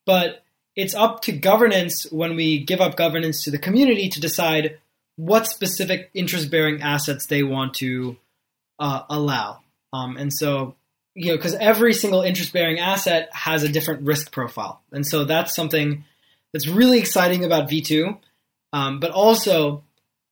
But 0.05 0.43
it's 0.75 0.95
up 0.95 1.21
to 1.23 1.31
governance 1.31 2.09
when 2.11 2.35
we 2.35 2.63
give 2.63 2.79
up 2.79 2.95
governance 2.95 3.43
to 3.43 3.51
the 3.51 3.57
community 3.57 4.09
to 4.09 4.21
decide 4.21 4.77
what 5.15 5.47
specific 5.47 6.09
interest 6.13 6.51
bearing 6.51 6.81
assets 6.81 7.25
they 7.25 7.43
want 7.43 7.73
to 7.75 8.15
uh, 8.79 9.01
allow. 9.09 9.59
Um, 9.91 10.15
and 10.15 10.31
so, 10.31 10.75
you 11.15 11.31
know, 11.31 11.35
because 11.35 11.55
every 11.55 11.93
single 11.93 12.21
interest 12.21 12.53
bearing 12.53 12.79
asset 12.79 13.29
has 13.33 13.63
a 13.63 13.69
different 13.69 14.03
risk 14.03 14.31
profile. 14.31 14.81
And 14.91 15.05
so 15.05 15.25
that's 15.25 15.55
something 15.55 16.05
that's 16.53 16.67
really 16.67 16.99
exciting 16.99 17.43
about 17.43 17.69
V2. 17.69 18.17
Um, 18.71 18.99
but 18.99 19.11
also, 19.11 19.83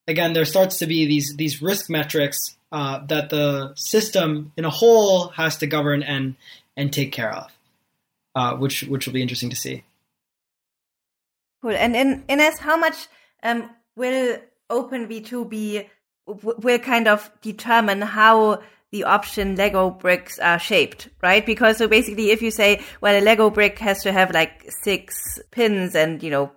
again, 0.06 0.32
there 0.32 0.44
starts 0.44 0.78
to 0.78 0.86
be 0.86 1.06
these, 1.06 1.34
these 1.36 1.60
risk 1.60 1.90
metrics 1.90 2.56
uh, 2.76 2.98
that 3.06 3.30
the 3.30 3.72
system 3.74 4.52
in 4.54 4.66
a 4.66 4.70
whole 4.70 5.28
has 5.28 5.56
to 5.56 5.66
govern 5.66 6.02
and, 6.02 6.36
and 6.76 6.92
take 6.92 7.10
care 7.10 7.32
of, 7.32 7.50
uh, 8.34 8.54
which, 8.56 8.82
which 8.82 9.06
will 9.06 9.14
be 9.14 9.22
interesting 9.22 9.48
to 9.48 9.56
see. 9.56 9.82
Cool. 11.62 11.70
And 11.70 11.96
in 11.96 12.22
Ines, 12.28 12.58
how 12.58 12.76
much 12.76 13.08
um, 13.42 13.70
will 13.96 14.36
Opyn 14.68 15.08
V2 15.08 15.48
be 15.48 15.88
will 16.26 16.78
kind 16.78 17.08
of 17.08 17.30
determine 17.40 18.02
how 18.02 18.60
the 18.90 19.04
option 19.04 19.56
Lego 19.56 19.88
bricks 19.88 20.38
are 20.38 20.58
shaped, 20.58 21.08
right? 21.22 21.46
Because 21.46 21.78
so 21.78 21.88
basically, 21.88 22.30
if 22.30 22.42
you 22.42 22.50
say, 22.50 22.82
well, 23.00 23.18
a 23.18 23.24
Lego 23.24 23.48
brick 23.48 23.78
has 23.78 24.02
to 24.02 24.12
have 24.12 24.32
like 24.32 24.70
six 24.82 25.38
pins 25.50 25.94
and 25.94 26.22
you 26.22 26.30
know 26.30 26.52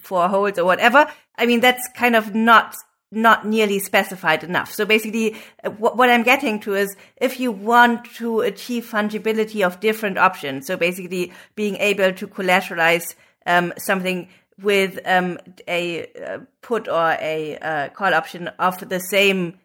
four 0.00 0.28
holes 0.28 0.58
or 0.58 0.64
whatever, 0.64 1.06
I 1.36 1.46
mean 1.46 1.60
that's 1.60 1.88
kind 1.94 2.16
of 2.16 2.34
not 2.34 2.74
not 3.12 3.46
nearly 3.46 3.78
specified 3.80 4.44
enough. 4.44 4.72
So 4.72 4.84
basically, 4.84 5.36
uh, 5.64 5.70
what 5.70 6.10
I'm 6.10 6.22
getting 6.22 6.60
to 6.60 6.74
is 6.74 6.96
if 7.16 7.40
you 7.40 7.50
want 7.50 8.04
to 8.16 8.40
achieve 8.40 8.86
fungibility 8.86 9.66
of 9.66 9.80
different 9.80 10.16
options, 10.16 10.66
so 10.66 10.76
basically 10.76 11.32
being 11.56 11.76
able 11.76 12.12
to 12.12 12.26
collateralize 12.28 13.14
um, 13.46 13.72
something 13.78 14.28
with 14.62 14.98
um, 15.06 15.38
a 15.66 16.06
uh, 16.14 16.38
put 16.62 16.88
or 16.88 17.16
a 17.20 17.56
uh, 17.58 17.88
call 17.88 18.14
option 18.14 18.48
of 18.58 18.88
the 18.88 19.00
same 19.00 19.58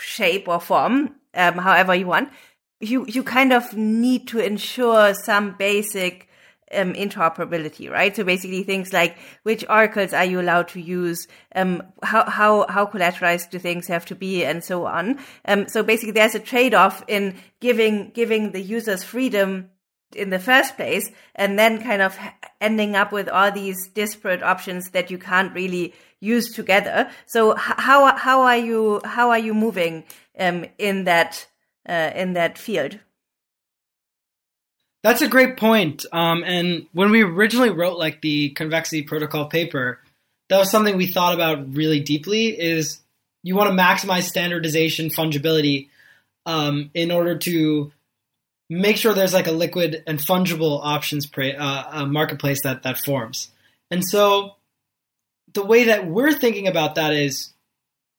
shape 0.00 0.46
or 0.48 0.60
form, 0.60 1.14
um, 1.34 1.54
however 1.54 1.94
you 1.94 2.06
want, 2.06 2.28
you 2.80 3.06
you 3.06 3.22
kind 3.22 3.52
of 3.52 3.74
need 3.76 4.28
to 4.28 4.38
ensure 4.38 5.14
some 5.14 5.56
basic 5.58 6.28
um, 6.72 6.94
interoperability, 6.94 7.90
right? 7.90 8.14
So 8.14 8.24
basically, 8.24 8.62
things 8.62 8.92
like 8.92 9.16
which 9.42 9.64
oracles 9.68 10.12
are 10.12 10.24
you 10.24 10.40
allowed 10.40 10.68
to 10.68 10.80
use, 10.80 11.26
um, 11.54 11.82
how 12.02 12.28
how 12.28 12.66
how 12.68 12.86
collateralized 12.86 13.50
do 13.50 13.58
things 13.58 13.86
have 13.88 14.06
to 14.06 14.14
be, 14.14 14.44
and 14.44 14.62
so 14.62 14.86
on. 14.86 15.18
Um, 15.44 15.68
so 15.68 15.82
basically, 15.82 16.12
there's 16.12 16.34
a 16.34 16.40
trade 16.40 16.74
off 16.74 17.04
in 17.08 17.36
giving 17.60 18.10
giving 18.10 18.52
the 18.52 18.60
users 18.60 19.02
freedom 19.02 19.70
in 20.14 20.30
the 20.30 20.38
first 20.38 20.76
place 20.76 21.10
and 21.34 21.58
then 21.58 21.82
kind 21.82 22.00
of 22.00 22.16
ending 22.60 22.94
up 22.94 23.12
with 23.12 23.28
all 23.28 23.50
these 23.50 23.88
disparate 23.88 24.42
options 24.42 24.90
that 24.90 25.10
you 25.10 25.18
can't 25.18 25.52
really 25.54 25.92
use 26.20 26.52
together 26.52 27.10
so 27.26 27.54
how 27.56 28.16
how 28.16 28.42
are 28.42 28.56
you 28.56 29.00
how 29.04 29.30
are 29.30 29.38
you 29.38 29.52
moving 29.52 30.04
um, 30.38 30.64
in 30.78 31.04
that 31.04 31.46
uh, 31.88 32.10
in 32.14 32.32
that 32.34 32.56
field 32.56 32.98
that's 35.04 35.22
a 35.22 35.28
great 35.28 35.56
point 35.56 36.04
um, 36.12 36.42
and 36.44 36.86
when 36.92 37.12
we 37.12 37.22
originally 37.22 37.70
wrote 37.70 37.98
like 37.98 38.20
the 38.20 38.50
convexity 38.50 39.02
protocol 39.02 39.46
paper 39.46 40.00
that 40.48 40.58
was 40.58 40.70
something 40.70 40.96
we 40.96 41.06
thought 41.06 41.34
about 41.34 41.74
really 41.74 42.00
deeply 42.00 42.48
is 42.48 42.98
you 43.44 43.54
want 43.54 43.70
to 43.70 43.76
maximize 43.76 44.22
standardization 44.22 45.10
fungibility 45.10 45.88
um, 46.46 46.90
in 46.94 47.10
order 47.12 47.38
to 47.38 47.92
make 48.68 48.96
sure 48.96 49.14
there's 49.14 49.34
like 49.34 49.46
a 49.46 49.52
liquid 49.52 50.02
and 50.06 50.18
fungible 50.18 50.80
options 50.82 51.26
pra- 51.26 51.52
uh, 51.58 52.06
marketplace 52.06 52.62
that 52.62 52.82
that 52.82 52.98
forms. 52.98 53.50
And 53.90 54.04
so 54.04 54.56
the 55.52 55.64
way 55.64 55.84
that 55.84 56.06
we're 56.06 56.32
thinking 56.32 56.66
about 56.66 56.96
that 56.96 57.12
is, 57.12 57.52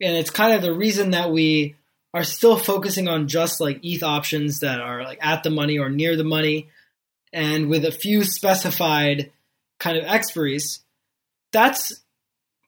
and 0.01 0.15
it's 0.15 0.29
kind 0.29 0.53
of 0.53 0.61
the 0.61 0.73
reason 0.73 1.11
that 1.11 1.31
we 1.31 1.75
are 2.13 2.23
still 2.23 2.57
focusing 2.57 3.07
on 3.07 3.27
just 3.27 3.59
like 3.59 3.79
ETH 3.83 4.03
options 4.03 4.59
that 4.59 4.79
are 4.79 5.03
like 5.03 5.19
at 5.21 5.43
the 5.43 5.49
money 5.49 5.79
or 5.79 5.89
near 5.89 6.15
the 6.15 6.23
money, 6.23 6.69
and 7.35 7.67
with 7.67 7.83
a 7.83 7.91
few 7.91 8.23
specified 8.23 9.31
kind 9.77 9.97
of 9.97 10.05
expiries. 10.05 10.79
That's 11.51 12.01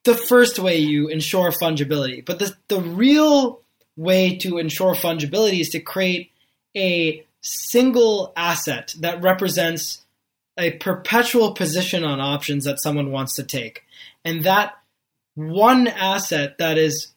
the 0.04 0.14
first 0.14 0.58
way 0.58 0.76
you 0.76 1.08
ensure 1.08 1.50
fungibility. 1.50 2.24
But 2.24 2.38
the 2.38 2.54
the 2.68 2.80
real 2.80 3.62
way 3.96 4.36
to 4.36 4.58
ensure 4.58 4.94
fungibility 4.94 5.60
is 5.60 5.70
to 5.70 5.80
create 5.80 6.30
a 6.76 7.26
single 7.40 8.32
asset 8.36 8.94
that 9.00 9.22
represents 9.22 10.04
a 10.58 10.72
perpetual 10.72 11.54
position 11.54 12.04
on 12.04 12.20
options 12.20 12.64
that 12.64 12.80
someone 12.80 13.10
wants 13.10 13.34
to 13.34 13.42
take. 13.42 13.84
And 14.24 14.44
that 14.44 14.74
one 15.34 15.86
asset 15.86 16.58
that 16.58 16.76
is 16.78 17.08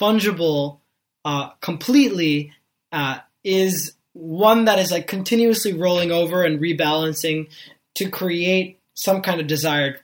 fungible 0.00 0.80
uh, 1.24 1.50
completely 1.60 2.52
uh, 2.90 3.18
is 3.44 3.92
one 4.16 4.64
that 4.64 4.78
is 4.78 4.90
like 4.90 5.06
continuously 5.06 5.74
rolling 5.74 6.10
over 6.10 6.42
and 6.42 6.58
rebalancing 6.58 7.48
to 7.94 8.08
create 8.10 8.80
some 8.94 9.20
kind 9.20 9.40
of 9.40 9.46
desired 9.46 10.00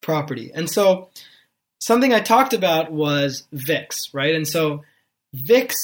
property. 0.00 0.50
And 0.52 0.68
so 0.68 1.10
something 1.78 2.12
I 2.12 2.20
talked 2.20 2.52
about 2.52 2.90
was 2.90 3.44
VIX, 3.52 4.12
right? 4.12 4.34
And 4.34 4.46
so 4.46 4.82
VIX 5.32 5.74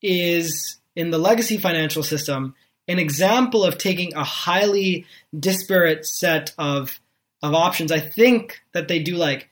is 0.00 0.78
in 0.96 1.10
the 1.10 1.18
legacy 1.18 1.58
financial 1.58 2.02
system 2.02 2.54
an 2.88 2.98
example 2.98 3.64
of 3.64 3.78
taking 3.78 4.14
a 4.14 4.24
highly 4.24 5.06
disparate 5.38 6.06
set 6.06 6.54
of 6.58 6.98
of 7.42 7.54
options. 7.54 7.92
I 7.92 8.00
think 8.00 8.62
that 8.72 8.88
they 8.88 9.00
do 9.00 9.16
like 9.16 9.50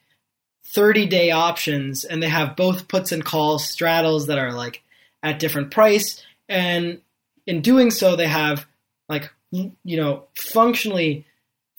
30 0.75 1.07
day 1.07 1.31
options 1.31 2.05
and 2.05 2.23
they 2.23 2.29
have 2.29 2.57
both 2.57 2.89
puts 2.89 3.13
and 3.13 3.23
calls 3.23 3.69
straddles 3.69 4.29
that 4.29 4.39
are 4.39 4.53
like 4.53 4.83
at 5.23 5.39
different 5.39 5.71
price 5.71 6.23
and 6.49 7.01
in 7.47 7.61
doing 7.61 7.91
so, 7.91 8.17
they 8.17 8.29
have 8.29 8.67
like 9.09 9.31
you 9.51 9.73
know 9.85 10.25
functionally 10.35 11.27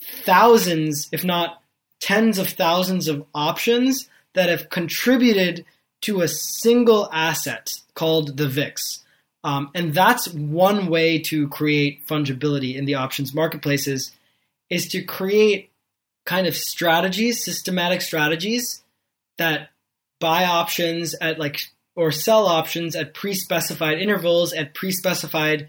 thousands, 0.02 1.08
if 1.12 1.24
not 1.24 1.62
tens 2.00 2.38
of 2.38 2.48
thousands 2.48 3.08
of 3.08 3.24
options 3.34 4.08
that 4.34 4.48
have 4.48 4.68
contributed 4.68 5.64
to 6.02 6.20
a 6.20 6.28
single 6.28 7.08
asset 7.12 7.72
called 7.94 8.36
the 8.36 8.48
VIX. 8.48 9.00
Um, 9.42 9.70
and 9.74 9.94
that's 9.94 10.28
one 10.28 10.88
way 10.88 11.18
to 11.20 11.48
create 11.48 12.06
fungibility 12.06 12.76
in 12.76 12.84
the 12.84 12.96
options 12.96 13.34
marketplaces 13.34 14.12
is 14.70 14.88
to 14.88 15.02
create 15.02 15.70
kind 16.24 16.46
of 16.46 16.56
strategies, 16.56 17.44
systematic 17.44 18.00
strategies 18.00 18.82
that 19.38 19.70
buy 20.20 20.44
options 20.44 21.14
at 21.20 21.38
like 21.38 21.60
or 21.96 22.10
sell 22.10 22.46
options 22.46 22.96
at 22.96 23.14
pre-specified 23.14 23.98
intervals 23.98 24.52
at 24.52 24.74
pre-specified 24.74 25.68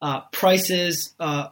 uh, 0.00 0.20
prices 0.32 1.14
uh, 1.18 1.48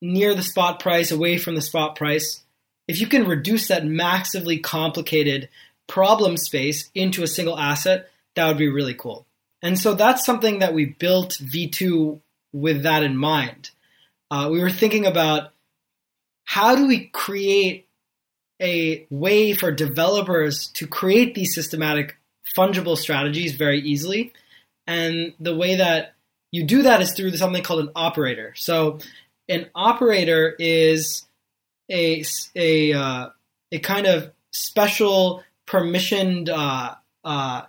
near 0.00 0.34
the 0.34 0.42
spot 0.42 0.80
price, 0.80 1.10
away 1.10 1.38
from 1.38 1.54
the 1.54 1.62
spot 1.62 1.96
price. 1.96 2.42
If 2.88 3.00
you 3.00 3.06
can 3.06 3.26
reduce 3.26 3.68
that 3.68 3.86
massively 3.86 4.58
complicated 4.58 5.48
problem 5.86 6.36
space 6.36 6.90
into 6.94 7.22
a 7.22 7.28
single 7.28 7.58
asset, 7.58 8.10
that 8.34 8.48
would 8.48 8.58
be 8.58 8.68
really 8.68 8.94
cool. 8.94 9.26
And 9.62 9.78
so 9.78 9.94
that's 9.94 10.26
something 10.26 10.58
that 10.58 10.74
we 10.74 10.86
built 10.86 11.38
V2 11.40 12.20
with 12.52 12.82
that 12.82 13.02
in 13.02 13.16
mind. 13.16 13.70
Uh, 14.30 14.48
we 14.50 14.60
were 14.60 14.70
thinking 14.70 15.06
about 15.06 15.52
how 16.44 16.74
do 16.74 16.86
we 16.86 17.06
create 17.06 17.88
a 18.60 19.06
way 19.10 19.52
for 19.52 19.70
developers 19.70 20.68
to 20.68 20.86
create 20.86 21.34
these 21.34 21.54
systematic 21.54 22.16
fungible 22.56 22.96
strategies 22.96 23.54
very 23.54 23.80
easily. 23.80 24.32
And 24.86 25.34
the 25.38 25.56
way 25.56 25.76
that 25.76 26.14
you 26.50 26.64
do 26.64 26.82
that 26.82 27.00
is 27.00 27.12
through 27.12 27.36
something 27.36 27.62
called 27.62 27.80
an 27.80 27.92
operator. 27.96 28.52
So 28.56 28.98
an 29.48 29.68
operator 29.74 30.54
is 30.58 31.24
a 31.90 32.24
a 32.54 32.92
uh, 32.92 33.28
a 33.70 33.78
kind 33.78 34.06
of 34.06 34.30
special 34.50 35.42
permissioned 35.66 36.48
uh, 36.48 36.94
uh, 37.24 37.62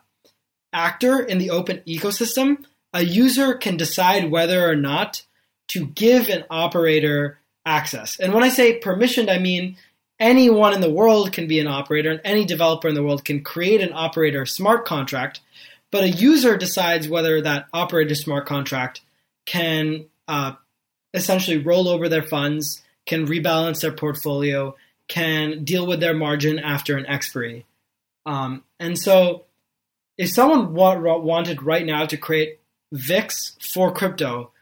actor 0.72 1.20
in 1.20 1.38
the 1.38 1.50
Opyn 1.50 1.84
ecosystem. 1.86 2.66
A 2.94 3.04
user 3.04 3.56
can 3.56 3.78
decide 3.78 4.30
whether 4.30 4.70
or 4.70 4.76
not 4.76 5.24
to 5.70 5.88
give 5.88 6.30
an 6.30 6.44
operator 6.50 7.40
access. 7.66 8.20
And 8.20 8.34
when 8.34 8.44
I 8.44 8.50
say 8.50 8.80
permissioned, 8.80 9.32
I 9.32 9.40
mean 9.40 9.78
anyone 10.20 10.74
in 10.74 10.82
the 10.82 10.92
world 10.92 11.32
can 11.32 11.48
be 11.48 11.60
an 11.60 11.68
operator, 11.68 12.12
and 12.12 12.22
any 12.24 12.46
developer 12.46 12.88
in 12.88 12.96
the 12.96 13.04
world 13.04 13.26
can 13.26 13.44
create 13.44 13.82
an 13.82 13.92
operator 13.94 14.46
smart 14.46 14.86
contract. 14.86 15.42
But 15.92 16.04
a 16.04 16.10
user 16.10 16.58
decides 16.58 17.08
whether 17.08 17.42
that 17.42 17.68
operator 17.72 18.16
smart 18.16 18.48
contract 18.48 19.02
can 19.46 20.06
uh, 20.28 20.54
essentially 21.14 21.58
roll 21.58 21.88
over 21.88 22.10
their 22.10 22.24
funds, 22.24 22.82
can 23.06 23.28
rebalance 23.28 23.82
their 23.82 23.92
portfolio, 23.92 24.76
can 25.08 25.64
deal 25.64 25.86
with 25.86 26.00
their 26.00 26.14
margin 26.14 26.58
after 26.58 26.98
an 26.98 27.06
expiry. 27.06 27.66
Um, 28.26 28.64
and 28.80 28.98
so, 28.98 29.44
if 30.18 30.30
someone 30.30 30.74
wa- 30.74 31.18
wanted 31.18 31.62
right 31.62 31.86
now 31.86 32.06
to 32.06 32.18
create 32.18 32.60
VIX 32.92 33.58
for 33.74 33.92
crypto, 33.92 34.53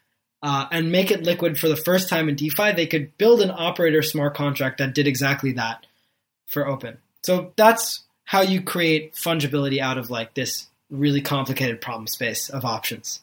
uh, 0.41 0.67
and 0.71 0.91
make 0.91 1.11
it 1.11 1.23
liquid 1.23 1.59
for 1.59 1.67
the 1.67 1.75
first 1.75 2.09
time 2.09 2.27
in 2.27 2.35
DeFi, 2.35 2.71
they 2.73 2.87
could 2.87 3.15
build 3.17 3.41
an 3.41 3.51
operator 3.51 4.01
smart 4.01 4.35
contract 4.35 4.79
that 4.79 4.95
did 4.95 5.07
exactly 5.07 5.51
that 5.53 5.85
for 6.47 6.65
Opyn. 6.65 6.97
So 7.23 7.53
that's 7.55 8.03
how 8.23 8.41
you 8.41 8.61
create 8.61 9.13
fungibility 9.13 9.79
out 9.79 9.97
of 9.97 10.09
like 10.09 10.33
this 10.33 10.67
really 10.89 11.21
complicated 11.21 11.79
problem 11.79 12.07
space 12.07 12.49
of 12.49 12.65
options. 12.65 13.21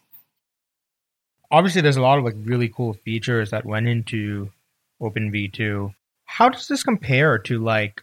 Obviously, 1.51 1.81
there's 1.81 1.97
a 1.97 2.03
lot 2.03 2.19
of 2.19 2.25
like 2.25 2.37
really 2.43 2.69
cool 2.69 2.93
features 2.93 3.51
that 3.51 3.64
went 3.64 3.89
into 3.89 4.51
Opyn 5.01 5.33
V2. 5.33 5.95
How 6.25 6.49
does 6.49 6.69
this 6.69 6.83
compare 6.83 7.39
to 7.39 7.59
like, 7.59 8.03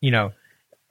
you 0.00 0.10
know, 0.10 0.32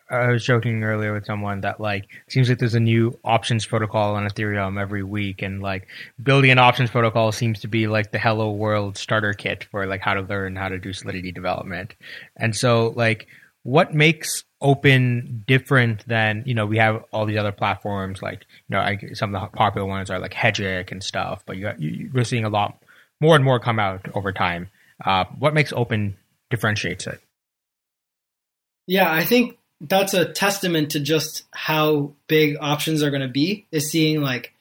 I 0.09 0.27
was 0.27 0.45
joking 0.45 0.83
earlier 0.83 1.13
with 1.13 1.25
someone 1.25 1.61
that 1.61 1.79
like 1.79 2.07
seems 2.29 2.47
like 2.47 2.59
there's 2.59 2.75
a 2.75 2.79
new 2.79 3.17
options 3.23 3.65
protocol 3.65 4.15
on 4.15 4.27
Ethereum 4.27 4.79
every 4.79 5.03
week, 5.03 5.41
and 5.41 5.61
like 5.61 5.87
building 6.21 6.51
an 6.51 6.59
options 6.59 6.91
protocol 6.91 7.31
seems 7.31 7.61
to 7.61 7.67
be 7.67 7.87
like 7.87 8.11
the 8.11 8.19
hello 8.19 8.51
world 8.51 8.97
starter 8.97 9.33
kit 9.33 9.63
for 9.71 9.87
like 9.87 10.01
how 10.01 10.13
to 10.13 10.21
learn 10.21 10.55
how 10.55 10.69
to 10.69 10.77
do 10.77 10.93
Solidity 10.93 11.31
development. 11.31 11.95
And 12.37 12.55
so, 12.55 12.93
like, 12.95 13.27
what 13.63 13.95
makes 13.95 14.43
Opyn 14.61 15.45
different 15.45 16.07
than 16.07 16.43
you 16.45 16.53
know 16.53 16.67
we 16.67 16.77
have 16.77 17.03
all 17.11 17.25
these 17.25 17.37
other 17.37 17.51
platforms 17.51 18.21
like 18.21 18.45
you 18.69 18.75
know 18.75 18.79
I, 18.79 18.99
some 19.13 19.33
of 19.33 19.41
the 19.41 19.57
popular 19.57 19.87
ones 19.87 20.09
are 20.11 20.19
like 20.19 20.33
Hegic 20.33 20.91
and 20.91 21.03
stuff, 21.03 21.43
but 21.47 21.57
you, 21.57 21.71
you 21.79 22.11
we're 22.13 22.23
seeing 22.25 22.45
a 22.45 22.49
lot 22.49 22.77
more 23.19 23.35
and 23.35 23.43
more 23.43 23.59
come 23.59 23.79
out 23.79 24.07
over 24.13 24.31
time. 24.31 24.69
Uh, 25.03 25.25
what 25.39 25.53
makes 25.53 25.73
Opyn 25.73 26.13
differentiates 26.49 27.07
it? 27.07 27.19
Yeah, 28.87 29.11
I 29.11 29.23
think 29.23 29.57
that's 29.81 30.13
a 30.13 30.31
testament 30.31 30.91
to 30.91 30.99
just 30.99 31.43
how 31.51 32.13
big 32.27 32.57
options 32.59 33.03
are 33.03 33.09
going 33.09 33.21
to 33.21 33.27
be 33.27 33.65
is 33.71 33.91
seeing 33.91 34.21
like 34.21 34.53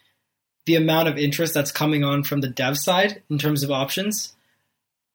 the 0.67 0.77
amount 0.77 1.09
of 1.09 1.19
interest 1.19 1.55
that's 1.55 1.73
coming 1.73 2.05
on 2.05 2.25
from 2.25 2.41
the 2.41 2.49
dev 2.49 2.79
side 2.79 3.23
in 3.31 3.39
terms 3.39 3.63
of 3.63 3.71
options. 3.71 4.35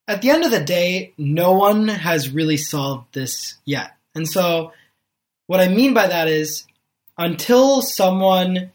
At 0.07 0.21
the 0.21 0.29
end 0.29 0.43
of 0.43 0.51
the 0.51 0.63
day, 0.63 1.13
no 1.17 1.53
one 1.53 1.87
has 1.87 2.29
really 2.29 2.57
solved 2.57 3.13
this 3.13 3.57
yet. 3.65 3.91
And 4.15 4.27
so 4.27 4.73
what 5.47 5.59
I 5.59 5.67
mean 5.67 5.93
by 5.93 6.07
that 6.07 6.27
is 6.27 6.65
until 7.17 7.81
someone 7.81 8.71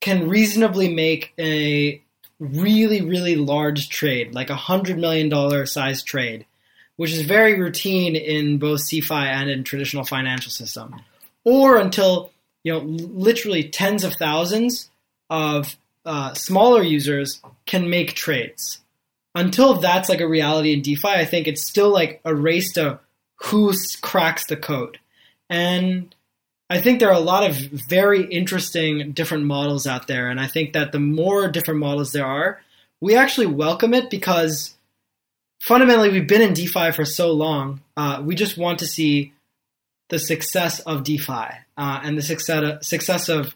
can 0.00 0.28
reasonably 0.28 0.92
make 0.92 1.32
a 1.38 2.02
really, 2.38 3.02
really 3.02 3.36
large 3.36 3.88
trade, 3.88 4.34
like 4.34 4.50
a 4.50 4.56
hundred 4.56 4.98
million 4.98 5.28
dollar 5.28 5.64
size 5.66 6.02
trade, 6.02 6.44
which 7.02 7.10
is 7.10 7.22
very 7.22 7.58
routine 7.58 8.14
in 8.14 8.58
both 8.58 8.80
CeFi 8.88 9.26
and 9.26 9.50
in 9.50 9.64
traditional 9.64 10.04
financial 10.04 10.52
system, 10.52 11.02
or 11.42 11.76
until 11.76 12.30
you 12.62 12.72
know 12.72 12.78
literally 12.78 13.68
tens 13.68 14.04
of 14.04 14.14
thousands 14.14 14.88
of 15.28 15.76
uh, 16.04 16.32
smaller 16.34 16.80
users 16.80 17.42
can 17.66 17.90
make 17.90 18.14
trades. 18.14 18.78
Until 19.34 19.80
that's 19.80 20.08
like 20.08 20.20
a 20.20 20.28
reality 20.28 20.74
in 20.74 20.80
DeFi, 20.80 21.08
I 21.08 21.24
think 21.24 21.48
it's 21.48 21.66
still 21.68 21.90
like 21.90 22.20
a 22.24 22.36
race 22.36 22.72
to 22.74 23.00
who 23.34 23.72
cracks 24.00 24.46
the 24.46 24.56
code. 24.56 25.00
And 25.50 26.14
I 26.70 26.80
think 26.80 27.00
there 27.00 27.10
are 27.10 27.20
a 27.20 27.30
lot 27.32 27.50
of 27.50 27.56
very 27.56 28.26
interesting 28.26 29.10
different 29.10 29.46
models 29.46 29.88
out 29.88 30.06
there. 30.06 30.30
And 30.30 30.38
I 30.38 30.46
think 30.46 30.74
that 30.74 30.92
the 30.92 31.00
more 31.00 31.48
different 31.48 31.80
models 31.80 32.12
there 32.12 32.26
are, 32.26 32.60
we 33.00 33.16
actually 33.16 33.48
welcome 33.48 33.92
it 33.92 34.08
because 34.08 34.76
fundamentally, 35.62 36.10
we've 36.10 36.26
been 36.26 36.42
in 36.42 36.52
DeFi 36.52 36.90
for 36.90 37.04
so 37.04 37.32
long. 37.32 37.80
Uh, 37.96 38.20
we 38.22 38.34
just 38.34 38.58
want 38.58 38.80
to 38.80 38.86
see 38.86 39.32
the 40.08 40.18
success 40.18 40.80
of 40.80 41.04
DeFi 41.04 41.32
uh, 41.78 42.00
and 42.02 42.18
the 42.18 42.22
success 42.22 42.86
success 42.86 43.28
of 43.30 43.54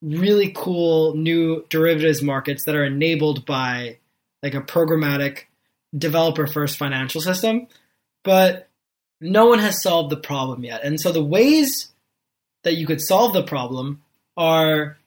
really 0.00 0.52
cool 0.54 1.16
new 1.16 1.64
derivatives 1.68 2.22
markets 2.22 2.64
that 2.64 2.76
are 2.76 2.84
enabled 2.84 3.44
by 3.44 3.98
like 4.42 4.54
a 4.54 4.60
programmatic 4.60 5.44
developer 5.96 6.46
first 6.46 6.76
financial 6.76 7.20
system. 7.20 7.66
But 8.22 8.68
no 9.20 9.46
one 9.46 9.58
has 9.58 9.82
solved 9.82 10.10
the 10.10 10.16
problem 10.16 10.62
yet. 10.62 10.84
And 10.84 11.00
so 11.00 11.10
the 11.10 11.24
ways 11.24 11.90
that 12.62 12.76
you 12.76 12.86
could 12.86 13.00
solve 13.00 13.32
the 13.32 13.42
problem 13.42 14.02
are 14.36 14.98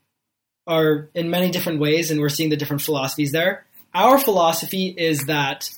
are 0.68 1.10
in 1.14 1.30
many 1.30 1.52
different 1.52 1.80
ways 1.80 2.12
and 2.12 2.20
we're 2.20 2.30
seeing 2.30 2.50
the 2.50 2.58
different 2.58 2.82
philosophies 2.82 3.32
there. 3.32 3.66
Our 3.94 4.18
philosophy 4.18 4.88
is 4.88 5.26
that 5.26 5.70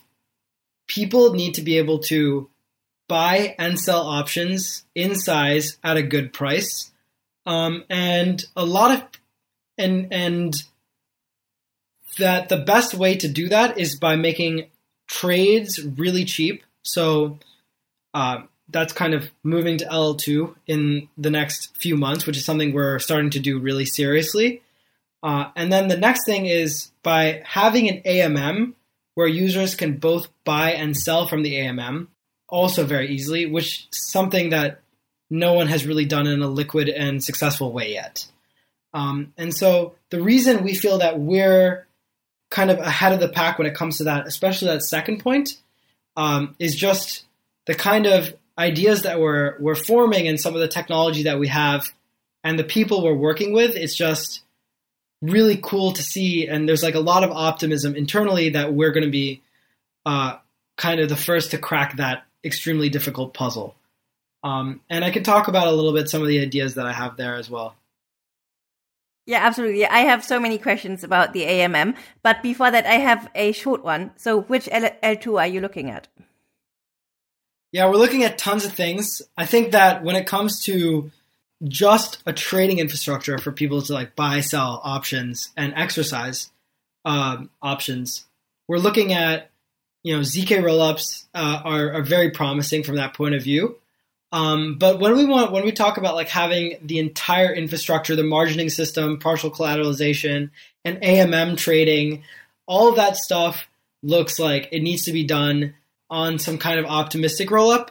people 0.93 1.33
need 1.33 1.55
to 1.55 1.61
be 1.61 1.77
able 1.77 1.99
to 1.99 2.49
buy 3.07 3.55
and 3.57 3.79
sell 3.79 4.01
options 4.01 4.85
in 4.93 5.15
size 5.15 5.77
at 5.83 5.97
a 5.97 6.03
good 6.03 6.31
price. 6.31 6.91
Um, 7.45 7.83
and 7.89 8.43
a 8.55 8.65
lot 8.65 8.91
of 8.91 9.03
and 9.77 10.13
and 10.13 10.53
that 12.19 12.49
the 12.49 12.57
best 12.57 12.93
way 12.93 13.15
to 13.17 13.27
do 13.27 13.49
that 13.49 13.79
is 13.79 13.97
by 13.97 14.15
making 14.15 14.67
trades 15.07 15.83
really 15.83 16.25
cheap. 16.25 16.63
So 16.83 17.39
uh, 18.13 18.43
that's 18.69 18.93
kind 18.93 19.13
of 19.13 19.31
moving 19.43 19.77
to 19.79 19.85
L2 19.85 20.55
in 20.67 21.09
the 21.17 21.31
next 21.31 21.75
few 21.75 21.97
months, 21.97 22.25
which 22.25 22.37
is 22.37 22.45
something 22.45 22.71
we're 22.71 22.99
starting 22.99 23.31
to 23.31 23.39
do 23.39 23.59
really 23.59 23.85
seriously. 23.85 24.61
Uh, 25.23 25.49
and 25.55 25.73
then 25.73 25.87
the 25.87 25.97
next 25.97 26.25
thing 26.25 26.45
is 26.45 26.91
by 27.01 27.41
having 27.45 27.89
an 27.89 28.01
AMM 28.03 28.73
where 29.15 29.27
users 29.27 29.75
can 29.75 29.97
both 29.97 30.27
buy 30.43 30.73
and 30.73 30.97
sell 30.97 31.27
from 31.27 31.43
the 31.43 31.53
AMM 31.55 32.07
also 32.47 32.85
very 32.85 33.09
easily, 33.09 33.45
which 33.45 33.87
something 33.91 34.49
that 34.49 34.81
no 35.29 35.53
one 35.53 35.67
has 35.67 35.85
really 35.85 36.05
done 36.05 36.27
in 36.27 36.41
a 36.41 36.47
liquid 36.47 36.89
and 36.89 37.23
successful 37.23 37.71
way 37.71 37.93
yet. 37.93 38.27
Um, 38.93 39.33
and 39.37 39.55
so 39.55 39.95
the 40.11 40.21
reason 40.21 40.63
we 40.63 40.75
feel 40.75 40.99
that 40.99 41.19
we're 41.19 41.87
kind 42.51 42.69
of 42.69 42.77
ahead 42.77 43.13
of 43.13 43.19
the 43.19 43.29
pack 43.29 43.57
when 43.57 43.65
it 43.65 43.73
comes 43.73 43.97
to 43.97 44.03
that, 44.03 44.27
especially 44.27 44.67
that 44.67 44.83
second 44.83 45.19
point, 45.19 45.57
um, 46.15 46.55
is 46.59 46.75
just 46.75 47.25
the 47.65 47.73
kind 47.73 48.05
of 48.05 48.35
ideas 48.55 49.01
that 49.01 49.19
we're 49.19 49.57
we're 49.59 49.73
forming 49.73 50.27
and 50.27 50.39
some 50.39 50.53
of 50.53 50.61
the 50.61 50.67
technology 50.67 51.23
that 51.23 51.39
we 51.39 51.47
have 51.47 51.91
and 52.43 52.59
the 52.59 52.63
people 52.63 53.03
we're 53.03 53.15
working 53.15 53.51
with. 53.53 53.75
It's 53.75 53.95
just 53.95 54.42
really 55.23 55.57
cool 55.61 55.93
to 55.93 56.03
see. 56.03 56.47
And 56.47 56.67
there's 56.67 56.83
like 56.83 56.95
a 56.95 56.99
lot 56.99 57.23
of 57.23 57.31
optimism 57.31 57.95
internally 57.95 58.49
that 58.49 58.73
we're 58.73 58.91
going 58.91 59.05
to 59.05 59.11
be 59.11 59.41
uh, 60.05 60.37
kind 60.77 60.99
of 60.99 61.09
the 61.09 61.15
first 61.15 61.51
to 61.51 61.57
crack 61.57 61.97
that 61.97 62.23
extremely 62.43 62.89
difficult 62.89 63.33
puzzle. 63.33 63.75
Um, 64.43 64.81
and 64.89 65.05
I 65.05 65.11
can 65.11 65.23
talk 65.23 65.47
about 65.47 65.67
a 65.67 65.71
little 65.71 65.93
bit 65.93 66.09
some 66.09 66.21
of 66.21 66.27
the 66.27 66.41
ideas 66.41 66.75
that 66.75 66.85
I 66.85 66.91
have 66.91 67.15
there 67.15 67.35
as 67.35 67.49
well. 67.49 67.75
Yeah, 69.25 69.39
absolutely. 69.41 69.85
I 69.85 69.99
have 69.99 70.21
so 70.25 70.37
many 70.37 70.57
questions 70.57 71.05
about 71.05 71.31
the 71.31 71.43
AMM, 71.43 71.95
but 72.23 72.43
before 72.43 72.69
that, 72.69 72.85
I 72.85 72.95
have 72.95 73.29
a 73.33 73.53
short 73.53 73.81
one. 73.81 74.11
So, 74.17 74.41
which 74.41 74.67
L- 74.69 74.91
L2 75.01 75.39
are 75.39 75.47
you 75.47 75.61
looking 75.61 75.89
at? 75.89 76.09
Yeah, 77.71 77.89
we're 77.89 77.95
looking 77.95 78.25
at 78.25 78.37
tons 78.37 78.65
of 78.65 78.73
things. 78.73 79.21
I 79.37 79.45
think 79.45 79.71
that 79.71 80.03
when 80.03 80.17
it 80.17 80.27
comes 80.27 80.61
to 80.65 81.09
just 81.63 82.21
a 82.25 82.33
trading 82.33 82.79
infrastructure 82.79 83.37
for 83.37 83.51
people 83.51 83.81
to 83.81 83.93
like 83.93 84.15
buy, 84.15 84.41
sell 84.41 84.81
options 84.83 85.51
and 85.55 85.73
exercise 85.75 86.51
um, 87.05 87.49
options, 87.61 88.25
we're 88.67 88.77
looking 88.77 89.13
at 89.13 89.49
you 90.03 90.15
know 90.15 90.21
zk 90.21 90.47
rollups 90.47 91.25
uh, 91.33 91.61
are, 91.63 91.93
are 91.93 92.01
very 92.01 92.31
promising 92.31 92.83
from 92.83 92.95
that 92.95 93.13
point 93.13 93.35
of 93.35 93.43
view. 93.43 93.77
Um, 94.31 94.79
but 94.79 94.99
when 94.99 95.15
we 95.15 95.25
want, 95.25 95.51
when 95.51 95.63
we 95.63 95.71
talk 95.71 95.97
about 95.97 96.15
like 96.15 96.27
having 96.27 96.79
the 96.81 96.97
entire 96.97 97.53
infrastructure, 97.53 98.15
the 98.15 98.23
margining 98.23 98.71
system, 98.71 99.19
partial 99.19 99.51
collateralization, 99.51 100.49
and 100.83 100.97
AMM 101.01 101.55
trading, 101.55 102.23
all 102.65 102.89
of 102.89 102.95
that 102.95 103.15
stuff 103.15 103.69
looks 104.01 104.39
like 104.39 104.69
it 104.71 104.81
needs 104.81 105.03
to 105.03 105.11
be 105.11 105.23
done 105.23 105.75
on 106.09 106.39
some 106.39 106.57
kind 106.57 106.79
of 106.79 106.85
optimistic 106.85 107.49
rollup. 107.49 107.89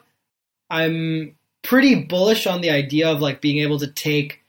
I'm 0.69 1.37
pretty 1.63 1.95
bullish 1.95 2.47
on 2.47 2.61
the 2.61 2.71
idea 2.71 3.11
of 3.11 3.21
like 3.21 3.41
being 3.41 3.59
able 3.59 3.79
to 3.79 3.87
take 3.87 4.41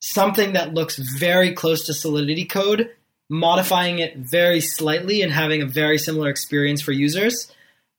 something 0.00 0.52
that 0.52 0.74
looks 0.74 0.96
very 0.96 1.52
close 1.52 1.86
to 1.86 1.94
Solidity 1.94 2.44
code, 2.44 2.90
modifying 3.28 3.98
it 3.98 4.16
very 4.16 4.60
slightly, 4.60 5.22
and 5.22 5.32
having 5.32 5.62
a 5.62 5.66
very 5.66 5.98
similar 5.98 6.28
experience 6.28 6.80
for 6.80 6.92
users. 6.92 7.52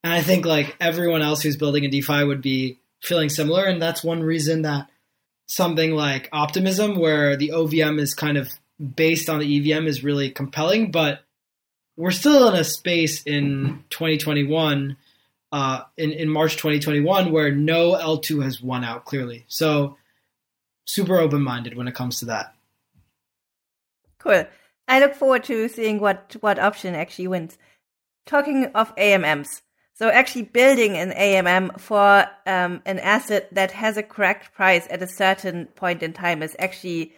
And 0.03 0.13
I 0.13 0.21
think 0.21 0.45
like 0.45 0.75
everyone 0.79 1.21
else 1.21 1.41
who's 1.41 1.57
building 1.57 1.83
a 1.83 1.89
DeFi 1.89 2.23
would 2.23 2.41
be 2.41 2.79
feeling 3.01 3.29
similar. 3.29 3.65
And 3.65 3.81
that's 3.81 4.03
one 4.03 4.21
reason 4.21 4.61
that 4.61 4.89
something 5.47 5.91
like 5.91 6.29
Optimism, 6.31 6.97
where 6.97 7.35
the 7.35 7.49
OVM 7.49 7.99
is 7.99 8.13
kind 8.13 8.37
of 8.37 8.51
based 8.95 9.29
on 9.29 9.39
the 9.39 9.57
EVM, 9.57 9.87
is 9.87 10.03
really 10.03 10.29
compelling. 10.29 10.91
But 10.91 11.23
we're 11.95 12.11
still 12.11 12.47
in 12.49 12.55
a 12.55 12.63
space 12.63 13.23
in 13.23 13.83
2021, 13.89 14.97
uh, 15.51 15.83
in, 15.97 16.11
in 16.11 16.29
March 16.29 16.53
2021, 16.53 17.31
where 17.31 17.51
no 17.51 17.93
L2 17.93 18.43
has 18.43 18.61
won 18.61 18.83
out 18.83 19.05
clearly. 19.05 19.45
So 19.47 19.97
super 20.85 21.17
open 21.17 21.41
minded 21.41 21.75
when 21.75 21.87
it 21.87 21.95
comes 21.95 22.19
to 22.19 22.25
that. 22.25 22.53
Cool. 24.19 24.45
I 24.87 24.99
look 24.99 25.15
forward 25.15 25.43
to 25.45 25.67
seeing 25.67 25.99
what, 25.99 26.35
what 26.39 26.59
option 26.59 26.95
actually 26.95 27.27
wins. 27.27 27.57
Talking 28.25 28.65
of 28.67 28.93
AMMs, 28.95 29.61
so 29.97 30.09
actually 30.09 30.43
building 30.43 30.95
an 30.95 31.09
AMM 31.11 31.79
for 31.79 32.25
um, 32.45 32.83
an 32.85 32.99
asset 32.99 33.51
that 33.55 33.71
has 33.71 33.97
a 33.97 34.03
correct 34.03 34.53
price 34.53 34.85
at 34.91 35.01
a 35.01 35.07
certain 35.07 35.65
point 35.65 36.03
in 36.03 36.13
time 36.13 36.43
is 36.43 36.55
actually, 36.59 37.13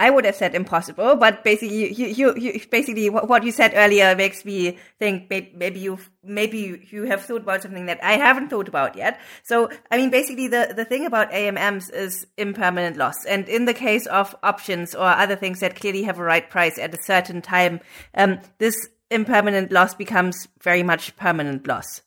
I 0.00 0.08
would 0.08 0.24
have 0.24 0.34
said 0.34 0.54
impossible, 0.54 1.14
but 1.16 1.44
basically, 1.44 1.92
you, 1.92 2.06
you, 2.06 2.34
you 2.34 2.60
basically 2.70 3.10
what 3.10 3.44
you 3.44 3.52
said 3.52 3.72
earlier 3.74 4.16
makes 4.16 4.46
me 4.46 4.78
think 4.98 5.28
maybe 5.28 5.78
you 5.78 5.98
maybe 6.24 6.88
you 6.90 7.04
have 7.04 7.22
thought 7.22 7.42
about 7.42 7.60
something 7.60 7.84
that 7.84 8.02
I 8.02 8.14
haven't 8.14 8.48
thought 8.48 8.66
about 8.66 8.96
yet. 8.96 9.20
So 9.42 9.68
I 9.90 9.98
mean, 9.98 10.08
basically, 10.08 10.48
the 10.48 10.72
the 10.74 10.86
thing 10.86 11.04
about 11.04 11.30
AMMs 11.32 11.90
is 11.90 12.26
impermanent 12.38 12.96
loss, 12.96 13.26
and 13.26 13.46
in 13.46 13.66
the 13.66 13.74
case 13.74 14.06
of 14.06 14.34
options 14.42 14.94
or 14.94 15.04
other 15.04 15.36
things 15.36 15.60
that 15.60 15.76
clearly 15.76 16.04
have 16.04 16.18
a 16.18 16.24
right 16.24 16.48
price 16.48 16.78
at 16.78 16.94
a 16.94 17.02
certain 17.02 17.42
time, 17.42 17.80
um, 18.14 18.40
this 18.56 18.74
impermanent 19.10 19.70
loss 19.70 19.94
becomes 19.94 20.48
very 20.62 20.82
much 20.82 21.14
permanent 21.18 21.66
loss. 21.66 22.00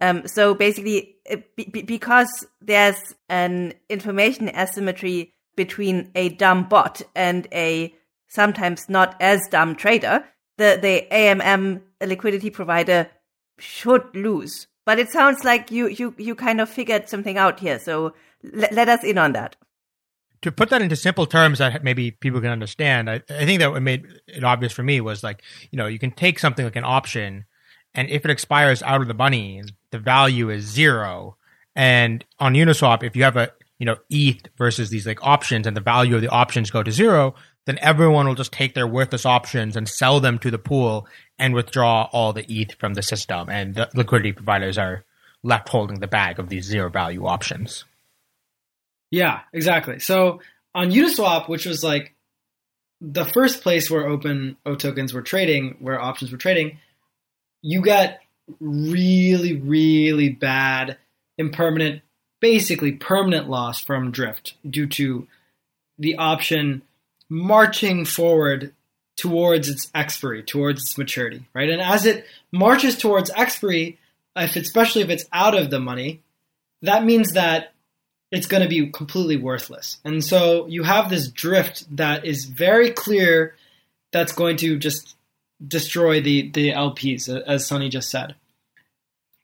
Um, 0.00 0.28
so 0.28 0.54
basically, 0.54 1.16
b- 1.56 1.82
because 1.82 2.46
there's 2.62 3.14
an 3.28 3.74
information 3.88 4.48
asymmetry 4.50 5.34
between 5.60 6.10
a 6.14 6.30
dumb 6.30 6.66
bot 6.70 7.02
and 7.14 7.46
a 7.52 7.94
sometimes 8.28 8.88
not 8.88 9.14
as 9.20 9.46
dumb 9.50 9.76
trader, 9.76 10.24
the, 10.56 10.78
the 10.80 11.06
AMM 11.12 11.82
liquidity 12.02 12.48
provider 12.48 13.10
should 13.58 14.02
lose. 14.14 14.68
But 14.86 14.98
it 14.98 15.10
sounds 15.10 15.44
like 15.44 15.70
you, 15.70 15.88
you, 15.88 16.14
you 16.16 16.34
kind 16.34 16.62
of 16.62 16.70
figured 16.70 17.10
something 17.10 17.36
out 17.36 17.60
here. 17.60 17.78
So 17.78 18.14
l- 18.42 18.68
let 18.72 18.88
us 18.88 19.04
in 19.04 19.18
on 19.18 19.32
that 19.32 19.56
to 20.40 20.50
put 20.50 20.70
that 20.70 20.80
into 20.80 20.96
simple 20.96 21.26
terms 21.26 21.58
that 21.58 21.84
maybe 21.84 22.10
people 22.10 22.40
can 22.40 22.48
understand, 22.48 23.10
I, 23.10 23.16
I, 23.28 23.44
think 23.44 23.60
that 23.60 23.72
what 23.72 23.82
made 23.82 24.06
it 24.26 24.42
obvious 24.42 24.72
for 24.72 24.82
me 24.82 25.02
was 25.02 25.22
like, 25.22 25.42
you 25.70 25.76
know, 25.76 25.86
you 25.86 25.98
can 25.98 26.12
take 26.12 26.38
something 26.38 26.64
like 26.64 26.76
an 26.76 26.84
option, 26.84 27.44
and 27.92 28.08
if 28.08 28.24
it 28.24 28.30
expires 28.30 28.82
out 28.82 29.02
of 29.02 29.08
the 29.08 29.12
money, 29.12 29.62
the 29.90 29.98
value 29.98 30.48
is 30.48 30.64
zero. 30.64 31.36
And 31.76 32.24
on 32.38 32.54
Uniswap, 32.54 33.02
if 33.02 33.14
you 33.14 33.22
have 33.24 33.36
a 33.36 33.52
you 33.80 33.86
know 33.86 33.96
ETH 34.08 34.46
versus 34.56 34.90
these 34.90 35.06
like 35.06 35.26
options, 35.26 35.66
and 35.66 35.76
the 35.76 35.80
value 35.80 36.14
of 36.14 36.22
the 36.22 36.28
options 36.28 36.70
go 36.70 36.84
to 36.84 36.92
zero, 36.92 37.34
then 37.66 37.78
everyone 37.80 38.28
will 38.28 38.36
just 38.36 38.52
take 38.52 38.74
their 38.74 38.86
worthless 38.86 39.26
options 39.26 39.74
and 39.74 39.88
sell 39.88 40.20
them 40.20 40.38
to 40.38 40.50
the 40.52 40.58
pool 40.58 41.08
and 41.38 41.54
withdraw 41.54 42.08
all 42.12 42.32
the 42.32 42.44
ETH 42.48 42.74
from 42.78 42.94
the 42.94 43.02
system, 43.02 43.48
and 43.48 43.74
the 43.74 43.88
liquidity 43.94 44.32
providers 44.32 44.78
are 44.78 45.04
left 45.42 45.68
holding 45.68 45.98
the 45.98 46.06
bag 46.06 46.38
of 46.38 46.48
these 46.48 46.66
zero 46.66 46.90
value 46.90 47.26
options. 47.26 47.84
Yeah, 49.10 49.40
exactly. 49.52 49.98
So 49.98 50.40
on 50.74 50.90
Uniswap, 50.90 51.48
which 51.48 51.66
was 51.66 51.82
like 51.82 52.14
the 53.00 53.24
first 53.24 53.62
place 53.62 53.90
where 53.90 54.06
open 54.06 54.56
O 54.66 54.74
tokens 54.74 55.12
were 55.12 55.22
trading, 55.22 55.76
where 55.80 56.00
options 56.00 56.30
were 56.30 56.38
trading, 56.38 56.78
you 57.62 57.80
got 57.80 58.18
really, 58.60 59.56
really 59.56 60.28
bad, 60.28 60.98
impermanent, 61.38 62.02
basically 62.40 62.92
permanent 62.92 63.48
loss 63.48 63.80
from 63.80 64.10
drift 64.10 64.54
due 64.68 64.86
to 64.86 65.26
the 65.98 66.16
option 66.16 66.82
marching 67.28 68.04
forward 68.04 68.72
towards 69.16 69.68
its 69.68 69.90
expiry, 69.94 70.42
towards 70.42 70.80
its 70.80 70.98
maturity, 70.98 71.46
right? 71.54 71.68
And 71.68 71.80
as 71.80 72.06
it 72.06 72.24
marches 72.50 72.96
towards 72.96 73.30
expiry, 73.30 73.98
if 74.34 74.56
especially 74.56 75.02
if 75.02 75.10
it's 75.10 75.26
out 75.32 75.56
of 75.56 75.70
the 75.70 75.80
money, 75.80 76.22
that 76.82 77.04
means 77.04 77.32
that 77.32 77.72
it's 78.30 78.46
going 78.46 78.62
to 78.62 78.68
be 78.68 78.90
completely 78.90 79.36
worthless. 79.36 79.98
And 80.04 80.24
so 80.24 80.66
you 80.68 80.84
have 80.84 81.10
this 81.10 81.28
drift 81.28 81.84
that 81.96 82.24
is 82.24 82.46
very 82.46 82.90
clear 82.90 83.56
that's 84.12 84.32
going 84.32 84.56
to 84.58 84.78
just 84.78 85.16
destroy 85.66 86.20
the, 86.20 86.50
the 86.50 86.70
LPs, 86.70 87.28
as 87.28 87.66
Sunny 87.66 87.88
just 87.88 88.10
said. 88.10 88.34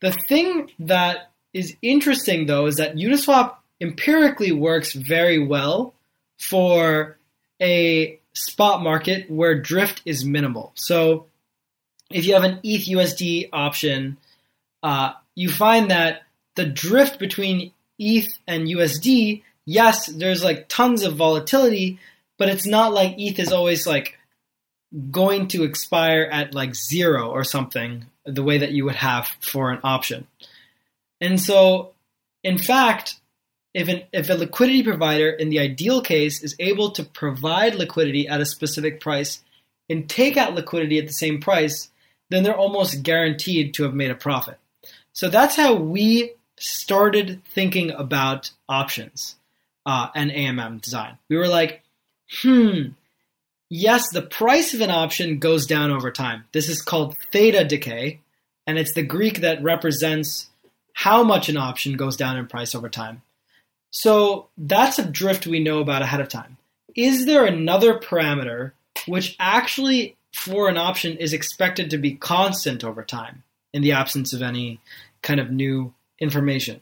The 0.01 0.11
thing 0.11 0.71
that 0.79 1.31
is 1.57 1.75
interesting, 1.81 2.45
though, 2.45 2.67
is 2.67 2.75
that 2.75 2.95
Uniswap 2.95 3.55
empirically 3.81 4.51
works 4.51 4.93
very 4.93 5.39
well 5.39 5.93
for 6.37 7.17
a 7.61 8.19
spot 8.33 8.81
market 8.83 9.29
where 9.29 9.59
drift 9.59 10.01
is 10.05 10.23
minimal. 10.23 10.71
So 10.75 11.25
if 12.11 12.25
you 12.25 12.35
have 12.35 12.43
an 12.43 12.59
ETH 12.63 12.85
USD 12.85 13.49
option, 13.51 14.17
uh, 14.83 15.13
you 15.35 15.49
find 15.49 15.91
that 15.91 16.23
the 16.55 16.65
drift 16.65 17.19
between 17.19 17.71
ETH 17.97 18.37
and 18.47 18.67
USD, 18.67 19.41
yes, 19.65 20.05
there's 20.05 20.43
like 20.43 20.67
tons 20.67 21.03
of 21.03 21.15
volatility, 21.15 21.99
but 22.37 22.49
it's 22.49 22.67
not 22.67 22.93
like 22.93 23.15
ETH 23.17 23.39
is 23.39 23.51
always 23.51 23.87
like 23.87 24.17
going 25.11 25.47
to 25.49 25.63
expire 25.63 26.29
at 26.31 26.53
like 26.53 26.75
zero 26.75 27.29
or 27.29 27.43
something 27.43 28.05
the 28.25 28.43
way 28.43 28.59
that 28.59 28.71
you 28.71 28.85
would 28.85 28.95
have 28.95 29.27
for 29.41 29.71
an 29.71 29.79
option. 29.83 30.27
And 31.19 31.39
so, 31.39 31.93
in 32.43 32.57
fact, 32.57 33.15
if, 33.73 33.87
an, 33.87 34.03
if 34.11 34.29
a 34.29 34.33
liquidity 34.33 34.83
provider 34.83 35.29
in 35.29 35.49
the 35.49 35.59
ideal 35.59 36.01
case 36.01 36.43
is 36.43 36.55
able 36.59 36.91
to 36.91 37.03
provide 37.03 37.75
liquidity 37.75 38.27
at 38.27 38.41
a 38.41 38.45
specific 38.45 38.99
price 38.99 39.41
and 39.89 40.09
take 40.09 40.37
out 40.37 40.55
liquidity 40.55 40.97
at 40.99 41.07
the 41.07 41.13
same 41.13 41.39
price, 41.39 41.89
then 42.29 42.43
they're 42.43 42.55
almost 42.55 43.03
guaranteed 43.03 43.73
to 43.73 43.83
have 43.83 43.93
made 43.93 44.11
a 44.11 44.15
profit. 44.15 44.57
So 45.13 45.29
that's 45.29 45.55
how 45.55 45.75
we 45.75 46.33
started 46.59 47.41
thinking 47.45 47.91
about 47.91 48.51
options 48.67 49.35
uh, 49.85 50.09
and 50.13 50.31
AMM 50.31 50.81
design. 50.81 51.17
We 51.29 51.37
were 51.37 51.47
like, 51.47 51.83
hmm, 52.41 52.89
yes, 53.69 54.09
the 54.11 54.21
price 54.21 54.73
of 54.73 54.81
an 54.81 54.91
option 54.91 55.39
goes 55.39 55.65
down 55.65 55.91
over 55.91 56.11
time. 56.11 56.45
This 56.51 56.69
is 56.69 56.81
called 56.81 57.15
theta 57.31 57.63
decay, 57.63 58.19
and 58.65 58.77
it's 58.77 58.93
the 58.93 59.03
Greek 59.03 59.41
that 59.41 59.63
represents 59.63 60.49
how 60.97 61.23
much 61.23 61.47
an 61.47 61.57
option 61.57 61.95
goes 61.95 62.17
down 62.17 62.37
in 62.37 62.47
price 62.47 62.73
over 62.73 62.89
time. 62.89 63.21
So 63.91 64.47
that's 64.57 64.97
a 64.97 65.05
drift 65.05 65.45
we 65.45 65.59
know 65.59 65.79
about 65.79 66.01
ahead 66.01 66.21
of 66.21 66.27
time. 66.27 66.57
Is 66.95 67.27
there 67.27 67.45
another 67.45 67.99
parameter 67.99 68.71
which 69.05 69.35
actually, 69.39 70.15
for 70.33 70.67
an 70.67 70.77
option, 70.77 71.15
is 71.17 71.33
expected 71.33 71.91
to 71.91 71.99
be 71.99 72.15
constant 72.15 72.83
over 72.83 73.03
time 73.03 73.43
in 73.73 73.83
the 73.83 73.91
absence 73.91 74.33
of 74.33 74.41
any 74.41 74.79
kind 75.21 75.39
of 75.39 75.51
new 75.51 75.93
information? 76.19 76.81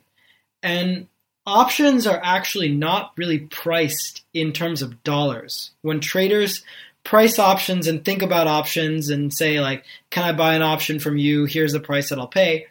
And 0.63 1.09
options 1.45 2.07
are 2.07 2.21
actually 2.23 2.69
not 2.69 3.11
really 3.17 3.39
priced 3.39 4.23
in 4.33 4.53
terms 4.53 4.81
of 4.81 5.03
dollars. 5.03 5.71
When 5.81 5.99
traders 5.99 6.63
price 7.03 7.37
options 7.37 7.85
and 7.85 8.05
think 8.05 8.21
about 8.21 8.47
options 8.47 9.09
and 9.09 9.33
say 9.33 9.59
like, 9.59 9.83
can 10.09 10.23
I 10.23 10.31
buy 10.31 10.55
an 10.55 10.61
option 10.61 10.99
from 10.99 11.17
you? 11.17 11.43
Here's 11.43 11.73
the 11.73 11.81
price 11.81 12.09
that 12.09 12.17
I'll 12.17 12.27
pay. 12.27 12.67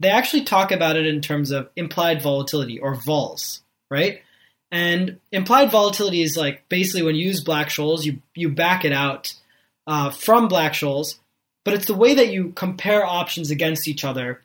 They 0.00 0.10
actually 0.10 0.44
talk 0.44 0.70
about 0.70 0.96
it 0.96 1.06
in 1.06 1.20
terms 1.20 1.50
of 1.50 1.70
implied 1.74 2.22
volatility 2.22 2.78
or 2.78 2.94
vols, 2.94 3.62
right? 3.90 4.22
And 4.70 5.18
implied 5.32 5.70
volatility 5.70 6.22
is 6.22 6.36
like 6.36 6.68
basically 6.68 7.02
when 7.02 7.16
you 7.16 7.26
use 7.26 7.42
Black 7.42 7.68
Scholes, 7.68 8.04
you 8.04 8.20
you 8.34 8.48
back 8.50 8.84
it 8.84 8.92
out 8.92 9.34
uh, 9.86 10.10
from 10.10 10.48
Black 10.48 10.72
Scholes, 10.72 11.18
but 11.64 11.74
it's 11.74 11.86
the 11.86 11.94
way 11.94 12.14
that 12.14 12.32
you 12.32 12.52
compare 12.52 13.04
options 13.04 13.50
against 13.50 13.88
each 13.88 14.04
other, 14.04 14.42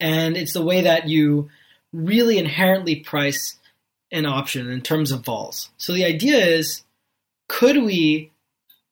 and 0.00 0.36
it's 0.36 0.54
the 0.54 0.64
way 0.64 0.82
that 0.82 1.08
you 1.08 1.50
really 1.92 2.38
inherently 2.38 2.96
price 2.96 3.56
an 4.10 4.26
option 4.26 4.70
in 4.70 4.80
terms 4.80 5.12
of 5.12 5.24
vols. 5.24 5.70
So 5.76 5.92
the 5.92 6.04
idea 6.04 6.38
is, 6.38 6.82
could 7.48 7.82
we 7.82 8.30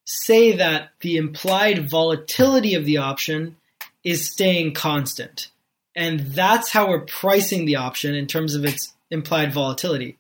say 0.05 0.57
that 0.57 0.91
the 1.01 1.17
implied 1.17 1.89
volatility 1.89 2.75
of 2.75 2.85
the 2.85 2.99
option 2.99 3.57
is 4.03 4.31
staying 4.31 4.75
constant? 4.75 5.51
And 5.95 6.21
that's 6.21 6.71
how 6.71 6.89
we're 6.89 7.01
pricing 7.01 7.65
the 7.67 7.77
option 7.77 8.15
in 8.15 8.27
terms 8.27 8.55
of 8.55 8.65
its 8.65 8.95
implied 9.11 9.53
volatility. 9.53 10.19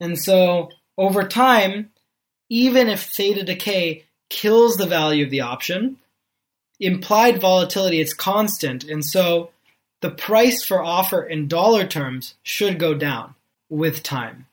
And 0.00 0.18
so 0.18 0.70
over 0.96 1.26
time, 1.26 1.90
even 2.48 2.88
if 2.88 3.02
theta 3.02 3.42
decay 3.42 4.04
kills 4.28 4.76
the 4.76 4.86
value 4.86 5.24
of 5.24 5.30
the 5.30 5.40
option, 5.40 5.96
implied 6.78 7.40
volatility 7.40 8.00
is 8.00 8.14
constant. 8.14 8.84
And 8.84 9.04
so 9.04 9.50
the 10.00 10.10
price 10.10 10.64
for 10.64 10.82
offer 10.82 11.22
in 11.22 11.48
dollar 11.48 11.86
terms 11.86 12.34
should 12.42 12.78
go 12.78 12.94
down 12.94 13.34
with 13.70 14.02
time. 14.02 14.46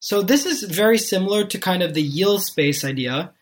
So 0.00 0.22
this 0.22 0.46
is 0.46 0.62
very 0.62 0.98
similar 0.98 1.44
to 1.44 1.58
kind 1.58 1.82
of 1.82 1.94
the 1.94 2.02
yield 2.02 2.42
space 2.42 2.84
idea. 2.84 3.32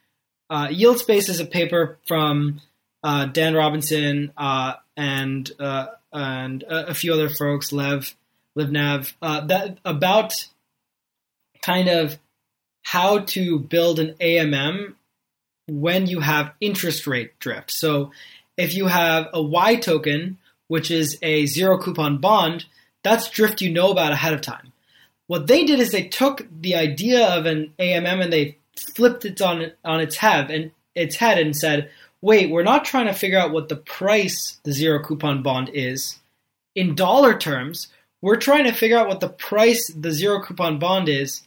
Uh, 0.51 0.69
yield 0.71 0.99
space 0.99 1.29
is 1.29 1.41
a 1.41 1.47
paper 1.47 1.99
from 2.07 2.61
uh, 3.03 3.27
Dan 3.27 3.55
Robinson 3.55 4.33
uh, 4.37 4.75
and 4.97 5.51
uh, 5.61 5.87
and 6.17 6.65
a, 6.67 6.95
few 6.95 7.13
other 7.13 7.29
folks, 7.29 7.73
Lev, 7.73 8.15
Livnev, 8.57 9.13
uh, 9.21 9.47
that 9.47 9.79
about 9.85 10.33
kind 11.61 11.89
of 11.89 12.19
how 12.83 13.19
to 13.19 13.59
build 13.59 13.99
an 13.99 14.15
AMM 14.21 14.95
when 15.69 16.07
you 16.07 16.21
have 16.21 16.55
interest 16.61 17.07
rate 17.07 17.39
drift. 17.39 17.71
So 17.71 18.13
if 18.57 18.75
you 18.75 18.87
have 18.87 19.27
a 19.35 19.43
yToken, 19.43 20.37
which 20.69 20.91
is 20.91 21.19
a 21.21 21.45
zero 21.47 21.77
coupon 21.77 22.19
bond, 22.19 22.65
that's 23.03 23.29
drift 23.29 23.61
you 23.61 23.71
know 23.71 23.91
about 23.91 24.13
ahead 24.13 24.33
of 24.33 24.41
time. 24.41 24.73
What 25.27 25.49
they 25.49 25.65
did 25.65 25.81
is 25.81 25.91
they 25.91 26.09
took 26.09 26.47
the 26.61 26.77
idea 26.77 27.27
of 27.27 27.45
an 27.45 27.75
AMM 27.79 28.23
and 28.23 28.33
they 28.33 28.57
flipped 28.95 29.25
it 29.25 29.43
on 29.43 29.73
on 29.85 30.01
its 30.01 30.17
head 30.17 30.51
and 30.51 30.71
its 30.95 31.17
head 31.17 31.39
and 31.39 31.55
said, 31.55 31.91
"Wait, 32.21 32.51
we're 32.51 32.63
not 32.63 32.85
trying 32.85 33.07
to 33.07 33.13
figure 33.13 33.39
out 33.39 33.53
what 33.53 33.69
the 33.69 33.77
price 33.77 34.59
the 34.63 34.73
zero 34.73 35.03
coupon 35.03 35.43
bond 35.43 35.71
is 35.73 36.19
in 36.75 36.95
dollar 36.95 37.39
terms. 37.39 37.89
We're 38.23 38.37
trying 38.37 38.65
to 38.65 38.73
figure 38.73 38.99
out 38.99 39.09
what 39.09 39.21
the 39.21 39.29
price 39.29 39.93
the 39.93 40.13
zero 40.13 40.43
coupon 40.43 40.79
bond 40.79 41.09
is 41.09 41.43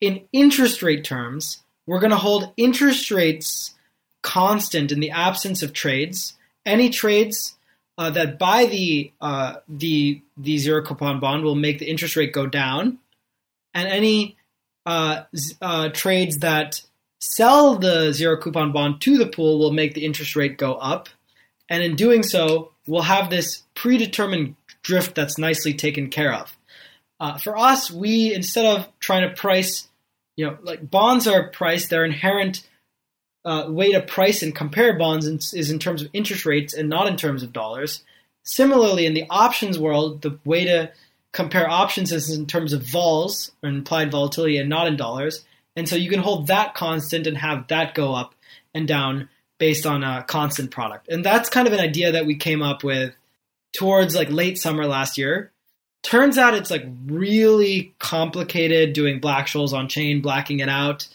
in 0.00 0.22
interest 0.32 0.82
rate 0.82 1.04
terms, 1.04 1.62
we're 1.86 1.98
going 1.98 2.10
to 2.10 2.16
hold 2.16 2.52
interest 2.56 3.10
rates 3.10 3.74
constant 4.22 4.92
in 4.92 5.00
the 5.00 5.10
absence 5.10 5.62
of 5.62 5.72
trades. 5.72 6.34
Any 6.66 6.90
trades 6.90 7.56
uh, 7.96 8.10
that 8.10 8.38
buy 8.38 8.66
the 8.66 9.12
uh, 9.20 9.56
the 9.68 10.20
the 10.36 10.58
zero 10.58 10.82
coupon 10.84 11.20
bond 11.20 11.44
will 11.44 11.54
make 11.54 11.78
the 11.78 11.88
interest 11.88 12.16
rate 12.16 12.32
go 12.32 12.46
down, 12.46 12.98
and 13.72 13.88
any 13.88 14.36
uh, 14.84 15.22
uh, 15.62 15.88
trades 15.90 16.38
that 16.38 16.82
sell 17.32 17.76
the 17.76 18.12
zero 18.12 18.36
coupon 18.36 18.72
bond 18.72 19.00
to 19.02 19.18
the 19.18 19.26
pool 19.26 19.58
will 19.58 19.72
make 19.72 19.94
the 19.94 20.04
interest 20.04 20.36
rate 20.36 20.58
go 20.58 20.74
up, 20.74 21.08
and 21.68 21.82
in 21.82 21.96
doing 21.96 22.22
so, 22.22 22.72
we'll 22.86 23.02
have 23.02 23.30
this 23.30 23.62
predetermined 23.74 24.56
drift 24.82 25.14
that's 25.14 25.38
nicely 25.38 25.74
taken 25.74 26.10
care 26.10 26.32
of. 26.32 26.56
Uh, 27.20 27.38
for 27.38 27.56
us, 27.56 27.90
we 27.90 28.34
instead 28.34 28.66
of 28.66 28.88
trying 29.00 29.28
to 29.28 29.34
price 29.34 29.88
you 30.36 30.46
know, 30.46 30.58
like 30.62 30.90
bonds 30.90 31.26
are 31.26 31.48
priced, 31.48 31.90
their 31.90 32.04
inherent 32.04 32.66
uh, 33.44 33.66
way 33.68 33.92
to 33.92 34.00
price 34.00 34.42
and 34.42 34.54
compare 34.54 34.98
bonds 34.98 35.26
is 35.54 35.70
in 35.70 35.78
terms 35.78 36.02
of 36.02 36.08
interest 36.12 36.44
rates 36.44 36.74
and 36.74 36.88
not 36.88 37.06
in 37.06 37.16
terms 37.16 37.42
of 37.42 37.52
dollars. 37.52 38.02
Similarly, 38.42 39.06
in 39.06 39.14
the 39.14 39.26
options 39.30 39.78
world, 39.78 40.22
the 40.22 40.38
way 40.44 40.64
to 40.64 40.92
compare 41.32 41.68
options 41.68 42.12
is 42.12 42.30
in 42.30 42.46
terms 42.46 42.72
of 42.72 42.82
vols 42.82 43.52
or 43.62 43.68
implied 43.68 44.10
volatility 44.10 44.58
and 44.58 44.68
not 44.68 44.86
in 44.86 44.96
dollars. 44.96 45.44
And 45.76 45.88
so 45.88 45.96
you 45.96 46.10
can 46.10 46.20
hold 46.20 46.46
that 46.48 46.74
constant 46.74 47.26
and 47.26 47.36
have 47.36 47.68
that 47.68 47.94
go 47.94 48.14
up 48.14 48.34
and 48.72 48.86
down 48.86 49.28
based 49.58 49.86
on 49.86 50.02
a 50.02 50.24
constant 50.26 50.70
product. 50.70 51.08
And 51.08 51.24
that's 51.24 51.48
kind 51.48 51.66
of 51.66 51.72
an 51.72 51.80
idea 51.80 52.12
that 52.12 52.26
we 52.26 52.36
came 52.36 52.62
up 52.62 52.84
with 52.84 53.14
towards 53.72 54.14
like 54.14 54.30
late 54.30 54.58
summer 54.58 54.86
last 54.86 55.18
year 55.18 55.52
turns 56.04 56.38
out 56.38 56.54
it's 56.54 56.70
like 56.70 56.86
really 57.06 57.94
complicated 57.98 58.92
doing 58.92 59.18
black 59.18 59.48
scholes 59.48 59.72
on 59.72 59.88
chain, 59.88 60.20
blacking 60.20 60.60
it 60.60 60.68
out, 60.68 61.08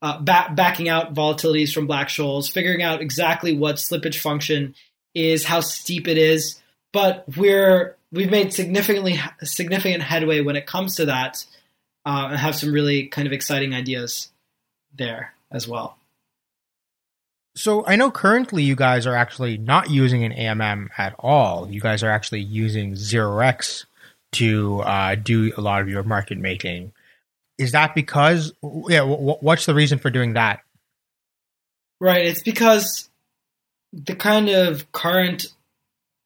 uh, 0.00 0.18
backing 0.20 0.88
out 0.88 1.12
volatilities 1.12 1.72
from 1.72 1.86
black 1.86 2.08
scholes, 2.08 2.50
figuring 2.50 2.82
out 2.82 3.02
exactly 3.02 3.54
what 3.54 3.76
slippage 3.76 4.18
function 4.18 4.74
is, 5.14 5.44
how 5.44 5.60
steep 5.60 6.08
it 6.08 6.16
is. 6.16 6.62
But 6.92 7.24
we're 7.36 7.96
we've 8.12 8.30
made 8.30 8.54
significantly 8.54 9.20
significant 9.42 10.02
headway 10.02 10.40
when 10.40 10.56
it 10.56 10.66
comes 10.66 10.94
to 10.96 11.06
that, 11.06 11.44
uh, 12.06 12.28
and 12.30 12.38
have 12.38 12.54
some 12.54 12.72
really 12.72 13.08
kind 13.08 13.26
of 13.26 13.32
exciting 13.32 13.74
ideas 13.74 14.30
there 14.94 15.34
as 15.50 15.66
well. 15.66 15.98
So 17.56 17.84
I 17.86 17.96
know 17.96 18.10
currently 18.10 18.62
you 18.62 18.76
guys 18.76 19.06
are 19.06 19.14
actually 19.14 19.58
not 19.58 19.90
using 19.90 20.24
an 20.24 20.32
AMM 20.32 20.90
at 20.98 21.14
all. 21.18 21.68
You 21.70 21.80
guys 21.80 22.02
are 22.02 22.10
actually 22.10 22.42
using 22.42 22.92
0x 22.92 23.86
to 24.32 24.80
uh, 24.80 25.14
do 25.16 25.52
a 25.56 25.60
lot 25.60 25.80
of 25.80 25.88
your 25.88 26.02
market 26.02 26.38
making. 26.38 26.92
Is 27.58 27.72
that 27.72 27.94
because, 27.94 28.52
yeah, 28.88 28.98
w- 28.98 29.38
what's 29.40 29.64
the 29.64 29.74
reason 29.74 29.98
for 29.98 30.10
doing 30.10 30.34
that? 30.34 30.60
Right. 31.98 32.26
It's 32.26 32.42
because 32.42 33.08
the 33.92 34.14
kind 34.14 34.50
of 34.50 34.92
current 34.92 35.46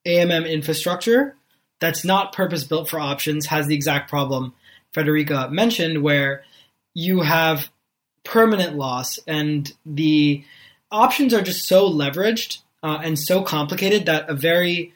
AMM 0.05 0.51
infrastructure 0.51 1.37
that's 1.79 2.05
not 2.05 2.33
purpose 2.33 2.65
built 2.65 2.89
for 2.89 2.99
options 2.99 3.47
has 3.47 3.69
the 3.69 3.75
exact 3.77 4.11
problem 4.11 4.53
Friederike 4.95 5.51
mentioned, 5.51 6.03
where 6.03 6.45
you 6.95 7.21
have 7.21 7.71
permanent 8.25 8.77
loss 8.77 9.19
and 9.27 9.73
the 9.87 10.45
options 10.91 11.33
are 11.33 11.43
just 11.43 11.67
so 11.67 11.89
leveraged 11.89 12.59
uh, 12.83 12.99
and 13.03 13.19
so 13.19 13.43
complicated 13.43 14.07
that 14.07 14.29
a 14.29 14.35
very 14.35 14.93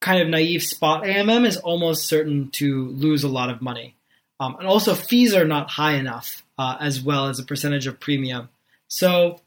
kind 0.00 0.20
of 0.20 0.28
naive 0.28 0.62
spot 0.62 1.04
AMM 1.04 1.46
is 1.46 1.56
almost 1.56 2.06
certain 2.06 2.50
to 2.50 2.88
lose 2.88 3.22
a 3.22 3.28
lot 3.28 3.50
of 3.50 3.62
money. 3.62 3.94
Um, 4.40 4.56
and 4.58 4.66
also, 4.66 4.94
fees 4.94 5.34
are 5.34 5.44
not 5.44 5.70
high 5.70 5.92
enough 5.92 6.42
uh, 6.58 6.76
as 6.80 7.00
well 7.00 7.28
as 7.28 7.38
a 7.38 7.44
percentage 7.44 7.86
of 7.86 8.00
premium. 8.00 8.48
So 8.88 9.40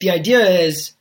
the 0.00 0.10
idea 0.10 0.40
is 0.40 0.94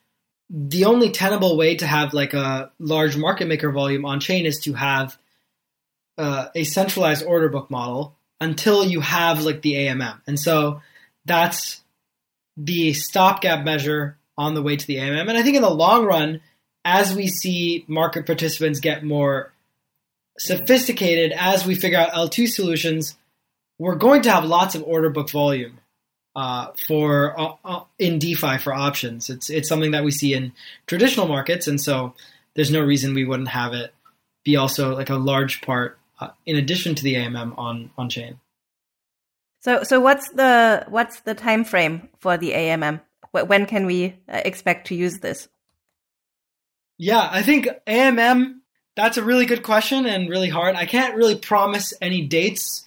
the 0.49 0.85
only 0.85 1.09
tenable 1.11 1.55
way 1.55 1.75
to 1.75 1.87
have 1.87 2.13
like 2.13 2.33
a 2.33 2.71
large 2.79 3.15
market 3.15 3.47
maker 3.47 3.71
volume 3.71 4.03
on 4.03 4.19
chain 4.19 4.45
is 4.45 4.59
to 4.59 4.73
have 4.73 5.17
uh, 6.19 6.49
a 6.53 6.63
centralized 6.65 7.25
order 7.25 7.49
book 7.49 7.71
model 7.71 8.15
until 8.41 8.83
you 8.83 8.99
have 8.99 9.43
like 9.43 9.61
the 9.61 9.73
AMM. 9.73 10.21
And 10.27 10.39
so 10.39 10.81
that's 11.25 11.81
the 12.57 12.93
stopgap 12.93 13.63
measure 13.63 14.17
on 14.37 14.53
the 14.53 14.61
way 14.61 14.75
to 14.75 14.87
the 14.87 14.97
AMM. 14.97 15.29
And 15.29 15.37
I 15.37 15.43
think 15.43 15.55
in 15.55 15.61
the 15.61 15.69
long 15.69 16.05
run, 16.05 16.41
as 16.85 17.15
we 17.15 17.27
see 17.27 17.85
market 17.87 18.25
participants 18.25 18.79
get 18.79 19.03
more 19.03 19.53
sophisticated, 20.37 21.31
as 21.31 21.65
we 21.65 21.75
figure 21.75 21.97
out 21.97 22.11
L2 22.11 22.47
solutions, 22.47 23.17
we're 23.77 23.95
going 23.95 24.21
to 24.23 24.31
have 24.31 24.45
lots 24.45 24.75
of 24.75 24.83
order 24.83 25.09
book 25.09 25.29
volume 25.29 25.79
uh, 26.35 26.67
for 26.87 27.39
uh, 27.39 27.53
uh, 27.65 27.83
in 27.97 28.19
DeFi 28.19 28.57
for 28.57 28.73
options. 28.73 29.29
It's 29.29 29.49
it's 29.49 29.67
something 29.67 29.91
that 29.91 30.03
we 30.03 30.11
see 30.11 30.33
in 30.33 30.53
traditional 30.87 31.27
markets, 31.27 31.67
and 31.67 31.79
so 31.79 32.13
there's 32.55 32.71
no 32.71 32.81
reason 32.81 33.13
we 33.13 33.25
wouldn't 33.25 33.49
have 33.49 33.73
it 33.73 33.93
be 34.45 34.55
also 34.55 34.95
like 34.95 35.09
a 35.09 35.15
large 35.15 35.61
part 35.61 35.98
uh, 36.19 36.29
in 36.45 36.55
addition 36.55 36.95
to 36.95 37.03
the 37.03 37.15
AMM 37.15 37.57
on 37.57 37.91
on 37.97 38.09
chain. 38.09 38.39
So 39.61 39.83
so 39.83 39.99
what's 39.99 40.29
the 40.29 40.85
what's 40.87 41.21
the 41.21 41.35
time 41.35 41.63
frame 41.63 42.09
for 42.19 42.37
the 42.37 42.51
AMM? 42.51 43.01
When 43.31 43.65
can 43.65 43.85
we 43.85 44.17
uh, 44.27 44.41
expect 44.43 44.87
to 44.87 44.95
use 44.95 45.19
this? 45.19 45.49
Yeah, 46.97 47.29
I 47.31 47.43
think 47.43 47.67
AMM, 47.87 48.59
that's 48.95 49.17
a 49.17 49.23
really 49.23 49.45
good 49.45 49.63
question 49.63 50.05
and 50.05 50.29
really 50.29 50.49
hard. 50.49 50.75
I 50.75 50.85
can't 50.85 51.15
really 51.15 51.37
promise 51.37 51.93
any 52.01 52.25
dates 52.25 52.85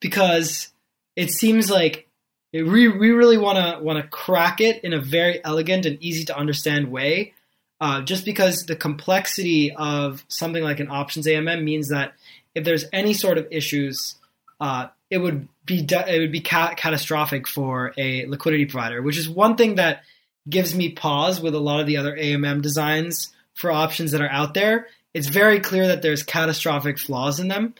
because 0.00 0.68
it 1.14 1.30
seems 1.30 1.70
like 1.70 2.06
it, 2.52 2.64
we, 2.64 2.88
we 2.88 3.10
really 3.10 3.38
want 3.38 3.58
to 3.58 3.82
want 3.82 4.02
to 4.02 4.08
crack 4.08 4.60
it 4.60 4.84
in 4.84 4.92
a 4.92 5.00
very 5.00 5.42
elegant 5.44 5.86
and 5.86 6.02
easy 6.02 6.24
to 6.26 6.36
understand 6.36 6.90
way. 6.90 7.32
Uh, 7.80 8.00
just 8.00 8.24
because 8.24 8.64
the 8.64 8.76
complexity 8.76 9.70
of 9.74 10.24
something 10.28 10.62
like 10.62 10.80
an 10.80 10.88
options 10.90 11.26
AMM 11.26 11.62
means 11.62 11.88
that 11.88 12.14
if 12.56 12.64
there's 12.64 12.86
any 12.90 13.12
sort 13.12 13.36
of 13.36 13.46
issues, 13.50 14.16
uh, 14.60 14.88
it 15.10 15.18
would 15.18 15.46
be 15.66 15.86
it 15.88 16.18
would 16.18 16.32
be 16.32 16.40
ca- 16.40 16.74
catastrophic 16.74 17.46
for 17.46 17.92
a 17.98 18.24
liquidity 18.26 18.64
provider, 18.64 19.02
which 19.02 19.18
is 19.18 19.28
one 19.28 19.56
thing 19.56 19.74
that 19.76 20.02
gives 20.48 20.74
me 20.74 20.90
pause 20.90 21.40
with 21.40 21.54
a 21.54 21.60
lot 21.60 21.80
of 21.80 21.86
the 21.86 21.98
other 21.98 22.16
AMM 22.16 22.62
designs 22.62 23.30
for 23.54 23.70
options 23.70 24.12
that 24.12 24.22
are 24.22 24.30
out 24.30 24.54
there. 24.54 24.88
It's 25.12 25.28
very 25.28 25.60
clear 25.60 25.88
that 25.88 26.00
there's 26.00 26.22
catastrophic 26.22 26.98
flaws 26.98 27.40
in 27.40 27.48
them. 27.48 27.74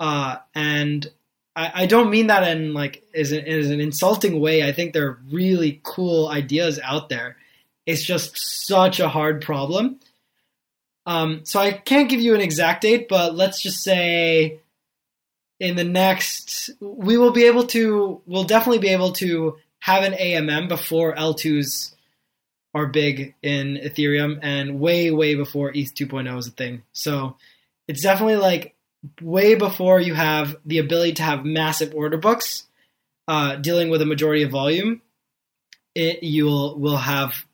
Uh, 0.00 0.36
and 0.54 1.06
I, 1.54 1.82
I, 1.82 1.86
don't 1.86 2.10
mean 2.10 2.28
that 2.28 2.56
in 2.56 2.72
like 2.72 3.04
as 3.14 3.32
an, 3.32 3.44
as 3.46 3.70
an 3.70 3.80
insulting 3.80 4.40
way. 4.40 4.62
I 4.62 4.72
think 4.72 4.92
there 4.92 5.08
are 5.08 5.18
really 5.30 5.80
cool 5.82 6.28
ideas 6.28 6.78
out 6.82 7.08
there. 7.08 7.36
It's 7.84 8.02
just 8.02 8.36
such 8.66 9.00
a 9.00 9.08
hard 9.08 9.42
problem. 9.42 10.00
Um, 11.08 11.46
so 11.46 11.58
I 11.58 11.72
can't 11.72 12.10
give 12.10 12.20
you 12.20 12.34
an 12.34 12.42
exact 12.42 12.82
date, 12.82 13.08
but 13.08 13.34
let's 13.34 13.62
just 13.62 13.82
say 13.82 14.60
in 15.58 15.74
the 15.74 15.82
next, 15.82 16.68
we 16.80 17.16
will 17.16 17.32
be 17.32 17.44
able 17.44 17.66
to, 17.68 18.20
we'll 18.26 18.44
definitely 18.44 18.80
be 18.80 18.90
able 18.90 19.12
to 19.12 19.56
have 19.78 20.04
an 20.04 20.12
AMM 20.12 20.68
before 20.68 21.16
L2s 21.16 21.94
are 22.74 22.86
big 22.86 23.34
in 23.42 23.78
Ethereum 23.82 24.40
and 24.42 24.80
way, 24.80 25.10
way 25.10 25.34
before 25.34 25.72
ETH 25.74 25.94
2.0 25.94 26.38
is 26.38 26.48
a 26.48 26.50
thing. 26.50 26.82
So 26.92 27.38
it's 27.88 28.02
definitely 28.02 28.36
like 28.36 28.74
way 29.22 29.54
before 29.54 30.00
you 30.00 30.12
have 30.12 30.56
the 30.66 30.76
ability 30.76 31.14
to 31.14 31.22
have 31.22 31.42
massive 31.42 31.94
order 31.94 32.18
books 32.18 32.66
uh, 33.26 33.56
dealing 33.56 33.88
with 33.88 34.02
a 34.02 34.06
majority 34.06 34.42
of 34.42 34.50
volume. 34.50 35.00
It, 35.94 36.22
you'll 36.22 36.78
will 36.78 36.98
have 36.98 37.46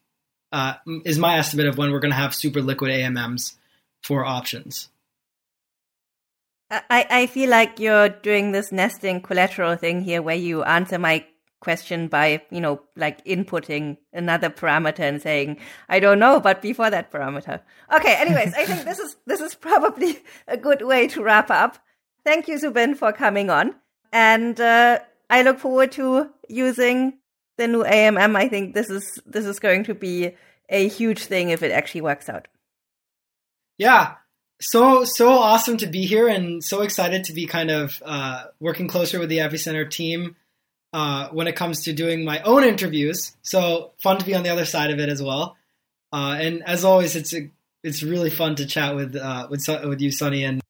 uh, 0.55 0.75
is 1.05 1.19
my 1.19 1.39
estimate 1.39 1.67
of 1.67 1.77
when 1.77 1.91
we're 1.91 2.01
going 2.01 2.13
to 2.13 2.17
have 2.17 2.35
super 2.35 2.63
liquid 2.63 2.91
AMMs 2.91 3.57
for 4.03 4.25
options. 4.25 4.89
I, 6.71 7.07
I 7.11 7.27
feel 7.27 7.51
like 7.51 7.79
you're 7.79 8.09
doing 8.09 8.53
this 8.53 8.73
nesting 8.73 9.21
collateral 9.21 9.77
thing 9.77 10.01
here 10.03 10.23
where 10.23 10.37
you 10.37 10.63
answer 10.63 10.99
my 10.99 11.27
question 11.61 12.09
by, 12.09 12.43
you 12.51 12.61
know, 12.61 12.83
like 12.97 13.25
inputting 13.25 13.97
another 14.13 14.51
parameter 14.51 15.01
and 15.01 15.21
saying, 15.21 15.59
I 15.89 15.99
don't 15.99 16.19
know, 16.19 16.41
but 16.41 16.63
before 16.63 16.91
that 16.91 17.11
parameter. 17.11 17.61
Okay. 17.93 18.15
Anyways, 18.15 18.55
I 18.55 18.65
think 18.65 18.85
this 18.85 18.99
is, 18.99 19.17
this 19.27 19.41
is 19.41 19.55
probably 19.55 20.23
a 20.49 20.57
good 20.57 20.83
way 20.83 21.09
to 21.09 21.23
wrap 21.23 21.51
up. 21.51 21.79
Thank 22.25 22.49
you, 22.49 22.59
Zubin, 22.59 22.95
for 22.95 23.13
coming 23.13 23.51
on. 23.51 23.75
And, 24.13 24.61
uh, 24.61 25.01
I 25.31 25.43
look 25.43 25.59
forward 25.59 25.91
to 25.93 26.31
using 26.49 27.15
the 27.57 27.69
new 27.69 27.85
AMM. 27.85 28.37
I 28.37 28.49
think 28.49 28.75
this 28.75 28.91
is, 28.91 29.19
this 29.27 29.47
is 29.47 29.59
going 29.59 29.85
to 29.85 29.95
be 29.95 30.35
a 30.69 30.89
huge 30.89 31.25
thing 31.25 31.51
if 31.51 31.63
it 31.63 31.73
actually 31.73 32.03
works 32.03 32.29
out. 32.29 32.49
Yeah. 33.79 34.15
So, 34.61 35.05
so 35.05 35.31
awesome 35.31 35.77
to 35.79 35.87
be 35.87 36.07
here 36.07 36.29
and 36.29 36.63
so 36.63 36.83
excited 36.83 37.25
to 37.25 37.33
be 37.33 37.47
kind 37.47 37.71
of, 37.71 38.03
uh, 38.05 38.45
working 38.61 38.89
closer 38.89 39.19
with 39.19 39.29
the 39.29 39.39
Epicenter 39.39 39.91
team 39.91 40.37
uh, 40.95 41.29
when 41.31 41.49
it 41.49 41.57
comes 41.57 41.83
to 41.83 41.93
doing 41.93 42.25
my 42.25 42.41
own 42.43 42.63
interviews. 42.63 43.37
So 43.43 43.93
fun 44.03 44.19
to 44.19 44.25
be 44.25 44.35
on 44.35 44.45
the 44.45 44.51
other 44.51 44.65
side 44.65 44.91
of 44.91 45.01
it 45.01 45.09
as 45.09 45.21
well. 45.21 45.57
Uh, 46.13 46.37
and 46.41 46.63
as 46.63 46.85
always, 46.85 47.17
it's 47.17 47.35
a, 47.35 47.51
it's 47.83 48.03
really 48.03 48.31
fun 48.31 48.55
to 48.57 48.67
chat 48.67 48.95
with 48.95 49.17
uh, 49.17 49.49
with 49.51 49.67
with 49.85 50.01
you, 50.01 50.13
Sunny. 50.13 50.45
And 50.45 50.63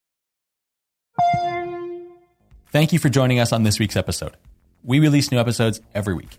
thank 2.72 2.92
you 2.92 2.98
for 2.98 3.10
joining 3.10 3.38
us 3.38 3.52
on 3.52 3.62
this 3.62 3.78
week's 3.78 3.96
episode. 3.96 4.36
We 4.82 4.98
release 4.98 5.30
new 5.30 5.38
episodes 5.38 5.80
every 5.94 6.14
week. 6.14 6.38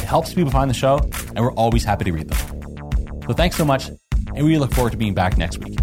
Helps 0.11 0.33
people 0.33 0.51
find 0.51 0.69
the 0.69 0.73
show, 0.73 0.99
and 1.29 1.39
we're 1.39 1.53
always 1.53 1.85
happy 1.85 2.03
to 2.03 2.11
read 2.11 2.27
them. 2.27 3.21
So 3.27 3.33
thanks 3.33 3.55
so 3.55 3.63
much, 3.63 3.89
and 4.35 4.45
we 4.45 4.57
look 4.57 4.73
forward 4.73 4.91
to 4.91 4.97
being 4.97 5.13
back 5.13 5.37
next 5.37 5.59
week. 5.59 5.79